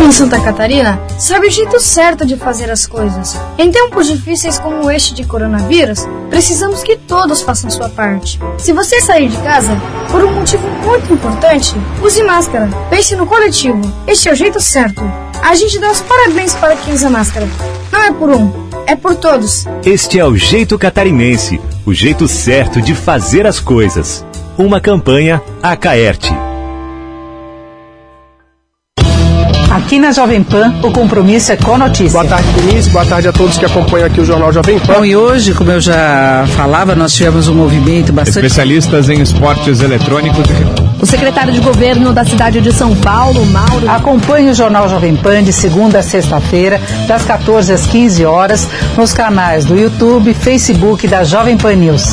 Em 0.08 0.12
Santa 0.12 0.40
Catarina 0.40 0.98
sabe 1.18 1.48
o 1.48 1.50
jeito 1.50 1.78
certo 1.78 2.24
de 2.24 2.34
fazer 2.34 2.70
as 2.70 2.86
coisas. 2.86 3.38
Em 3.58 3.70
tempos 3.70 4.06
difíceis 4.06 4.58
como 4.58 4.90
este 4.90 5.12
de 5.12 5.22
coronavírus, 5.24 6.06
precisamos 6.30 6.82
que 6.82 6.96
todos 6.96 7.42
façam 7.42 7.68
sua 7.68 7.90
parte. 7.90 8.40
Se 8.56 8.72
você 8.72 9.02
sair 9.02 9.28
de 9.28 9.36
casa 9.38 9.76
por 10.10 10.24
um 10.24 10.32
motivo 10.32 10.66
muito 10.82 11.12
importante, 11.12 11.74
use 12.02 12.22
máscara. 12.22 12.70
Pense 12.88 13.14
no 13.16 13.26
coletivo. 13.26 13.80
Este 14.06 14.30
é 14.30 14.32
o 14.32 14.36
jeito 14.36 14.60
certo. 14.62 15.02
A 15.42 15.54
gente 15.54 15.78
dá 15.78 15.90
os 15.90 16.00
parabéns 16.00 16.54
para 16.54 16.74
quem 16.76 16.94
usa 16.94 17.10
máscara. 17.10 17.46
Não 17.92 18.02
é 18.02 18.10
por 18.10 18.30
um, 18.30 18.50
é 18.86 18.96
por 18.96 19.14
todos. 19.14 19.66
Este 19.84 20.18
é 20.18 20.24
o 20.24 20.34
jeito 20.36 20.78
catarinense, 20.78 21.60
o 21.84 21.92
jeito 21.92 22.26
certo 22.26 22.80
de 22.80 22.94
fazer 22.94 23.46
as 23.46 23.60
coisas. 23.60 24.24
Uma 24.56 24.80
campanha 24.80 25.42
Acaerte. 25.62 26.47
Aqui 29.88 29.98
na 29.98 30.12
Jovem 30.12 30.42
Pan, 30.42 30.74
o 30.82 30.92
compromisso 30.92 31.50
é 31.50 31.56
com 31.56 31.72
a 31.72 31.78
notícia. 31.78 32.10
Boa 32.10 32.26
tarde, 32.26 32.46
Denise. 32.52 32.90
Boa 32.90 33.06
tarde 33.06 33.28
a 33.28 33.32
todos 33.32 33.56
que 33.56 33.64
acompanham 33.64 34.06
aqui 34.06 34.20
o 34.20 34.24
Jornal 34.26 34.52
Jovem 34.52 34.78
Pan. 34.78 34.92
Bom, 34.92 35.02
e 35.02 35.16
hoje, 35.16 35.54
como 35.54 35.70
eu 35.70 35.80
já 35.80 36.44
falava, 36.54 36.94
nós 36.94 37.14
tivemos 37.14 37.48
um 37.48 37.54
movimento 37.54 38.12
bastante... 38.12 38.44
Especialistas 38.44 39.08
em 39.08 39.22
esportes 39.22 39.80
eletrônicos 39.80 40.46
o 41.00 41.06
secretário 41.06 41.54
de 41.54 41.60
governo 41.60 42.12
da 42.12 42.22
cidade 42.22 42.60
de 42.60 42.70
São 42.70 42.94
Paulo, 42.96 43.46
Mauro. 43.46 43.88
Acompanhe 43.88 44.50
o 44.50 44.54
Jornal 44.54 44.90
Jovem 44.90 45.16
Pan 45.16 45.42
de 45.42 45.54
segunda 45.54 46.00
a 46.00 46.02
sexta-feira, 46.02 46.78
das 47.06 47.24
14 47.24 47.72
às 47.72 47.86
15 47.86 48.26
horas, 48.26 48.68
nos 48.94 49.14
canais 49.14 49.64
do 49.64 49.74
YouTube, 49.74 50.34
Facebook 50.34 51.08
da 51.08 51.24
Jovem 51.24 51.56
Pan 51.56 51.76
News. 51.76 52.12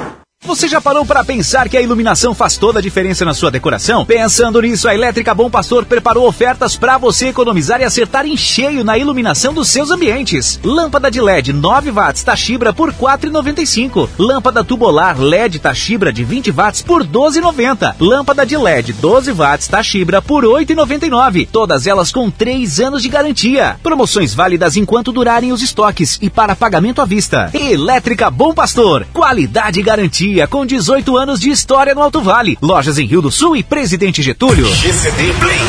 Você 0.43 0.67
já 0.67 0.81
parou 0.81 1.05
para 1.05 1.23
pensar 1.23 1.69
que 1.69 1.77
a 1.77 1.81
iluminação 1.81 2.33
faz 2.33 2.57
toda 2.57 2.79
a 2.79 2.81
diferença 2.81 3.23
na 3.23 3.31
sua 3.31 3.51
decoração? 3.51 4.03
Pensando 4.03 4.59
nisso, 4.59 4.87
a 4.87 4.95
Elétrica 4.95 5.35
Bom 5.35 5.51
Pastor 5.51 5.85
preparou 5.85 6.27
ofertas 6.27 6.75
para 6.75 6.97
você 6.97 7.27
economizar 7.27 7.79
e 7.79 7.83
acertar 7.83 8.25
em 8.25 8.35
cheio 8.35 8.83
na 8.83 8.97
iluminação 8.97 9.53
dos 9.53 9.69
seus 9.69 9.91
ambientes. 9.91 10.59
Lâmpada 10.63 11.11
de 11.11 11.21
LED 11.21 11.53
9 11.53 11.91
watts 11.91 12.23
Tachibra 12.23 12.73
por 12.73 12.91
4,95. 12.91 14.09
Lâmpada 14.17 14.63
tubular 14.63 15.21
LED 15.21 15.59
Tachibra 15.59 16.11
de 16.11 16.23
20 16.23 16.49
watts 16.49 16.81
por 16.81 17.05
12,90. 17.05 17.97
Lâmpada 17.99 18.43
de 18.43 18.57
LED 18.57 18.93
12 18.93 19.33
watts 19.33 19.67
Tachibra 19.67 20.23
por 20.23 20.43
8,99. 20.43 21.47
Todas 21.51 21.85
elas 21.85 22.11
com 22.11 22.31
3 22.31 22.79
anos 22.79 23.03
de 23.03 23.09
garantia. 23.09 23.79
Promoções 23.83 24.33
válidas 24.33 24.75
enquanto 24.75 25.11
durarem 25.11 25.51
os 25.51 25.61
estoques 25.61 26.17
e 26.19 26.31
para 26.31 26.55
pagamento 26.55 26.99
à 26.99 27.05
vista. 27.05 27.51
Elétrica 27.53 28.31
Bom 28.31 28.55
Pastor, 28.55 29.05
qualidade 29.13 29.79
e 29.79 29.83
garantia 29.83 30.30
com 30.47 30.65
18 30.65 31.17
anos 31.17 31.39
de 31.39 31.49
história 31.49 31.93
no 31.93 32.01
Alto 32.01 32.21
Vale. 32.21 32.57
Lojas 32.61 32.97
em 32.97 33.05
Rio 33.05 33.21
do 33.21 33.31
Sul 33.31 33.55
e 33.55 33.63
Presidente 33.63 34.21
Getúlio. 34.21 34.65
GCD 34.73 35.33
Play. 35.33 35.59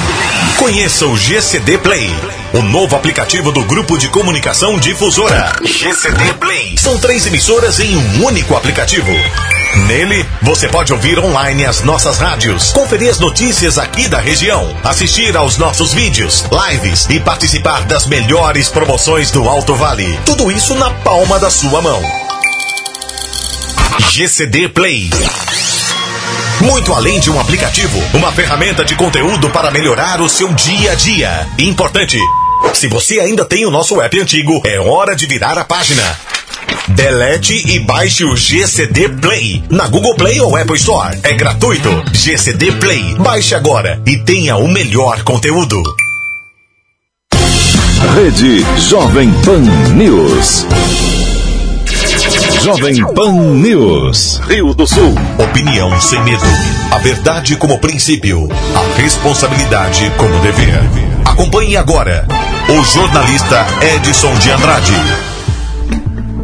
Conheça 0.58 1.06
o 1.06 1.16
GCD 1.16 1.78
Play, 1.78 2.08
o 2.54 2.62
novo 2.62 2.94
aplicativo 2.94 3.50
do 3.50 3.64
Grupo 3.64 3.98
de 3.98 4.08
Comunicação 4.08 4.78
Difusora. 4.78 5.52
GCD 5.64 6.34
Play. 6.34 6.74
São 6.78 6.98
três 6.98 7.26
emissoras 7.26 7.80
em 7.80 7.96
um 7.96 8.24
único 8.24 8.54
aplicativo. 8.54 9.10
Nele, 9.88 10.24
você 10.42 10.68
pode 10.68 10.92
ouvir 10.92 11.18
online 11.18 11.64
as 11.64 11.82
nossas 11.82 12.18
rádios, 12.18 12.72
conferir 12.72 13.10
as 13.10 13.18
notícias 13.18 13.78
aqui 13.78 14.06
da 14.08 14.20
região, 14.20 14.76
assistir 14.84 15.36
aos 15.36 15.56
nossos 15.58 15.92
vídeos, 15.92 16.44
lives 16.70 17.06
e 17.10 17.18
participar 17.18 17.84
das 17.86 18.06
melhores 18.06 18.68
promoções 18.68 19.30
do 19.30 19.48
Alto 19.48 19.74
Vale. 19.74 20.20
Tudo 20.26 20.52
isso 20.52 20.74
na 20.76 20.90
palma 20.90 21.38
da 21.38 21.50
sua 21.50 21.80
mão. 21.80 22.31
GCD 23.98 24.68
Play. 24.68 25.10
Muito 26.60 26.92
além 26.92 27.20
de 27.20 27.30
um 27.30 27.40
aplicativo, 27.40 27.98
uma 28.14 28.32
ferramenta 28.32 28.84
de 28.84 28.94
conteúdo 28.94 29.50
para 29.50 29.70
melhorar 29.70 30.20
o 30.20 30.28
seu 30.28 30.52
dia 30.52 30.92
a 30.92 30.94
dia. 30.94 31.48
Importante. 31.58 32.18
Se 32.74 32.88
você 32.88 33.20
ainda 33.20 33.44
tem 33.44 33.66
o 33.66 33.70
nosso 33.70 34.00
app 34.00 34.20
antigo, 34.20 34.62
é 34.64 34.78
hora 34.78 35.14
de 35.14 35.26
virar 35.26 35.58
a 35.58 35.64
página. 35.64 36.02
Delete 36.88 37.74
e 37.74 37.80
baixe 37.80 38.24
o 38.24 38.36
GCD 38.36 39.08
Play 39.08 39.62
na 39.70 39.88
Google 39.88 40.14
Play 40.14 40.40
ou 40.40 40.56
Apple 40.56 40.76
Store. 40.76 41.18
É 41.22 41.32
gratuito. 41.32 41.90
GCD 42.12 42.72
Play. 42.72 43.14
Baixe 43.18 43.54
agora 43.54 44.00
e 44.06 44.16
tenha 44.18 44.56
o 44.56 44.68
melhor 44.68 45.22
conteúdo. 45.22 45.82
Rede 48.14 48.64
Jovem 48.88 49.32
Pan 49.44 49.60
News. 49.94 50.66
Jovem 52.62 53.04
Pan 53.12 53.56
News. 53.56 54.40
Rio 54.46 54.72
do 54.72 54.86
Sul. 54.86 55.12
Opinião 55.36 56.00
sem 56.00 56.22
medo. 56.22 56.44
A 56.92 56.98
verdade 56.98 57.56
como 57.56 57.76
princípio. 57.80 58.48
A 58.72 59.00
responsabilidade 59.00 60.08
como 60.16 60.38
dever. 60.38 60.78
Acompanhe 61.24 61.76
agora 61.76 62.24
o 62.68 62.84
jornalista 62.84 63.66
Edson 63.96 64.32
de 64.34 64.52
Andrade. 64.52 64.92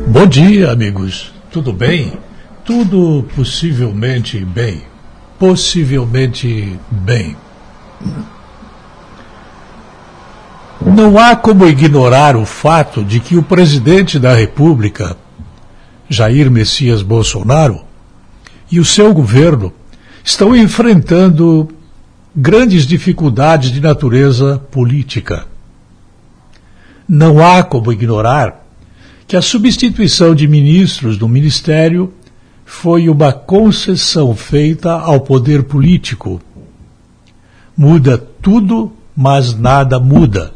Bom 0.08 0.26
dia, 0.26 0.72
amigos. 0.72 1.32
Tudo 1.52 1.72
bem? 1.72 2.12
Tudo 2.64 3.24
possivelmente 3.36 4.44
bem. 4.44 4.82
Possivelmente 5.38 6.76
bem. 6.90 7.36
Não 10.84 11.16
há 11.16 11.36
como 11.36 11.64
ignorar 11.64 12.34
o 12.34 12.44
fato 12.44 13.04
de 13.04 13.20
que 13.20 13.36
o 13.36 13.42
presidente 13.44 14.18
da 14.18 14.34
República 14.34 15.16
Jair 16.08 16.50
Messias 16.50 17.02
Bolsonaro 17.02 17.82
e 18.70 18.80
o 18.80 18.84
seu 18.84 19.12
governo 19.12 19.72
estão 20.24 20.56
enfrentando 20.56 21.68
grandes 22.34 22.86
dificuldades 22.86 23.70
de 23.70 23.80
natureza 23.80 24.58
política. 24.70 25.46
Não 27.08 27.44
há 27.44 27.62
como 27.62 27.92
ignorar 27.92 28.64
que 29.26 29.36
a 29.36 29.42
substituição 29.42 30.34
de 30.34 30.46
ministros 30.46 31.18
do 31.18 31.28
ministério 31.28 32.12
foi 32.64 33.08
uma 33.08 33.32
concessão 33.32 34.34
feita 34.34 34.92
ao 34.92 35.20
poder 35.20 35.64
político. 35.64 36.40
Muda 37.76 38.18
tudo, 38.18 38.92
mas 39.16 39.54
nada 39.54 39.98
muda. 39.98 40.52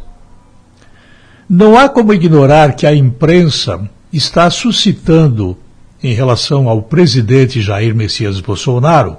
Não 1.48 1.76
há 1.76 1.88
como 1.88 2.12
ignorar 2.12 2.74
que 2.74 2.86
a 2.86 2.94
imprensa 2.94 3.88
está 4.12 4.50
suscitando, 4.50 5.56
em 6.02 6.12
relação 6.12 6.68
ao 6.68 6.82
presidente 6.82 7.62
Jair 7.62 7.94
Messias 7.94 8.40
Bolsonaro, 8.40 9.16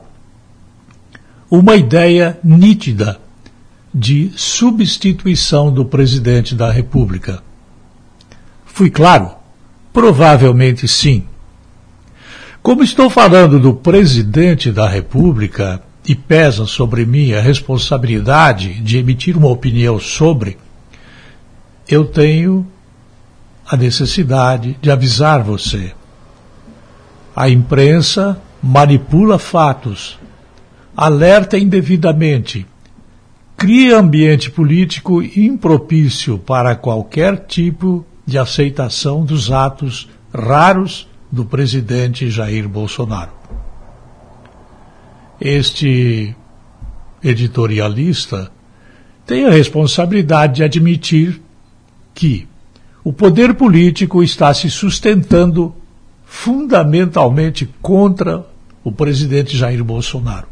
uma 1.49 1.75
ideia 1.75 2.37
nítida 2.43 3.19
de 3.93 4.31
substituição 4.35 5.71
do 5.71 5.85
presidente 5.85 6.55
da 6.55 6.71
República. 6.71 7.41
Fui 8.65 8.89
claro? 8.89 9.31
Provavelmente 9.93 10.87
sim. 10.87 11.23
Como 12.61 12.83
estou 12.83 13.09
falando 13.09 13.59
do 13.59 13.73
presidente 13.73 14.71
da 14.71 14.87
República 14.87 15.81
e 16.07 16.15
pesa 16.15 16.65
sobre 16.65 17.05
mim 17.05 17.33
a 17.33 17.41
responsabilidade 17.41 18.81
de 18.81 18.97
emitir 18.97 19.37
uma 19.37 19.49
opinião 19.49 19.99
sobre, 19.99 20.57
eu 21.87 22.05
tenho 22.05 22.65
a 23.73 23.75
necessidade 23.75 24.77
de 24.79 24.91
avisar 24.91 25.41
você. 25.41 25.93
A 27.35 27.49
imprensa 27.49 28.39
manipula 28.61 29.39
fatos, 29.39 30.19
alerta 30.95 31.57
indevidamente, 31.57 32.67
cria 33.57 33.97
ambiente 33.97 34.51
político 34.51 35.23
impropício 35.23 36.37
para 36.37 36.75
qualquer 36.75 37.47
tipo 37.47 38.05
de 38.23 38.37
aceitação 38.37 39.25
dos 39.25 39.51
atos 39.51 40.07
raros 40.31 41.09
do 41.31 41.43
presidente 41.43 42.29
Jair 42.29 42.69
Bolsonaro. 42.69 43.31
Este 45.41 46.35
editorialista, 47.23 48.51
tem 49.25 49.47
a 49.47 49.49
responsabilidade 49.49 50.57
de 50.57 50.63
admitir 50.63 51.41
que 52.13 52.47
o 53.03 53.11
poder 53.11 53.53
político 53.55 54.23
está 54.23 54.53
se 54.53 54.69
sustentando 54.69 55.73
fundamentalmente 56.25 57.69
contra 57.81 58.45
o 58.83 58.91
presidente 58.91 59.57
Jair 59.57 59.83
Bolsonaro. 59.83 60.47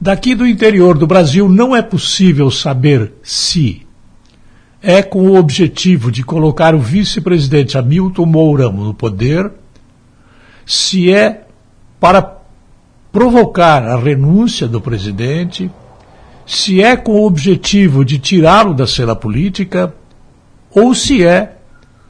Daqui 0.00 0.34
do 0.34 0.46
interior 0.46 0.96
do 0.96 1.06
Brasil 1.06 1.48
não 1.48 1.74
é 1.74 1.82
possível 1.82 2.50
saber 2.50 3.12
se 3.22 3.86
é 4.80 5.02
com 5.02 5.28
o 5.28 5.36
objetivo 5.36 6.12
de 6.12 6.22
colocar 6.22 6.74
o 6.74 6.78
vice-presidente 6.78 7.76
Hamilton 7.76 8.26
Mourão 8.26 8.72
no 8.72 8.94
poder, 8.94 9.50
se 10.64 11.12
é 11.12 11.46
para 11.98 12.38
provocar 13.10 13.82
a 13.82 13.98
renúncia 13.98 14.68
do 14.68 14.80
presidente, 14.80 15.70
se 16.46 16.80
é 16.82 16.96
com 16.96 17.12
o 17.12 17.26
objetivo 17.26 18.04
de 18.04 18.18
tirá-lo 18.18 18.74
da 18.74 18.86
cena 18.86 19.16
política, 19.16 19.92
ou 20.80 20.94
se 20.94 21.24
é 21.24 21.56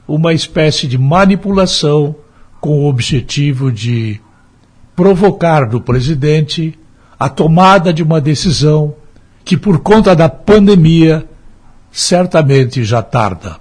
uma 0.07 0.33
espécie 0.33 0.87
de 0.87 0.97
manipulação 0.97 2.15
com 2.61 2.81
o 2.81 2.89
objetivo 2.89 3.71
de 3.71 4.21
provocar 4.97 5.69
do 5.69 5.81
presidente 5.81 6.79
a 7.19 7.29
tomada 7.29 7.93
de 7.93 8.03
uma 8.03 8.21
decisão 8.21 8.95
que, 9.45 9.57
por 9.57 9.81
conta 9.81 10.15
da 10.15 10.29
pandemia, 10.29 11.29
certamente 11.91 12.85
já 12.85 13.03
tarda. 13.03 13.57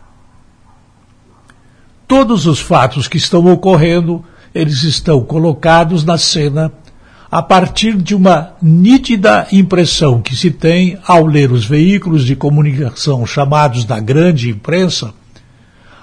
Todos 2.08 2.46
os 2.46 2.60
fatos 2.60 3.08
que 3.08 3.18
estão 3.18 3.46
ocorrendo, 3.52 4.24
eles 4.54 4.84
estão 4.84 5.22
colocados 5.24 6.04
na 6.04 6.18
cena 6.18 6.72
a 7.30 7.42
partir 7.42 7.96
de 7.98 8.16
uma 8.16 8.54
nítida 8.62 9.48
impressão 9.52 10.22
que 10.22 10.36
se 10.36 10.50
tem 10.50 10.98
ao 11.06 11.26
ler 11.26 11.52
os 11.52 11.66
veículos 11.66 12.26
de 12.26 12.36
comunicação 12.36 13.26
chamados 13.26 13.84
da 13.84 14.00
grande 14.00 14.50
imprensa, 14.50 15.14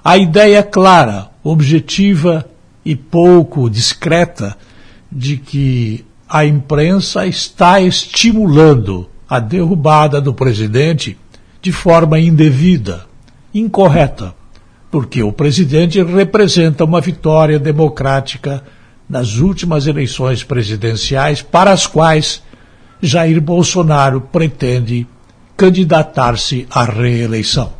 a 0.04 0.18
ideia 0.18 0.62
clara, 0.62 1.30
objetiva 1.42 2.46
e 2.84 2.94
pouco 2.94 3.70
discreta 3.70 4.56
de 5.10 5.38
que 5.38 6.04
a 6.28 6.44
imprensa 6.44 7.26
está 7.26 7.80
estimulando 7.80 9.08
a 9.28 9.40
derrubada 9.40 10.20
do 10.20 10.34
presidente 10.34 11.16
de 11.62 11.72
forma 11.72 12.18
indevida, 12.18 13.06
incorreta, 13.54 14.34
porque 14.90 15.22
o 15.22 15.32
presidente 15.32 16.02
representa 16.02 16.84
uma 16.84 17.00
vitória 17.00 17.58
democrática 17.58 18.62
nas 19.08 19.36
últimas 19.36 19.86
eleições 19.86 20.42
presidenciais 20.42 21.42
para 21.42 21.70
as 21.70 21.86
quais 21.86 22.42
Jair 23.00 23.40
Bolsonaro 23.40 24.20
pretende 24.20 25.06
candidatar-se 25.56 26.66
à 26.70 26.84
reeleição. 26.84 27.72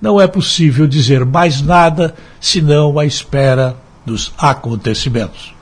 Não 0.00 0.20
é 0.20 0.26
possível 0.26 0.86
dizer 0.86 1.24
mais 1.24 1.60
nada 1.60 2.14
senão 2.40 2.98
à 2.98 3.04
espera 3.04 3.76
dos 4.04 4.32
acontecimentos. 4.38 5.54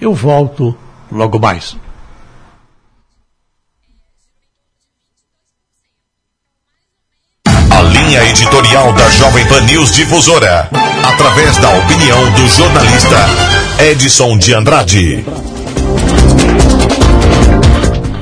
Eu 0.00 0.14
volto 0.14 0.76
logo 1.10 1.38
mais. 1.38 1.76
Linha 8.04 8.22
editorial 8.28 8.92
da 8.92 9.08
Jovem 9.10 9.46
Pan 9.46 9.62
News 9.62 9.92
Difusora, 9.92 10.68
através 11.02 11.56
da 11.56 11.70
opinião 11.70 12.30
do 12.32 12.48
jornalista 12.48 13.16
Edson 13.78 14.36
de 14.36 14.52
Andrade. 14.52 15.24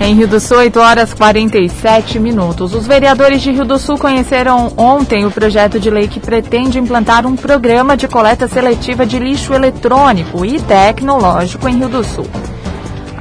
Em 0.01 0.15
Rio 0.15 0.29
do 0.29 0.39
Sul, 0.39 0.59
8 0.59 0.79
horas 0.79 1.15
47 1.15 2.21
minutos. 2.21 2.75
Os 2.75 2.87
vereadores 2.87 3.43
de 3.43 3.51
Rio 3.51 3.65
do 3.65 3.79
Sul 3.79 3.99
conheceram 3.99 4.73
ontem 4.77 5.25
o 5.25 5.31
projeto 5.31 5.81
de 5.81 5.91
lei 5.91 6.07
que 6.07 6.21
pretende 6.21 6.79
implantar 6.79 7.27
um 7.27 7.35
programa 7.35 7.97
de 7.97 8.07
coleta 8.07 8.47
seletiva 8.47 9.05
de 9.05 9.19
lixo 9.19 9.53
eletrônico 9.53 10.45
e 10.45 10.61
tecnológico 10.61 11.69
em 11.69 11.79
Rio 11.79 11.89
do 11.89 12.05
Sul. 12.05 12.27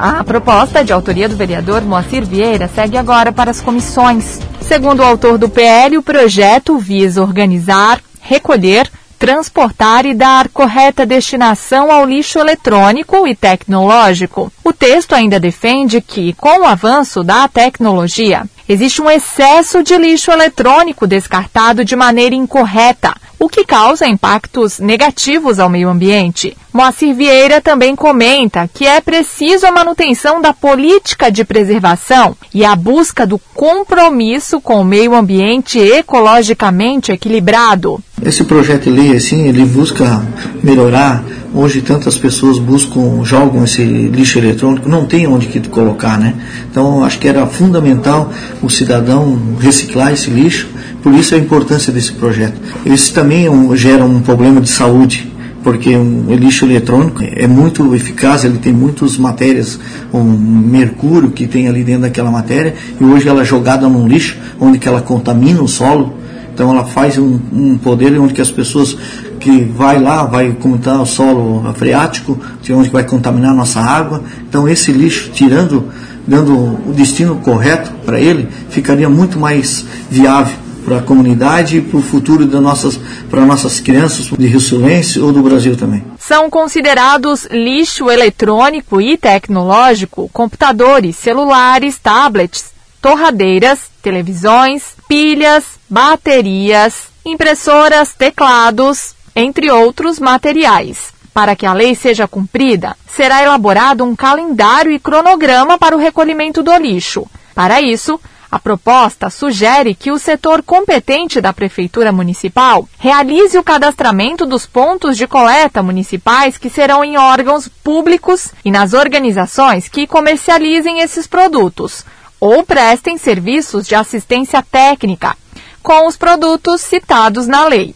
A 0.03 0.23
proposta, 0.23 0.83
de 0.83 0.91
autoria 0.91 1.29
do 1.29 1.35
vereador 1.35 1.83
Moacir 1.83 2.25
Vieira, 2.25 2.67
segue 2.73 2.97
agora 2.97 3.31
para 3.31 3.51
as 3.51 3.61
comissões. 3.61 4.39
Segundo 4.59 5.01
o 5.01 5.05
autor 5.05 5.37
do 5.37 5.47
PL, 5.47 5.95
o 5.95 6.01
projeto 6.01 6.75
visa 6.79 7.21
organizar, 7.21 8.01
recolher, 8.19 8.89
transportar 9.19 10.07
e 10.07 10.15
dar 10.15 10.49
correta 10.49 11.05
destinação 11.05 11.91
ao 11.91 12.03
lixo 12.03 12.39
eletrônico 12.39 13.27
e 13.27 13.35
tecnológico. 13.35 14.51
O 14.63 14.73
texto 14.73 15.13
ainda 15.13 15.39
defende 15.39 16.01
que, 16.01 16.33
com 16.33 16.61
o 16.61 16.65
avanço 16.65 17.23
da 17.23 17.47
tecnologia, 17.47 18.45
existe 18.67 19.03
um 19.03 19.11
excesso 19.11 19.83
de 19.83 19.95
lixo 19.99 20.31
eletrônico 20.31 21.05
descartado 21.05 21.85
de 21.85 21.95
maneira 21.95 22.33
incorreta, 22.33 23.13
o 23.39 23.47
que 23.47 23.63
causa 23.63 24.07
impactos 24.07 24.79
negativos 24.79 25.59
ao 25.59 25.69
meio 25.69 25.89
ambiente. 25.89 26.57
Moacir 26.74 27.13
Vieira 27.13 27.59
também 27.59 27.97
comenta 27.97 28.69
que 28.74 28.86
é 28.86 29.01
preciso 29.01 29.65
a 29.65 29.72
manutenção 29.74 30.41
da 30.41 30.53
política 30.53 31.30
de 31.30 31.43
preservação 31.43 32.36
e 32.53 32.63
a 32.63 32.74
busca 32.78 33.28
do 33.28 33.38
compromisso 33.53 34.61
com 34.61 34.80
o 34.80 34.86
meio 34.86 35.13
ambiente 35.13 35.78
ecologicamente 35.78 37.11
equilibrado. 37.11 38.01
Esse 38.24 38.45
projeto 38.45 38.84
de 38.84 38.91
lei, 38.91 39.17
assim, 39.17 39.47
ele 39.47 39.65
busca 39.65 40.26
melhorar. 40.63 41.24
Hoje 41.53 41.82
tantas 41.82 42.17
pessoas 42.17 42.57
buscam, 42.57 43.26
jogam 43.26 43.65
esse 43.65 43.84
lixo 43.84 44.39
eletrônico, 44.39 44.88
não 44.88 45.05
tem 45.05 45.28
onde 45.28 45.47
que 45.47 45.59
colocar, 45.67 46.17
né? 46.17 46.34
Então 46.72 47.03
acho 47.03 47.19
que 47.19 47.28
era 47.28 47.45
fundamental 47.45 48.32
o 48.61 48.69
cidadão 48.69 49.38
reciclar 49.59 50.13
esse 50.13 50.30
lixo 50.30 50.69
por 51.01 51.13
isso 51.13 51.36
a 51.36 51.38
importância 51.38 51.91
desse 51.91 52.13
projeto. 52.13 52.59
Esse 52.86 53.11
também 53.11 53.45
é 53.45 53.49
um, 53.49 53.76
gera 53.76 54.05
um 54.05 54.22
problema 54.22 54.61
de 54.61 54.69
saúde, 54.69 55.30
porque 55.64 55.95
o 55.95 56.34
lixo 56.34 56.66
eletrônico 56.66 57.22
é 57.24 57.47
muito 57.47 57.93
eficaz, 57.93 58.43
ele 58.43 58.57
tem 58.57 58.74
muitas 58.74 59.18
matérias, 59.18 59.80
um 60.14 60.24
mercúrio 60.24 61.32
que 61.32 61.47
tem 61.47 61.68
ali 61.68 61.84
dentro 61.84 62.01
daquela 62.03 62.32
matéria, 62.32 62.74
e 62.99 63.03
hoje 63.03 63.28
ela 63.28 63.41
é 63.41 63.45
jogada 63.45 63.88
num 63.88 64.07
lixo, 64.07 64.38
onde 64.59 64.80
que 64.80 64.88
ela 64.88 65.01
contamina 65.01 65.62
o 65.62 65.68
solo, 65.68 66.16
então 66.53 66.70
ela 66.70 66.84
faz 66.84 67.18
um, 67.18 67.39
um 67.53 67.78
poder 67.78 68.20
onde 68.20 68.34
que 68.34 68.41
as 68.41 68.51
pessoas 68.51 68.97
que 69.39 69.62
vai 69.64 69.99
lá, 69.99 70.26
vai 70.26 70.51
contaminar 70.51 71.01
o 71.01 71.05
solo 71.05 71.74
freático, 71.74 72.38
onde 72.72 72.89
vai 72.89 73.03
contaminar 73.03 73.51
a 73.51 73.55
nossa 73.55 73.80
água. 73.80 74.22
Então 74.47 74.68
esse 74.68 74.91
lixo, 74.91 75.32
tirando, 75.34 75.86
dando 76.28 76.53
o 76.53 76.93
destino 76.95 77.38
correto 77.38 77.91
para 78.05 78.20
ele, 78.20 78.47
ficaria 78.70 79.09
muito 79.09 79.39
mais 79.39 79.86
viável 80.09 80.61
para 80.84 80.97
a 80.97 81.01
comunidade 81.01 81.77
e 81.77 81.82
para 81.82 81.99
o 81.99 82.01
futuro 82.01 82.45
das 82.45 82.61
nossas, 82.61 82.99
para 83.29 83.45
nossas 83.45 83.79
crianças 83.79 84.25
de 84.27 84.47
Rio 84.47 84.59
Sulense 84.59 85.19
ou 85.19 85.32
do 85.32 85.41
Brasil 85.41 85.77
também. 85.77 86.03
São 86.19 86.49
considerados 86.49 87.47
lixo 87.51 88.09
eletrônico 88.09 88.99
e 88.99 89.17
tecnológico 89.17 90.29
computadores, 90.34 91.15
celulares, 91.15 91.97
tablets, 91.97 92.71
torradeiras, 93.01 93.79
televisões, 94.01 94.95
pilhas, 95.07 95.63
baterias, 95.89 97.07
impressoras, 97.25 98.13
teclados, 98.13 99.15
entre 99.36 99.71
outros 99.71 100.19
materiais. 100.19 101.11
Para 101.34 101.55
que 101.55 101.65
a 101.65 101.73
lei 101.73 101.95
seja 101.95 102.27
cumprida, 102.27 102.97
será 103.07 103.41
elaborado 103.41 104.03
um 104.03 104.15
calendário 104.15 104.91
e 104.91 104.99
cronograma 104.99 105.77
para 105.77 105.95
o 105.95 105.99
recolhimento 105.99 106.61
do 106.61 106.75
lixo. 106.77 107.25
Para 107.55 107.82
isso, 107.82 108.19
a 108.51 108.59
proposta 108.59 109.29
sugere 109.29 109.95
que 109.95 110.11
o 110.11 110.19
setor 110.19 110.61
competente 110.61 111.39
da 111.39 111.53
Prefeitura 111.53 112.11
Municipal 112.11 112.85
realize 112.99 113.57
o 113.57 113.63
cadastramento 113.63 114.45
dos 114.45 114.65
pontos 114.65 115.15
de 115.15 115.25
coleta 115.25 115.81
municipais 115.81 116.57
que 116.57 116.69
serão 116.69 117.01
em 117.01 117.17
órgãos 117.17 117.69
públicos 117.69 118.49
e 118.65 118.69
nas 118.69 118.91
organizações 118.91 119.87
que 119.87 120.05
comercializem 120.05 120.99
esses 120.99 121.25
produtos 121.25 122.03
ou 122.41 122.61
prestem 122.63 123.17
serviços 123.17 123.87
de 123.87 123.95
assistência 123.95 124.61
técnica 124.61 125.37
com 125.81 126.05
os 126.05 126.17
produtos 126.17 126.81
citados 126.81 127.47
na 127.47 127.65
lei. 127.65 127.95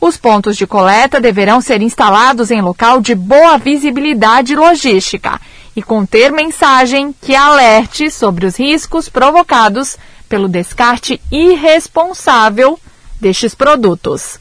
Os 0.00 0.16
pontos 0.16 0.56
de 0.56 0.66
coleta 0.66 1.20
deverão 1.20 1.60
ser 1.60 1.80
instalados 1.80 2.50
em 2.50 2.60
local 2.60 3.00
de 3.00 3.14
boa 3.14 3.56
visibilidade 3.58 4.56
logística 4.56 5.40
e 5.76 5.82
conter 5.82 6.32
mensagem 6.32 7.14
que 7.20 7.34
alerte 7.34 8.10
sobre 8.10 8.46
os 8.46 8.56
riscos 8.56 9.08
provocados 9.08 9.96
pelo 10.28 10.48
descarte 10.48 11.20
irresponsável 11.30 12.78
destes 13.20 13.54
produtos. 13.54 14.38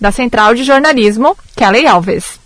Da 0.00 0.10
Central 0.10 0.54
de 0.54 0.64
Jornalismo, 0.64 1.36
Kelly 1.56 1.86
Alves. 1.86 2.38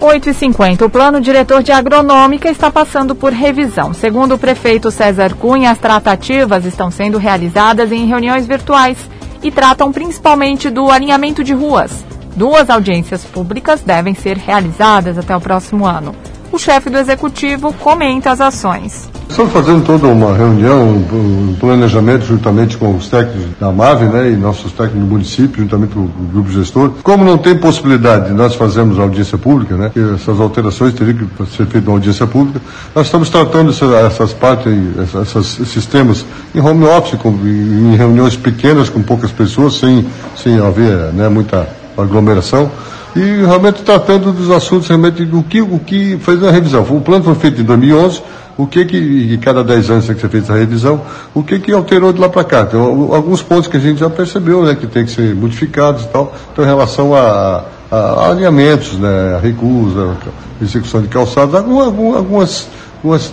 8h50. 0.00 0.82
O 0.82 0.90
plano 0.90 1.20
diretor 1.20 1.62
de 1.62 1.72
agronômica 1.72 2.50
está 2.50 2.70
passando 2.70 3.14
por 3.14 3.32
revisão. 3.32 3.94
Segundo 3.94 4.34
o 4.34 4.38
prefeito 4.38 4.90
César 4.90 5.34
Cunha, 5.34 5.70
as 5.70 5.78
tratativas 5.78 6.66
estão 6.66 6.90
sendo 6.90 7.16
realizadas 7.16 7.90
em 7.90 8.06
reuniões 8.06 8.46
virtuais 8.46 8.98
e 9.42 9.50
tratam 9.50 9.90
principalmente 9.92 10.68
do 10.68 10.90
alinhamento 10.90 11.42
de 11.42 11.54
ruas, 11.54 12.04
Duas 12.36 12.68
audiências 12.68 13.24
públicas 13.24 13.82
devem 13.82 14.14
ser 14.14 14.36
realizadas 14.36 15.16
até 15.16 15.36
o 15.36 15.40
próximo 15.40 15.86
ano. 15.86 16.14
o 16.50 16.58
chefe 16.58 16.88
do 16.88 16.96
executivo 16.98 17.72
comenta 17.72 18.30
as 18.30 18.40
ações. 18.40 19.10
Estamos 19.28 19.52
fazendo 19.52 19.84
toda 19.84 20.06
uma 20.06 20.32
reunião, 20.36 20.90
um 21.12 21.56
planejamento 21.58 22.24
juntamente 22.24 22.76
com 22.76 22.94
os 22.94 23.08
técnicos 23.08 23.58
da 23.58 23.72
MAVE 23.72 24.04
né, 24.04 24.30
e 24.30 24.36
nossos 24.36 24.70
técnicos 24.70 25.00
do 25.00 25.06
município, 25.06 25.62
juntamente 25.62 25.94
com 25.94 26.00
o 26.00 26.28
grupo 26.32 26.52
gestor. 26.52 26.92
Como 27.02 27.24
não 27.24 27.36
tem 27.38 27.58
possibilidade 27.58 28.26
de 28.26 28.32
nós 28.32 28.54
fazermos 28.54 29.00
audiência 29.00 29.36
pública, 29.36 29.76
né, 29.76 29.90
essas 30.14 30.38
alterações 30.38 30.94
teriam 30.94 31.16
que 31.16 31.46
ser 31.46 31.66
feitas 31.66 31.88
uma 31.88 31.96
audiência 31.96 32.26
pública, 32.28 32.60
nós 32.94 33.06
estamos 33.06 33.28
tratando 33.28 33.70
essas, 33.70 33.92
essas 33.92 34.32
partes, 34.32 34.72
essas, 35.12 35.58
esses 35.58 35.86
temas 35.86 36.24
em 36.54 36.60
home 36.60 36.84
office, 36.84 37.18
com, 37.18 37.30
em 37.30 37.96
reuniões 37.96 38.36
pequenas 38.36 38.88
com 38.88 39.02
poucas 39.02 39.32
pessoas, 39.32 39.74
sem, 39.74 40.06
sem 40.36 40.60
haver 40.60 41.12
né, 41.12 41.28
muita 41.28 41.66
aglomeração 41.96 42.70
e 43.16 43.20
realmente 43.46 43.82
tratando 43.82 44.32
dos 44.32 44.50
assuntos 44.50 44.88
realmente 44.88 45.24
do 45.24 45.42
que 45.42 45.60
o 45.62 45.78
que 45.78 46.18
fez 46.18 46.42
a 46.42 46.50
revisão. 46.50 46.82
O 46.82 47.00
plano 47.00 47.24
foi 47.24 47.34
feito 47.36 47.60
em 47.60 47.64
2011 47.64 48.22
o 48.56 48.66
que 48.66 48.84
que, 48.84 49.38
cada 49.38 49.64
10 49.64 49.90
anos 49.90 50.06
que 50.06 50.20
ser 50.20 50.28
feita 50.28 50.52
essa 50.52 50.54
revisão, 50.54 51.02
o 51.34 51.42
que 51.42 51.58
que 51.58 51.72
alterou 51.72 52.12
de 52.12 52.20
lá 52.20 52.28
para 52.28 52.44
cá. 52.44 52.64
Tem 52.64 52.78
alguns 52.78 53.42
pontos 53.42 53.68
que 53.68 53.76
a 53.76 53.80
gente 53.80 53.98
já 53.98 54.08
percebeu, 54.08 54.64
né, 54.64 54.74
que 54.74 54.86
tem 54.86 55.04
que 55.04 55.10
ser 55.10 55.34
modificados 55.34 56.04
e 56.04 56.08
tal, 56.08 56.32
então 56.52 56.64
em 56.64 56.68
relação 56.68 57.14
a, 57.14 57.64
a, 57.90 57.96
a 57.96 58.30
alinhamentos, 58.30 58.92
né, 58.98 59.34
a 59.36 59.40
recusa, 59.40 60.16
a 60.60 60.64
execução 60.64 61.02
de 61.02 61.08
calçados, 61.08 61.54
algumas, 61.54 61.86
algumas, 62.16 62.68
algumas 62.96 63.32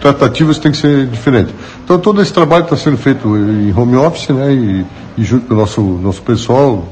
tratativas 0.00 0.58
têm 0.58 0.72
que 0.72 0.78
ser 0.78 1.06
diferentes. 1.06 1.54
Então 1.84 1.98
todo 1.98 2.20
esse 2.20 2.32
trabalho 2.32 2.64
está 2.64 2.76
sendo 2.76 2.96
feito 2.96 3.36
em 3.36 3.72
home 3.76 3.96
office, 3.96 4.28
né, 4.30 4.52
e, 4.52 4.86
e 5.16 5.24
junto 5.24 5.46
com 5.46 5.54
o 5.54 5.56
nosso, 5.56 5.80
nosso 5.80 6.22
pessoal, 6.22 6.84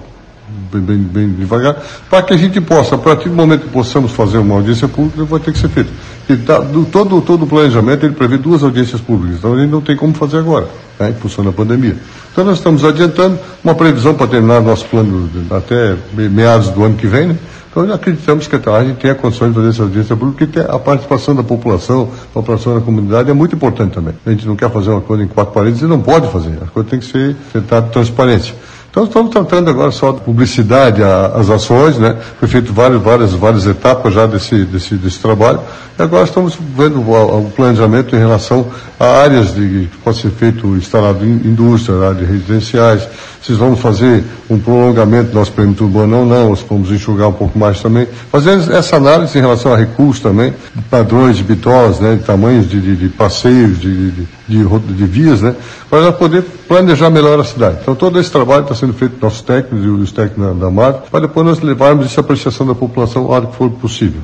bem, 0.81 0.99
bem, 0.99 1.27
bem 1.27 1.29
devagar, 1.31 1.77
para 2.09 2.22
que 2.22 2.33
a 2.33 2.37
gente 2.37 2.61
possa, 2.61 2.95
a 2.95 2.99
partir 2.99 3.29
do 3.29 3.35
momento 3.35 3.62
que 3.62 3.70
possamos 3.70 4.12
fazer 4.12 4.39
uma 4.39 4.55
audiência 4.55 4.89
pública, 4.89 5.24
vai 5.24 5.41
ter 5.41 5.53
que 5.53 5.59
ser 5.59 5.68
feito. 5.68 5.91
E 6.29 6.37
tá, 6.37 6.59
do, 6.59 6.85
todo, 6.85 7.20
todo 7.20 7.45
o 7.45 7.47
planejamento 7.47 8.05
ele 8.05 8.14
prevê 8.14 8.37
duas 8.37 8.62
audiências 8.62 9.01
públicas, 9.01 9.39
então 9.39 9.55
a 9.55 9.59
gente 9.59 9.70
não 9.70 9.81
tem 9.81 9.97
como 9.97 10.14
fazer 10.14 10.39
agora, 10.39 10.68
né, 10.99 11.11
em 11.11 11.14
função 11.14 11.45
da 11.45 11.53
pandemia. 11.53 11.97
Então 12.33 12.45
nós 12.45 12.59
estamos 12.59 12.85
adiantando 12.85 13.39
uma 13.64 13.74
previsão 13.74 14.14
para 14.14 14.27
terminar 14.27 14.61
nosso 14.61 14.85
plano 14.87 15.31
até 15.51 15.97
meados 16.12 16.68
do 16.68 16.85
ano 16.85 16.97
que 16.97 17.07
vem, 17.07 17.29
né? 17.29 17.37
Então 17.77 17.93
acreditamos 17.93 18.49
que 18.49 18.57
a 18.57 18.85
gente 18.85 18.97
tem 18.97 19.11
a 19.11 19.14
condição 19.14 19.49
de 19.49 19.55
fazer 19.55 19.68
essa 19.68 19.83
audiência 19.83 20.16
pública, 20.16 20.47
porque 20.47 20.61
a 20.61 20.79
participação 20.79 21.35
da 21.35 21.43
população, 21.43 22.09
a 22.31 22.33
população 22.33 22.74
da 22.74 22.81
comunidade 22.81 23.31
é 23.31 23.35
muito 23.35 23.55
importante 23.55 23.93
também. 23.93 24.14
A 24.24 24.31
gente 24.31 24.47
não 24.47 24.57
quer 24.57 24.70
fazer 24.70 24.89
uma 24.89 25.03
coisa 25.03 25.22
em 25.22 25.27
quatro 25.27 25.53
paredes 25.53 25.83
e 25.83 25.85
não 25.85 26.01
pode 26.01 26.27
fazer. 26.33 26.55
A 26.62 26.66
coisa 26.68 26.89
tem 26.89 26.99
que 26.99 27.05
ser 27.05 27.37
tentada 27.53 27.89
transparência. 27.89 28.55
Então 28.97 29.05
estamos 29.05 29.30
tratando 29.30 29.68
agora 29.68 29.90
só 29.90 30.11
de 30.11 30.22
publicidade, 30.22 31.03
as 31.03 31.51
ações, 31.51 31.99
né? 31.99 32.16
Foi 32.40 32.49
feito 32.49 32.72
várias, 32.72 33.03
várias, 33.03 33.34
várias 33.34 33.66
etapas 33.66 34.14
já 34.14 34.24
desse, 34.24 34.64
desse, 34.64 34.94
desse 34.94 35.18
trabalho. 35.18 35.61
E 35.99 36.03
agora 36.03 36.24
estamos 36.24 36.59
vendo 36.74 37.03
o, 37.03 37.40
o 37.40 37.51
planejamento 37.51 38.16
em 38.16 38.18
relação 38.18 38.66
a 38.99 39.05
áreas 39.20 39.55
de, 39.55 39.90
que 39.92 39.99
pode 39.99 40.16
ser 40.16 40.30
feito 40.30 40.66
instalado 40.76 41.26
em 41.26 41.28
indústria, 41.28 42.09
áreas 42.09 42.26
residenciais, 42.26 43.07
se 43.42 43.53
vamos 43.53 43.80
fazer 43.80 44.24
um 44.49 44.59
prolongamento 44.59 45.28
do 45.28 45.34
nosso 45.34 45.53
perímetro 45.53 45.84
urbano 45.84 46.20
ou 46.20 46.24
não, 46.24 46.57
se 46.57 46.64
vamos 46.66 46.90
enxugar 46.90 47.28
um 47.28 47.34
pouco 47.34 47.59
mais 47.59 47.82
também. 47.82 48.09
Fazendo 48.32 48.72
essa 48.72 48.97
análise 48.97 49.36
em 49.36 49.42
relação 49.42 49.74
a 49.74 49.76
recursos 49.76 50.22
também, 50.22 50.55
padrões 50.88 51.36
de 51.36 51.42
bitolas, 51.42 52.01
né, 52.01 52.18
tamanhos 52.24 52.66
de, 52.66 52.80
de, 52.80 52.97
de 52.97 53.09
passeios, 53.11 53.78
de, 53.78 54.11
de, 54.11 54.28
de, 54.47 54.64
de 54.64 55.07
vias, 55.07 55.42
né, 55.42 55.55
para 55.90 56.12
poder 56.12 56.42
planejar 56.68 57.11
melhor 57.11 57.38
a 57.40 57.44
cidade. 57.44 57.78
Então 57.82 57.94
todo 57.94 58.18
esse 58.18 58.30
trabalho 58.30 58.62
está 58.62 58.74
sendo 58.74 58.92
feito 58.92 59.16
pelos 59.18 59.40
técnicos 59.42 59.84
e 59.84 59.88
os 59.88 60.12
técnicos 60.12 60.59
da, 60.59 60.70
MAR, 60.70 61.03
para 61.11 61.20
depois 61.20 61.47
nós 61.47 61.61
levarmos 61.61 62.07
essa 62.07 62.20
apreciação 62.20 62.66
da 62.66 62.74
população 62.74 63.24
a 63.24 63.28
hora 63.28 63.47
que 63.47 63.57
for 63.57 63.70
possível. 63.70 64.20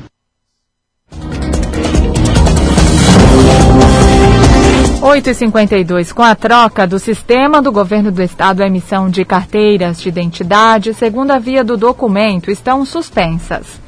8h52, 5.03 6.13
com 6.13 6.23
a 6.23 6.33
troca 6.33 6.87
do 6.87 6.97
sistema 6.97 7.61
do 7.61 7.73
governo 7.73 8.09
do 8.09 8.21
estado, 8.21 8.63
a 8.63 8.67
emissão 8.67 9.09
de 9.09 9.25
carteiras 9.25 10.01
de 10.01 10.07
identidade, 10.07 10.93
segunda 10.93 11.37
via 11.39 11.61
do 11.61 11.75
documento, 11.75 12.49
estão 12.49 12.85
suspensas. 12.85 13.82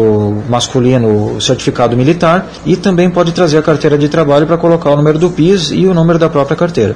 masculino, 0.51 1.41
certificado 1.41 1.97
militar, 1.97 2.47
e 2.67 2.77
também 2.77 3.09
pode 3.09 3.33
trazer 3.33 3.57
a 3.57 3.63
carteira 3.63 3.97
de 3.97 4.07
trabalho 4.07 4.47
para 4.47 4.59
colocar 4.59 4.91
o 4.91 4.97
número 4.97 5.19
do 5.19 5.31
PIS 5.31 5.71
e 5.71 5.87
o 5.87 5.95
número 5.95 6.19
da 6.19 6.29
própria 6.29 6.59
carteira. 6.59 6.95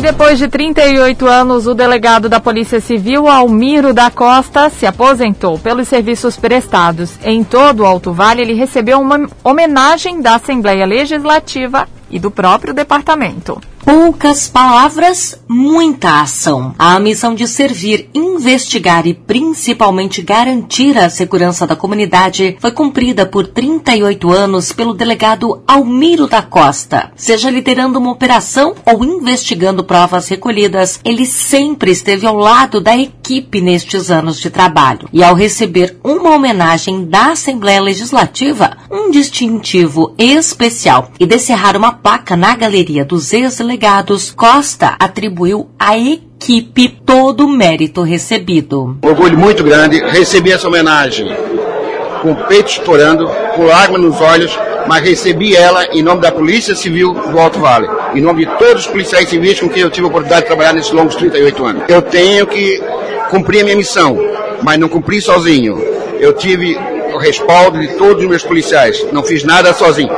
E 0.00 0.02
depois 0.02 0.38
de 0.38 0.48
38 0.48 1.26
anos, 1.26 1.66
o 1.66 1.74
delegado 1.74 2.26
da 2.26 2.40
Polícia 2.40 2.80
Civil, 2.80 3.28
Almiro 3.28 3.92
da 3.92 4.10
Costa, 4.10 4.70
se 4.70 4.86
aposentou 4.86 5.58
pelos 5.58 5.88
serviços 5.88 6.38
prestados. 6.38 7.18
Em 7.22 7.44
todo 7.44 7.80
o 7.80 7.84
Alto 7.84 8.10
Vale, 8.10 8.40
ele 8.40 8.54
recebeu 8.54 8.98
uma 8.98 9.28
homenagem 9.44 10.22
da 10.22 10.36
Assembleia 10.36 10.86
Legislativa 10.86 11.86
e 12.10 12.18
do 12.18 12.30
próprio 12.30 12.72
departamento. 12.72 13.60
Poucas 13.84 14.46
palavras, 14.46 15.40
muita 15.48 16.20
ação. 16.20 16.74
A 16.78 17.00
missão 17.00 17.34
de 17.34 17.48
servir, 17.48 18.10
investigar 18.14 19.06
e 19.06 19.14
principalmente 19.14 20.20
garantir 20.20 20.98
a 20.98 21.08
segurança 21.08 21.66
da 21.66 21.74
comunidade 21.74 22.56
foi 22.60 22.72
cumprida 22.72 23.24
por 23.24 23.46
38 23.46 24.30
anos 24.30 24.72
pelo 24.72 24.92
delegado 24.92 25.62
Almiro 25.66 26.28
da 26.28 26.42
Costa. 26.42 27.10
Seja 27.16 27.50
liderando 27.50 27.98
uma 27.98 28.12
operação 28.12 28.74
ou 28.84 29.02
investigando 29.02 29.82
provas 29.82 30.28
recolhidas, 30.28 31.00
ele 31.02 31.24
sempre 31.24 31.90
esteve 31.90 32.26
ao 32.26 32.36
lado 32.36 32.80
da 32.80 32.96
equipe 32.96 33.60
nestes 33.62 34.10
anos 34.10 34.38
de 34.38 34.50
trabalho. 34.50 35.08
E 35.12 35.24
ao 35.24 35.34
receber 35.34 35.98
uma 36.04 36.34
homenagem 36.34 37.06
da 37.06 37.32
Assembleia 37.32 37.80
Legislativa, 37.80 38.76
um 38.90 39.10
distintivo 39.10 40.14
especial 40.18 41.10
e 41.18 41.24
descerrar 41.24 41.76
uma 41.76 41.92
placa 41.92 42.36
na 42.36 42.54
galeria 42.54 43.04
dos 43.04 43.32
ex-delegados, 43.70 44.30
Costa 44.30 44.96
atribuiu 44.98 45.70
à 45.78 45.96
equipe 45.96 46.88
todo 46.88 47.44
o 47.44 47.48
mérito 47.48 48.02
recebido. 48.02 48.98
Orgulho 49.02 49.38
muito 49.38 49.62
grande 49.62 50.00
receber 50.00 50.52
essa 50.52 50.66
homenagem 50.66 51.28
com 52.20 52.32
o 52.32 52.36
peito 52.46 52.70
estourando, 52.70 53.28
com 53.54 53.64
lágrimas 53.64 54.02
nos 54.02 54.20
olhos, 54.20 54.58
mas 54.86 55.02
recebi 55.04 55.54
ela 55.54 55.86
em 55.86 56.02
nome 56.02 56.20
da 56.20 56.32
Polícia 56.32 56.74
Civil 56.74 57.14
do 57.14 57.38
Alto 57.38 57.60
Vale, 57.60 57.88
em 58.14 58.20
nome 58.20 58.44
de 58.44 58.58
todos 58.58 58.84
os 58.84 58.90
policiais 58.90 59.28
civis 59.28 59.60
com 59.60 59.68
quem 59.68 59.82
eu 59.82 59.90
tive 59.90 60.06
a 60.06 60.08
oportunidade 60.08 60.42
de 60.42 60.48
trabalhar 60.48 60.74
nesses 60.74 60.92
longos 60.92 61.14
38 61.14 61.64
anos. 61.64 61.82
Eu 61.88 62.02
tenho 62.02 62.46
que 62.46 62.82
cumprir 63.30 63.60
a 63.60 63.64
minha 63.64 63.76
missão, 63.76 64.18
mas 64.62 64.78
não 64.78 64.88
cumpri 64.88 65.20
sozinho. 65.20 65.78
Eu 66.18 66.34
tive 66.34 66.76
respaldo 67.20 67.78
de 67.78 67.88
todos 67.94 68.22
os 68.22 68.28
meus 68.28 68.42
policiais, 68.42 69.06
não 69.12 69.22
fiz 69.22 69.44
nada 69.44 69.72
sozinho 69.72 70.10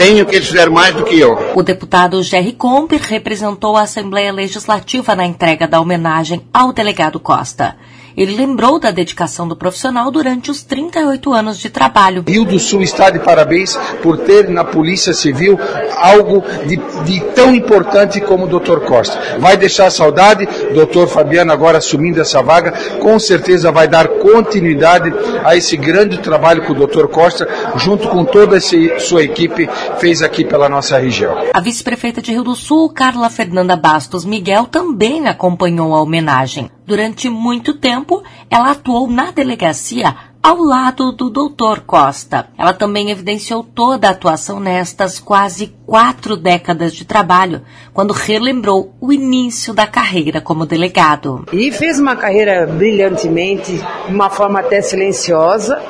tenho 0.00 0.24
que 0.24 0.34
eles 0.34 0.48
fizeram 0.48 0.72
mais 0.72 0.94
do 0.94 1.04
que 1.04 1.20
eu. 1.20 1.36
O 1.54 1.62
deputado 1.62 2.22
Jerry 2.22 2.52
Comper 2.52 3.02
representou 3.02 3.76
a 3.76 3.82
Assembleia 3.82 4.32
Legislativa 4.32 5.14
na 5.14 5.26
entrega 5.26 5.68
da 5.68 5.78
homenagem 5.78 6.40
ao 6.54 6.72
delegado 6.72 7.20
Costa. 7.20 7.76
Ele 8.16 8.34
lembrou 8.36 8.78
da 8.78 8.90
dedicação 8.90 9.46
do 9.46 9.56
profissional 9.56 10.10
durante 10.10 10.50
os 10.50 10.62
38 10.62 11.32
anos 11.32 11.58
de 11.58 11.70
trabalho. 11.70 12.24
Rio 12.26 12.44
do 12.44 12.58
Sul 12.58 12.82
está 12.82 13.10
de 13.10 13.18
parabéns 13.18 13.76
por 14.02 14.18
ter 14.18 14.48
na 14.48 14.64
Polícia 14.64 15.12
Civil 15.12 15.58
algo 15.96 16.42
de, 16.66 16.76
de 17.04 17.20
tão 17.34 17.54
importante 17.54 18.20
como 18.20 18.44
o 18.44 18.60
Dr. 18.60 18.80
Costa. 18.80 19.38
Vai 19.38 19.56
deixar 19.56 19.90
saudade, 19.90 20.46
Dr. 20.46 21.06
Fabiano 21.06 21.52
agora 21.52 21.78
assumindo 21.78 22.20
essa 22.20 22.42
vaga, 22.42 22.72
com 23.00 23.18
certeza 23.18 23.72
vai 23.72 23.88
dar 23.88 24.08
continuidade 24.08 25.12
a 25.44 25.56
esse 25.56 25.76
grande 25.76 26.18
trabalho 26.18 26.62
que 26.62 26.72
o 26.72 26.86
Dr. 26.86 27.06
Costa, 27.06 27.48
junto 27.76 28.08
com 28.08 28.24
toda 28.24 28.56
a 28.56 28.60
sua 29.00 29.22
equipe, 29.22 29.68
fez 29.98 30.22
aqui 30.22 30.44
pela 30.44 30.68
nossa 30.68 30.98
região. 30.98 31.36
A 31.52 31.60
vice-prefeita 31.60 32.22
de 32.22 32.32
Rio 32.32 32.44
do 32.44 32.54
Sul, 32.54 32.90
Carla 32.90 33.30
Fernanda 33.30 33.76
Bastos 33.76 34.24
Miguel, 34.24 34.66
também 34.66 35.26
acompanhou 35.26 35.94
a 35.94 36.02
homenagem. 36.02 36.70
Durante 36.90 37.30
muito 37.30 37.74
tempo, 37.74 38.20
ela 38.50 38.72
atuou 38.72 39.08
na 39.08 39.30
delegacia 39.30 40.12
ao 40.42 40.56
lado 40.56 41.12
do 41.12 41.30
Dr. 41.30 41.82
Costa. 41.86 42.48
Ela 42.58 42.72
também 42.72 43.12
evidenciou 43.12 43.62
toda 43.62 44.08
a 44.08 44.10
atuação 44.10 44.58
nestas 44.58 45.20
quase 45.20 45.72
quatro 45.86 46.36
décadas 46.36 46.92
de 46.92 47.04
trabalho, 47.04 47.62
quando 47.94 48.12
relembrou 48.12 48.92
o 49.00 49.12
início 49.12 49.72
da 49.72 49.86
carreira 49.86 50.40
como 50.40 50.66
delegado. 50.66 51.44
E 51.52 51.70
fez 51.70 52.00
uma 52.00 52.16
carreira 52.16 52.66
brilhantemente, 52.66 53.76
de 53.76 54.12
uma 54.12 54.28
forma 54.28 54.58
até 54.58 54.82
silenciosa, 54.82 55.80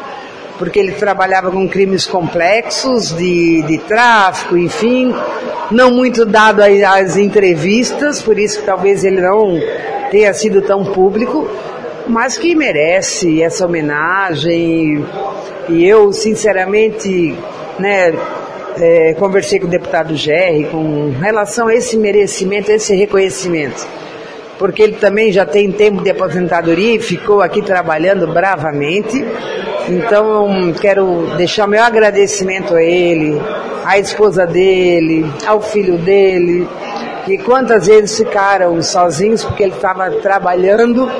porque 0.60 0.78
ele 0.78 0.92
trabalhava 0.92 1.50
com 1.50 1.66
crimes 1.66 2.04
complexos 2.04 3.16
de, 3.16 3.62
de 3.62 3.78
tráfico, 3.78 4.58
enfim, 4.58 5.10
não 5.70 5.90
muito 5.90 6.26
dado 6.26 6.60
às 6.60 7.16
entrevistas, 7.16 8.20
por 8.20 8.38
isso 8.38 8.60
que 8.60 8.66
talvez 8.66 9.02
ele 9.02 9.22
não 9.22 9.58
tenha 10.10 10.34
sido 10.34 10.60
tão 10.60 10.84
público, 10.84 11.48
mas 12.06 12.36
que 12.36 12.54
merece 12.54 13.42
essa 13.42 13.64
homenagem. 13.64 15.02
E 15.70 15.82
eu, 15.86 16.12
sinceramente, 16.12 17.34
né, 17.78 18.12
é, 18.78 19.14
conversei 19.14 19.58
com 19.60 19.66
o 19.66 19.70
deputado 19.70 20.14
Gerry 20.14 20.64
com 20.64 21.10
relação 21.18 21.68
a 21.68 21.74
esse 21.74 21.96
merecimento, 21.96 22.70
a 22.70 22.74
esse 22.74 22.94
reconhecimento. 22.94 23.88
Porque 24.58 24.82
ele 24.82 24.96
também 24.96 25.32
já 25.32 25.46
tem 25.46 25.72
tempo 25.72 26.02
de 26.02 26.10
aposentadoria 26.10 26.96
e 26.96 26.98
ficou 26.98 27.40
aqui 27.40 27.62
trabalhando 27.62 28.26
bravamente. 28.26 29.24
Então, 29.90 30.72
quero 30.80 31.34
deixar 31.36 31.66
meu 31.66 31.82
agradecimento 31.82 32.76
a 32.76 32.82
ele, 32.82 33.40
à 33.84 33.98
esposa 33.98 34.46
dele, 34.46 35.26
ao 35.44 35.60
filho 35.60 35.98
dele, 35.98 36.68
que 37.24 37.36
quantas 37.38 37.88
vezes 37.88 38.16
ficaram 38.16 38.80
sozinhos 38.80 39.44
porque 39.44 39.64
ele 39.64 39.72
estava 39.72 40.08
trabalhando 40.22 41.10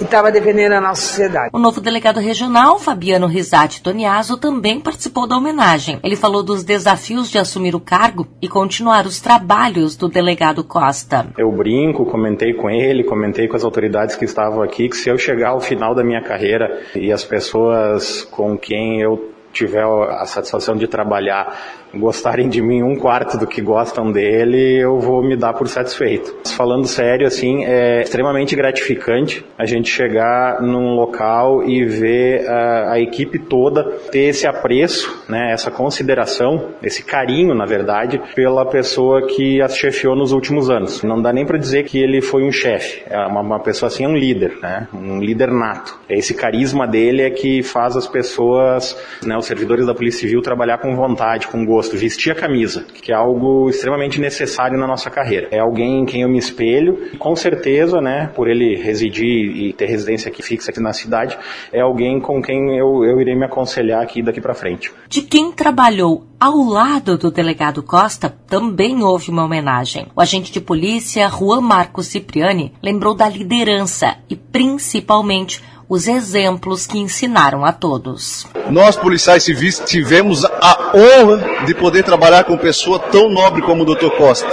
e 0.00 0.04
estava 0.04 0.32
defendendo 0.32 0.72
a 0.72 0.80
nossa 0.80 1.02
sociedade. 1.02 1.50
O 1.52 1.58
novo 1.58 1.80
delegado 1.80 2.18
regional, 2.18 2.78
Fabiano 2.78 3.26
Risati 3.26 3.82
Toniaso, 3.82 4.38
também 4.38 4.80
participou 4.80 5.26
da 5.26 5.36
homenagem. 5.36 6.00
Ele 6.02 6.16
falou 6.16 6.42
dos 6.42 6.64
desafios 6.64 7.30
de 7.30 7.38
assumir 7.38 7.74
o 7.74 7.80
cargo 7.80 8.26
e 8.40 8.48
continuar 8.48 9.06
os 9.06 9.20
trabalhos 9.20 9.96
do 9.96 10.08
delegado 10.08 10.64
Costa. 10.64 11.26
Eu 11.36 11.52
brinco, 11.52 12.06
comentei 12.06 12.54
com 12.54 12.70
ele, 12.70 13.04
comentei 13.04 13.46
com 13.46 13.56
as 13.56 13.64
autoridades 13.64 14.16
que 14.16 14.24
estavam 14.24 14.62
aqui, 14.62 14.88
que 14.88 14.96
se 14.96 15.10
eu 15.10 15.18
chegar 15.18 15.50
ao 15.50 15.60
final 15.60 15.94
da 15.94 16.02
minha 16.02 16.22
carreira 16.22 16.80
e 16.94 17.12
as 17.12 17.22
pessoas 17.22 18.22
com 18.22 18.56
quem 18.56 19.02
eu 19.02 19.30
tiver 19.52 19.84
a 19.84 20.24
satisfação 20.26 20.76
de 20.76 20.86
trabalhar 20.86 21.56
gostarem 21.94 22.48
de 22.48 22.62
mim 22.62 22.82
um 22.82 22.96
quarto 22.96 23.36
do 23.36 23.46
que 23.46 23.60
gostam 23.60 24.10
dele, 24.12 24.78
eu 24.80 24.98
vou 24.98 25.22
me 25.22 25.36
dar 25.36 25.54
por 25.54 25.68
satisfeito. 25.68 26.36
Falando 26.56 26.86
sério, 26.86 27.26
assim, 27.26 27.64
é 27.64 28.02
extremamente 28.02 28.54
gratificante 28.54 29.44
a 29.58 29.64
gente 29.64 29.90
chegar 29.90 30.62
num 30.62 30.94
local 30.94 31.64
e 31.64 31.84
ver 31.84 32.48
a, 32.48 32.92
a 32.92 33.00
equipe 33.00 33.38
toda 33.38 33.84
ter 34.10 34.28
esse 34.30 34.46
apreço, 34.46 35.24
né, 35.28 35.52
essa 35.52 35.70
consideração, 35.70 36.68
esse 36.82 37.04
carinho, 37.04 37.54
na 37.54 37.64
verdade, 37.64 38.20
pela 38.34 38.64
pessoa 38.66 39.26
que 39.26 39.60
as 39.60 39.76
chefiou 39.76 40.14
nos 40.14 40.32
últimos 40.32 40.70
anos. 40.70 41.02
Não 41.02 41.20
dá 41.20 41.32
nem 41.32 41.46
para 41.46 41.58
dizer 41.58 41.84
que 41.84 41.98
ele 41.98 42.20
foi 42.20 42.44
um 42.44 42.52
chefe, 42.52 43.02
é 43.08 43.18
uma, 43.26 43.40
uma 43.40 43.60
pessoa 43.60 43.88
assim, 43.88 44.04
é 44.04 44.08
um 44.08 44.16
líder, 44.16 44.58
né, 44.62 44.88
um 44.92 45.18
líder 45.18 45.50
nato. 45.50 45.98
Esse 46.08 46.34
carisma 46.34 46.86
dele 46.86 47.22
é 47.22 47.30
que 47.30 47.62
faz 47.62 47.96
as 47.96 48.06
pessoas, 48.06 48.96
né, 49.24 49.36
os 49.36 49.46
servidores 49.46 49.86
da 49.86 49.94
Polícia 49.94 50.20
Civil 50.20 50.42
trabalhar 50.42 50.78
com 50.78 50.94
vontade, 50.94 51.48
com 51.48 51.64
gosto 51.64 51.79
vestir 51.82 52.32
a 52.32 52.34
camisa, 52.34 52.84
que 53.02 53.12
é 53.12 53.14
algo 53.14 53.68
extremamente 53.68 54.20
necessário 54.20 54.78
na 54.78 54.86
nossa 54.86 55.10
carreira. 55.10 55.48
É 55.50 55.58
alguém 55.58 56.00
em 56.00 56.04
quem 56.04 56.22
eu 56.22 56.28
me 56.28 56.38
espelho, 56.38 57.08
e 57.12 57.16
com 57.16 57.34
certeza, 57.34 58.00
né, 58.00 58.30
por 58.34 58.48
ele 58.48 58.76
residir 58.76 59.56
e 59.56 59.72
ter 59.72 59.86
residência 59.86 60.30
aqui 60.30 60.42
fixa 60.42 60.70
aqui 60.70 60.80
na 60.80 60.92
cidade, 60.92 61.38
é 61.72 61.80
alguém 61.80 62.20
com 62.20 62.42
quem 62.42 62.76
eu, 62.76 63.04
eu 63.04 63.20
irei 63.20 63.34
me 63.34 63.44
aconselhar 63.44 64.02
aqui 64.02 64.22
daqui 64.22 64.40
para 64.40 64.54
frente. 64.54 64.92
De 65.08 65.22
quem 65.22 65.52
trabalhou 65.52 66.24
ao 66.40 66.56
lado 66.64 67.18
do 67.18 67.30
delegado 67.30 67.82
Costa, 67.82 68.34
também 68.46 69.02
houve 69.02 69.30
uma 69.30 69.44
homenagem. 69.44 70.06
O 70.16 70.22
agente 70.22 70.50
de 70.50 70.60
polícia 70.60 71.28
Juan 71.28 71.60
Marcos 71.60 72.06
Cipriani 72.06 72.72
lembrou 72.82 73.14
da 73.14 73.28
liderança 73.28 74.16
e 74.28 74.34
principalmente 74.34 75.62
os 75.90 76.06
exemplos 76.06 76.86
que 76.86 77.00
ensinaram 77.00 77.64
a 77.64 77.72
todos. 77.72 78.46
Nós, 78.70 78.94
policiais 78.94 79.42
civis, 79.42 79.82
tivemos 79.84 80.44
a 80.44 80.92
honra 80.94 81.64
de 81.66 81.74
poder 81.74 82.04
trabalhar 82.04 82.44
com 82.44 82.56
pessoa 82.56 83.00
tão 83.00 83.28
nobre 83.28 83.60
como 83.60 83.82
o 83.82 83.84
Dr. 83.84 84.10
Costa. 84.16 84.48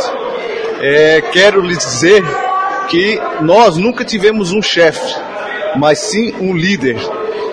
É, 0.82 1.22
quero 1.32 1.62
lhes 1.62 1.78
dizer 1.78 2.24
que 2.90 3.22
nós 3.42 3.78
nunca 3.78 4.04
tivemos 4.04 4.52
um 4.52 4.64
chefe, 4.64 5.16
mas 5.76 6.00
sim 6.00 6.34
um 6.42 6.58
líder. 6.58 6.98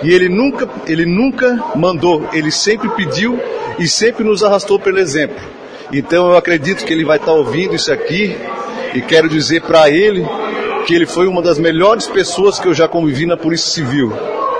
E 0.01 0.11
ele 0.11 0.29
nunca, 0.29 0.67
ele 0.87 1.05
nunca 1.05 1.63
mandou, 1.75 2.27
ele 2.33 2.49
sempre 2.49 2.89
pediu 2.89 3.39
e 3.77 3.87
sempre 3.87 4.23
nos 4.23 4.43
arrastou 4.43 4.79
pelo 4.79 4.97
exemplo. 4.97 5.39
Então 5.93 6.31
eu 6.31 6.35
acredito 6.35 6.83
que 6.83 6.91
ele 6.91 7.05
vai 7.05 7.17
estar 7.17 7.33
ouvindo 7.33 7.75
isso 7.75 7.93
aqui 7.93 8.35
e 8.95 9.01
quero 9.01 9.29
dizer 9.29 9.61
para 9.61 9.91
ele 9.91 10.25
que 10.85 10.93
ele 10.93 11.05
foi 11.05 11.27
uma 11.27 11.41
das 11.41 11.57
melhores 11.57 12.07
pessoas 12.07 12.59
que 12.59 12.67
eu 12.67 12.73
já 12.73 12.87
convivi 12.87 13.25
na 13.25 13.35
Polícia 13.35 13.71
Civil. 13.71 14.13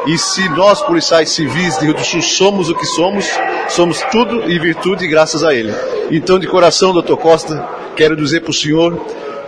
E 0.08 0.18
se 0.18 0.48
nós, 0.50 0.82
policiais 0.82 1.30
civis 1.30 1.78
de 1.78 1.86
Rio 1.86 1.94
do 1.94 2.04
Sul, 2.04 2.22
somos 2.22 2.70
o 2.70 2.76
que 2.76 2.86
somos, 2.86 3.26
somos 3.70 4.02
tudo 4.12 4.50
e 4.50 4.58
virtude 4.60 5.08
graças 5.08 5.44
a 5.44 5.54
ele. 5.54 5.74
Então, 6.12 6.38
de 6.40 6.48
coração, 6.48 6.94
doutor 6.94 7.18
Costa, 7.18 7.68
quero 7.96 8.16
dizer 8.16 8.42
para 8.42 8.52
o 8.52 8.54
senhor 8.54 8.96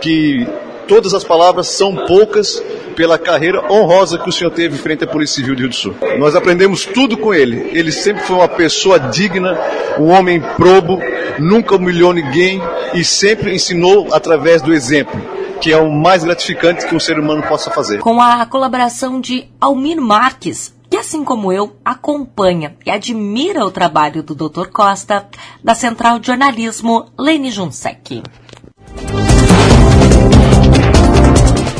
que 0.00 0.46
todas 0.86 1.14
as 1.14 1.22
palavras 1.22 1.68
são 1.68 1.94
poucas 1.94 2.62
pela 2.96 3.18
carreira 3.18 3.72
honrosa 3.72 4.18
que 4.18 4.28
o 4.28 4.32
senhor 4.32 4.50
teve 4.50 4.78
frente 4.78 5.04
à 5.04 5.06
Polícia 5.06 5.36
Civil 5.36 5.54
de 5.54 5.62
Rio 5.62 5.70
do 5.70 5.76
Sul. 5.76 5.94
Nós 6.18 6.34
aprendemos 6.34 6.84
tudo 6.84 7.16
com 7.16 7.32
ele. 7.32 7.70
Ele 7.72 7.92
sempre 7.92 8.22
foi 8.22 8.36
uma 8.36 8.48
pessoa 8.48 8.98
digna, 8.98 9.56
um 9.98 10.08
homem 10.08 10.40
probo, 10.56 11.00
nunca 11.38 11.76
humilhou 11.76 12.12
ninguém 12.12 12.60
e 12.94 13.04
sempre 13.04 13.54
ensinou 13.54 14.08
através 14.12 14.62
do 14.62 14.72
exemplo 14.72 15.37
que 15.60 15.72
é 15.72 15.76
o 15.76 15.90
mais 15.90 16.24
gratificante 16.24 16.86
que 16.86 16.94
um 16.94 17.00
ser 17.00 17.18
humano 17.18 17.42
possa 17.42 17.70
fazer. 17.70 17.98
Com 17.98 18.20
a 18.20 18.46
colaboração 18.46 19.20
de 19.20 19.48
Almir 19.60 20.00
Marques, 20.00 20.74
que 20.90 20.96
assim 20.96 21.24
como 21.24 21.52
eu 21.52 21.76
acompanha 21.84 22.76
e 22.86 22.90
admira 22.90 23.64
o 23.64 23.70
trabalho 23.70 24.22
do 24.22 24.34
Dr. 24.34 24.68
Costa, 24.68 25.26
da 25.62 25.74
Central 25.74 26.18
de 26.18 26.28
Jornalismo 26.28 27.06
Lene 27.18 27.50
Junsec. 27.50 28.22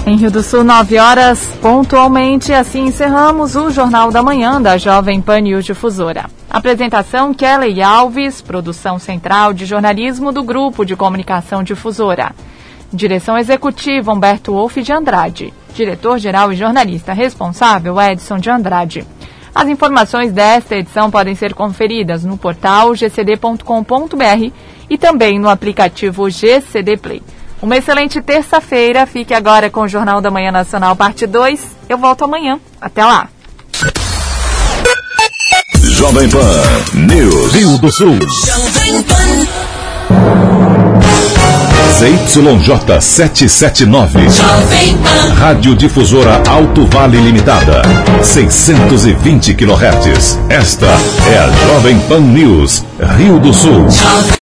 Em 0.06 0.16
Rio 0.16 0.30
do 0.30 0.42
Sul, 0.42 0.64
9 0.64 0.98
horas, 0.98 1.38
pontualmente, 1.60 2.50
assim 2.50 2.86
encerramos 2.86 3.54
o 3.56 3.70
Jornal 3.70 4.10
da 4.10 4.22
Manhã 4.22 4.60
da 4.60 4.78
Jovem 4.78 5.20
Pan 5.20 5.40
News 5.40 5.66
Difusora. 5.66 6.30
Apresentação 6.48 7.34
Kelly 7.34 7.82
Alves, 7.82 8.40
produção 8.40 8.98
central 8.98 9.52
de 9.52 9.66
jornalismo 9.66 10.32
do 10.32 10.42
Grupo 10.42 10.82
de 10.82 10.96
Comunicação 10.96 11.62
Difusora. 11.62 12.34
Direção 12.92 13.36
executiva 13.36 14.12
Humberto 14.12 14.52
Wolff 14.52 14.82
de 14.82 14.92
Andrade. 14.92 15.52
Diretor-geral 15.74 16.52
e 16.52 16.56
jornalista 16.56 17.12
responsável 17.12 18.00
Edson 18.00 18.38
de 18.38 18.50
Andrade. 18.50 19.06
As 19.54 19.68
informações 19.68 20.32
desta 20.32 20.76
edição 20.76 21.10
podem 21.10 21.34
ser 21.34 21.52
conferidas 21.52 22.24
no 22.24 22.38
portal 22.38 22.94
gcd.com.br 22.94 24.52
e 24.88 24.96
também 24.96 25.38
no 25.38 25.48
aplicativo 25.48 26.30
GCD 26.30 26.96
Play. 26.96 27.22
Uma 27.60 27.76
excelente 27.76 28.22
terça-feira. 28.22 29.04
Fique 29.04 29.34
agora 29.34 29.68
com 29.68 29.80
o 29.80 29.88
Jornal 29.88 30.20
da 30.20 30.30
Manhã 30.30 30.52
Nacional, 30.52 30.94
parte 30.94 31.26
2. 31.26 31.76
Eu 31.88 31.98
volto 31.98 32.24
amanhã. 32.24 32.58
Até 32.80 33.04
lá. 33.04 33.28
Jovem 35.82 36.28
Pan 36.28 36.62
News. 36.94 37.52
Rio 37.52 37.78
do 37.78 37.90
Sul. 37.90 38.18
ZYJ 41.96 43.00
779. 43.00 44.42
Rádio 45.38 45.74
Difusora 45.74 46.42
Alto 46.46 46.86
Vale 46.86 47.18
Limitada. 47.18 47.82
620 48.22 49.54
kHz. 49.54 50.38
Esta 50.50 50.86
é 51.26 51.38
a 51.38 51.50
Jovem 51.66 51.98
Pan 52.08 52.20
News, 52.20 52.84
Rio 53.16 53.38
do 53.38 53.52
Sul. 53.54 53.86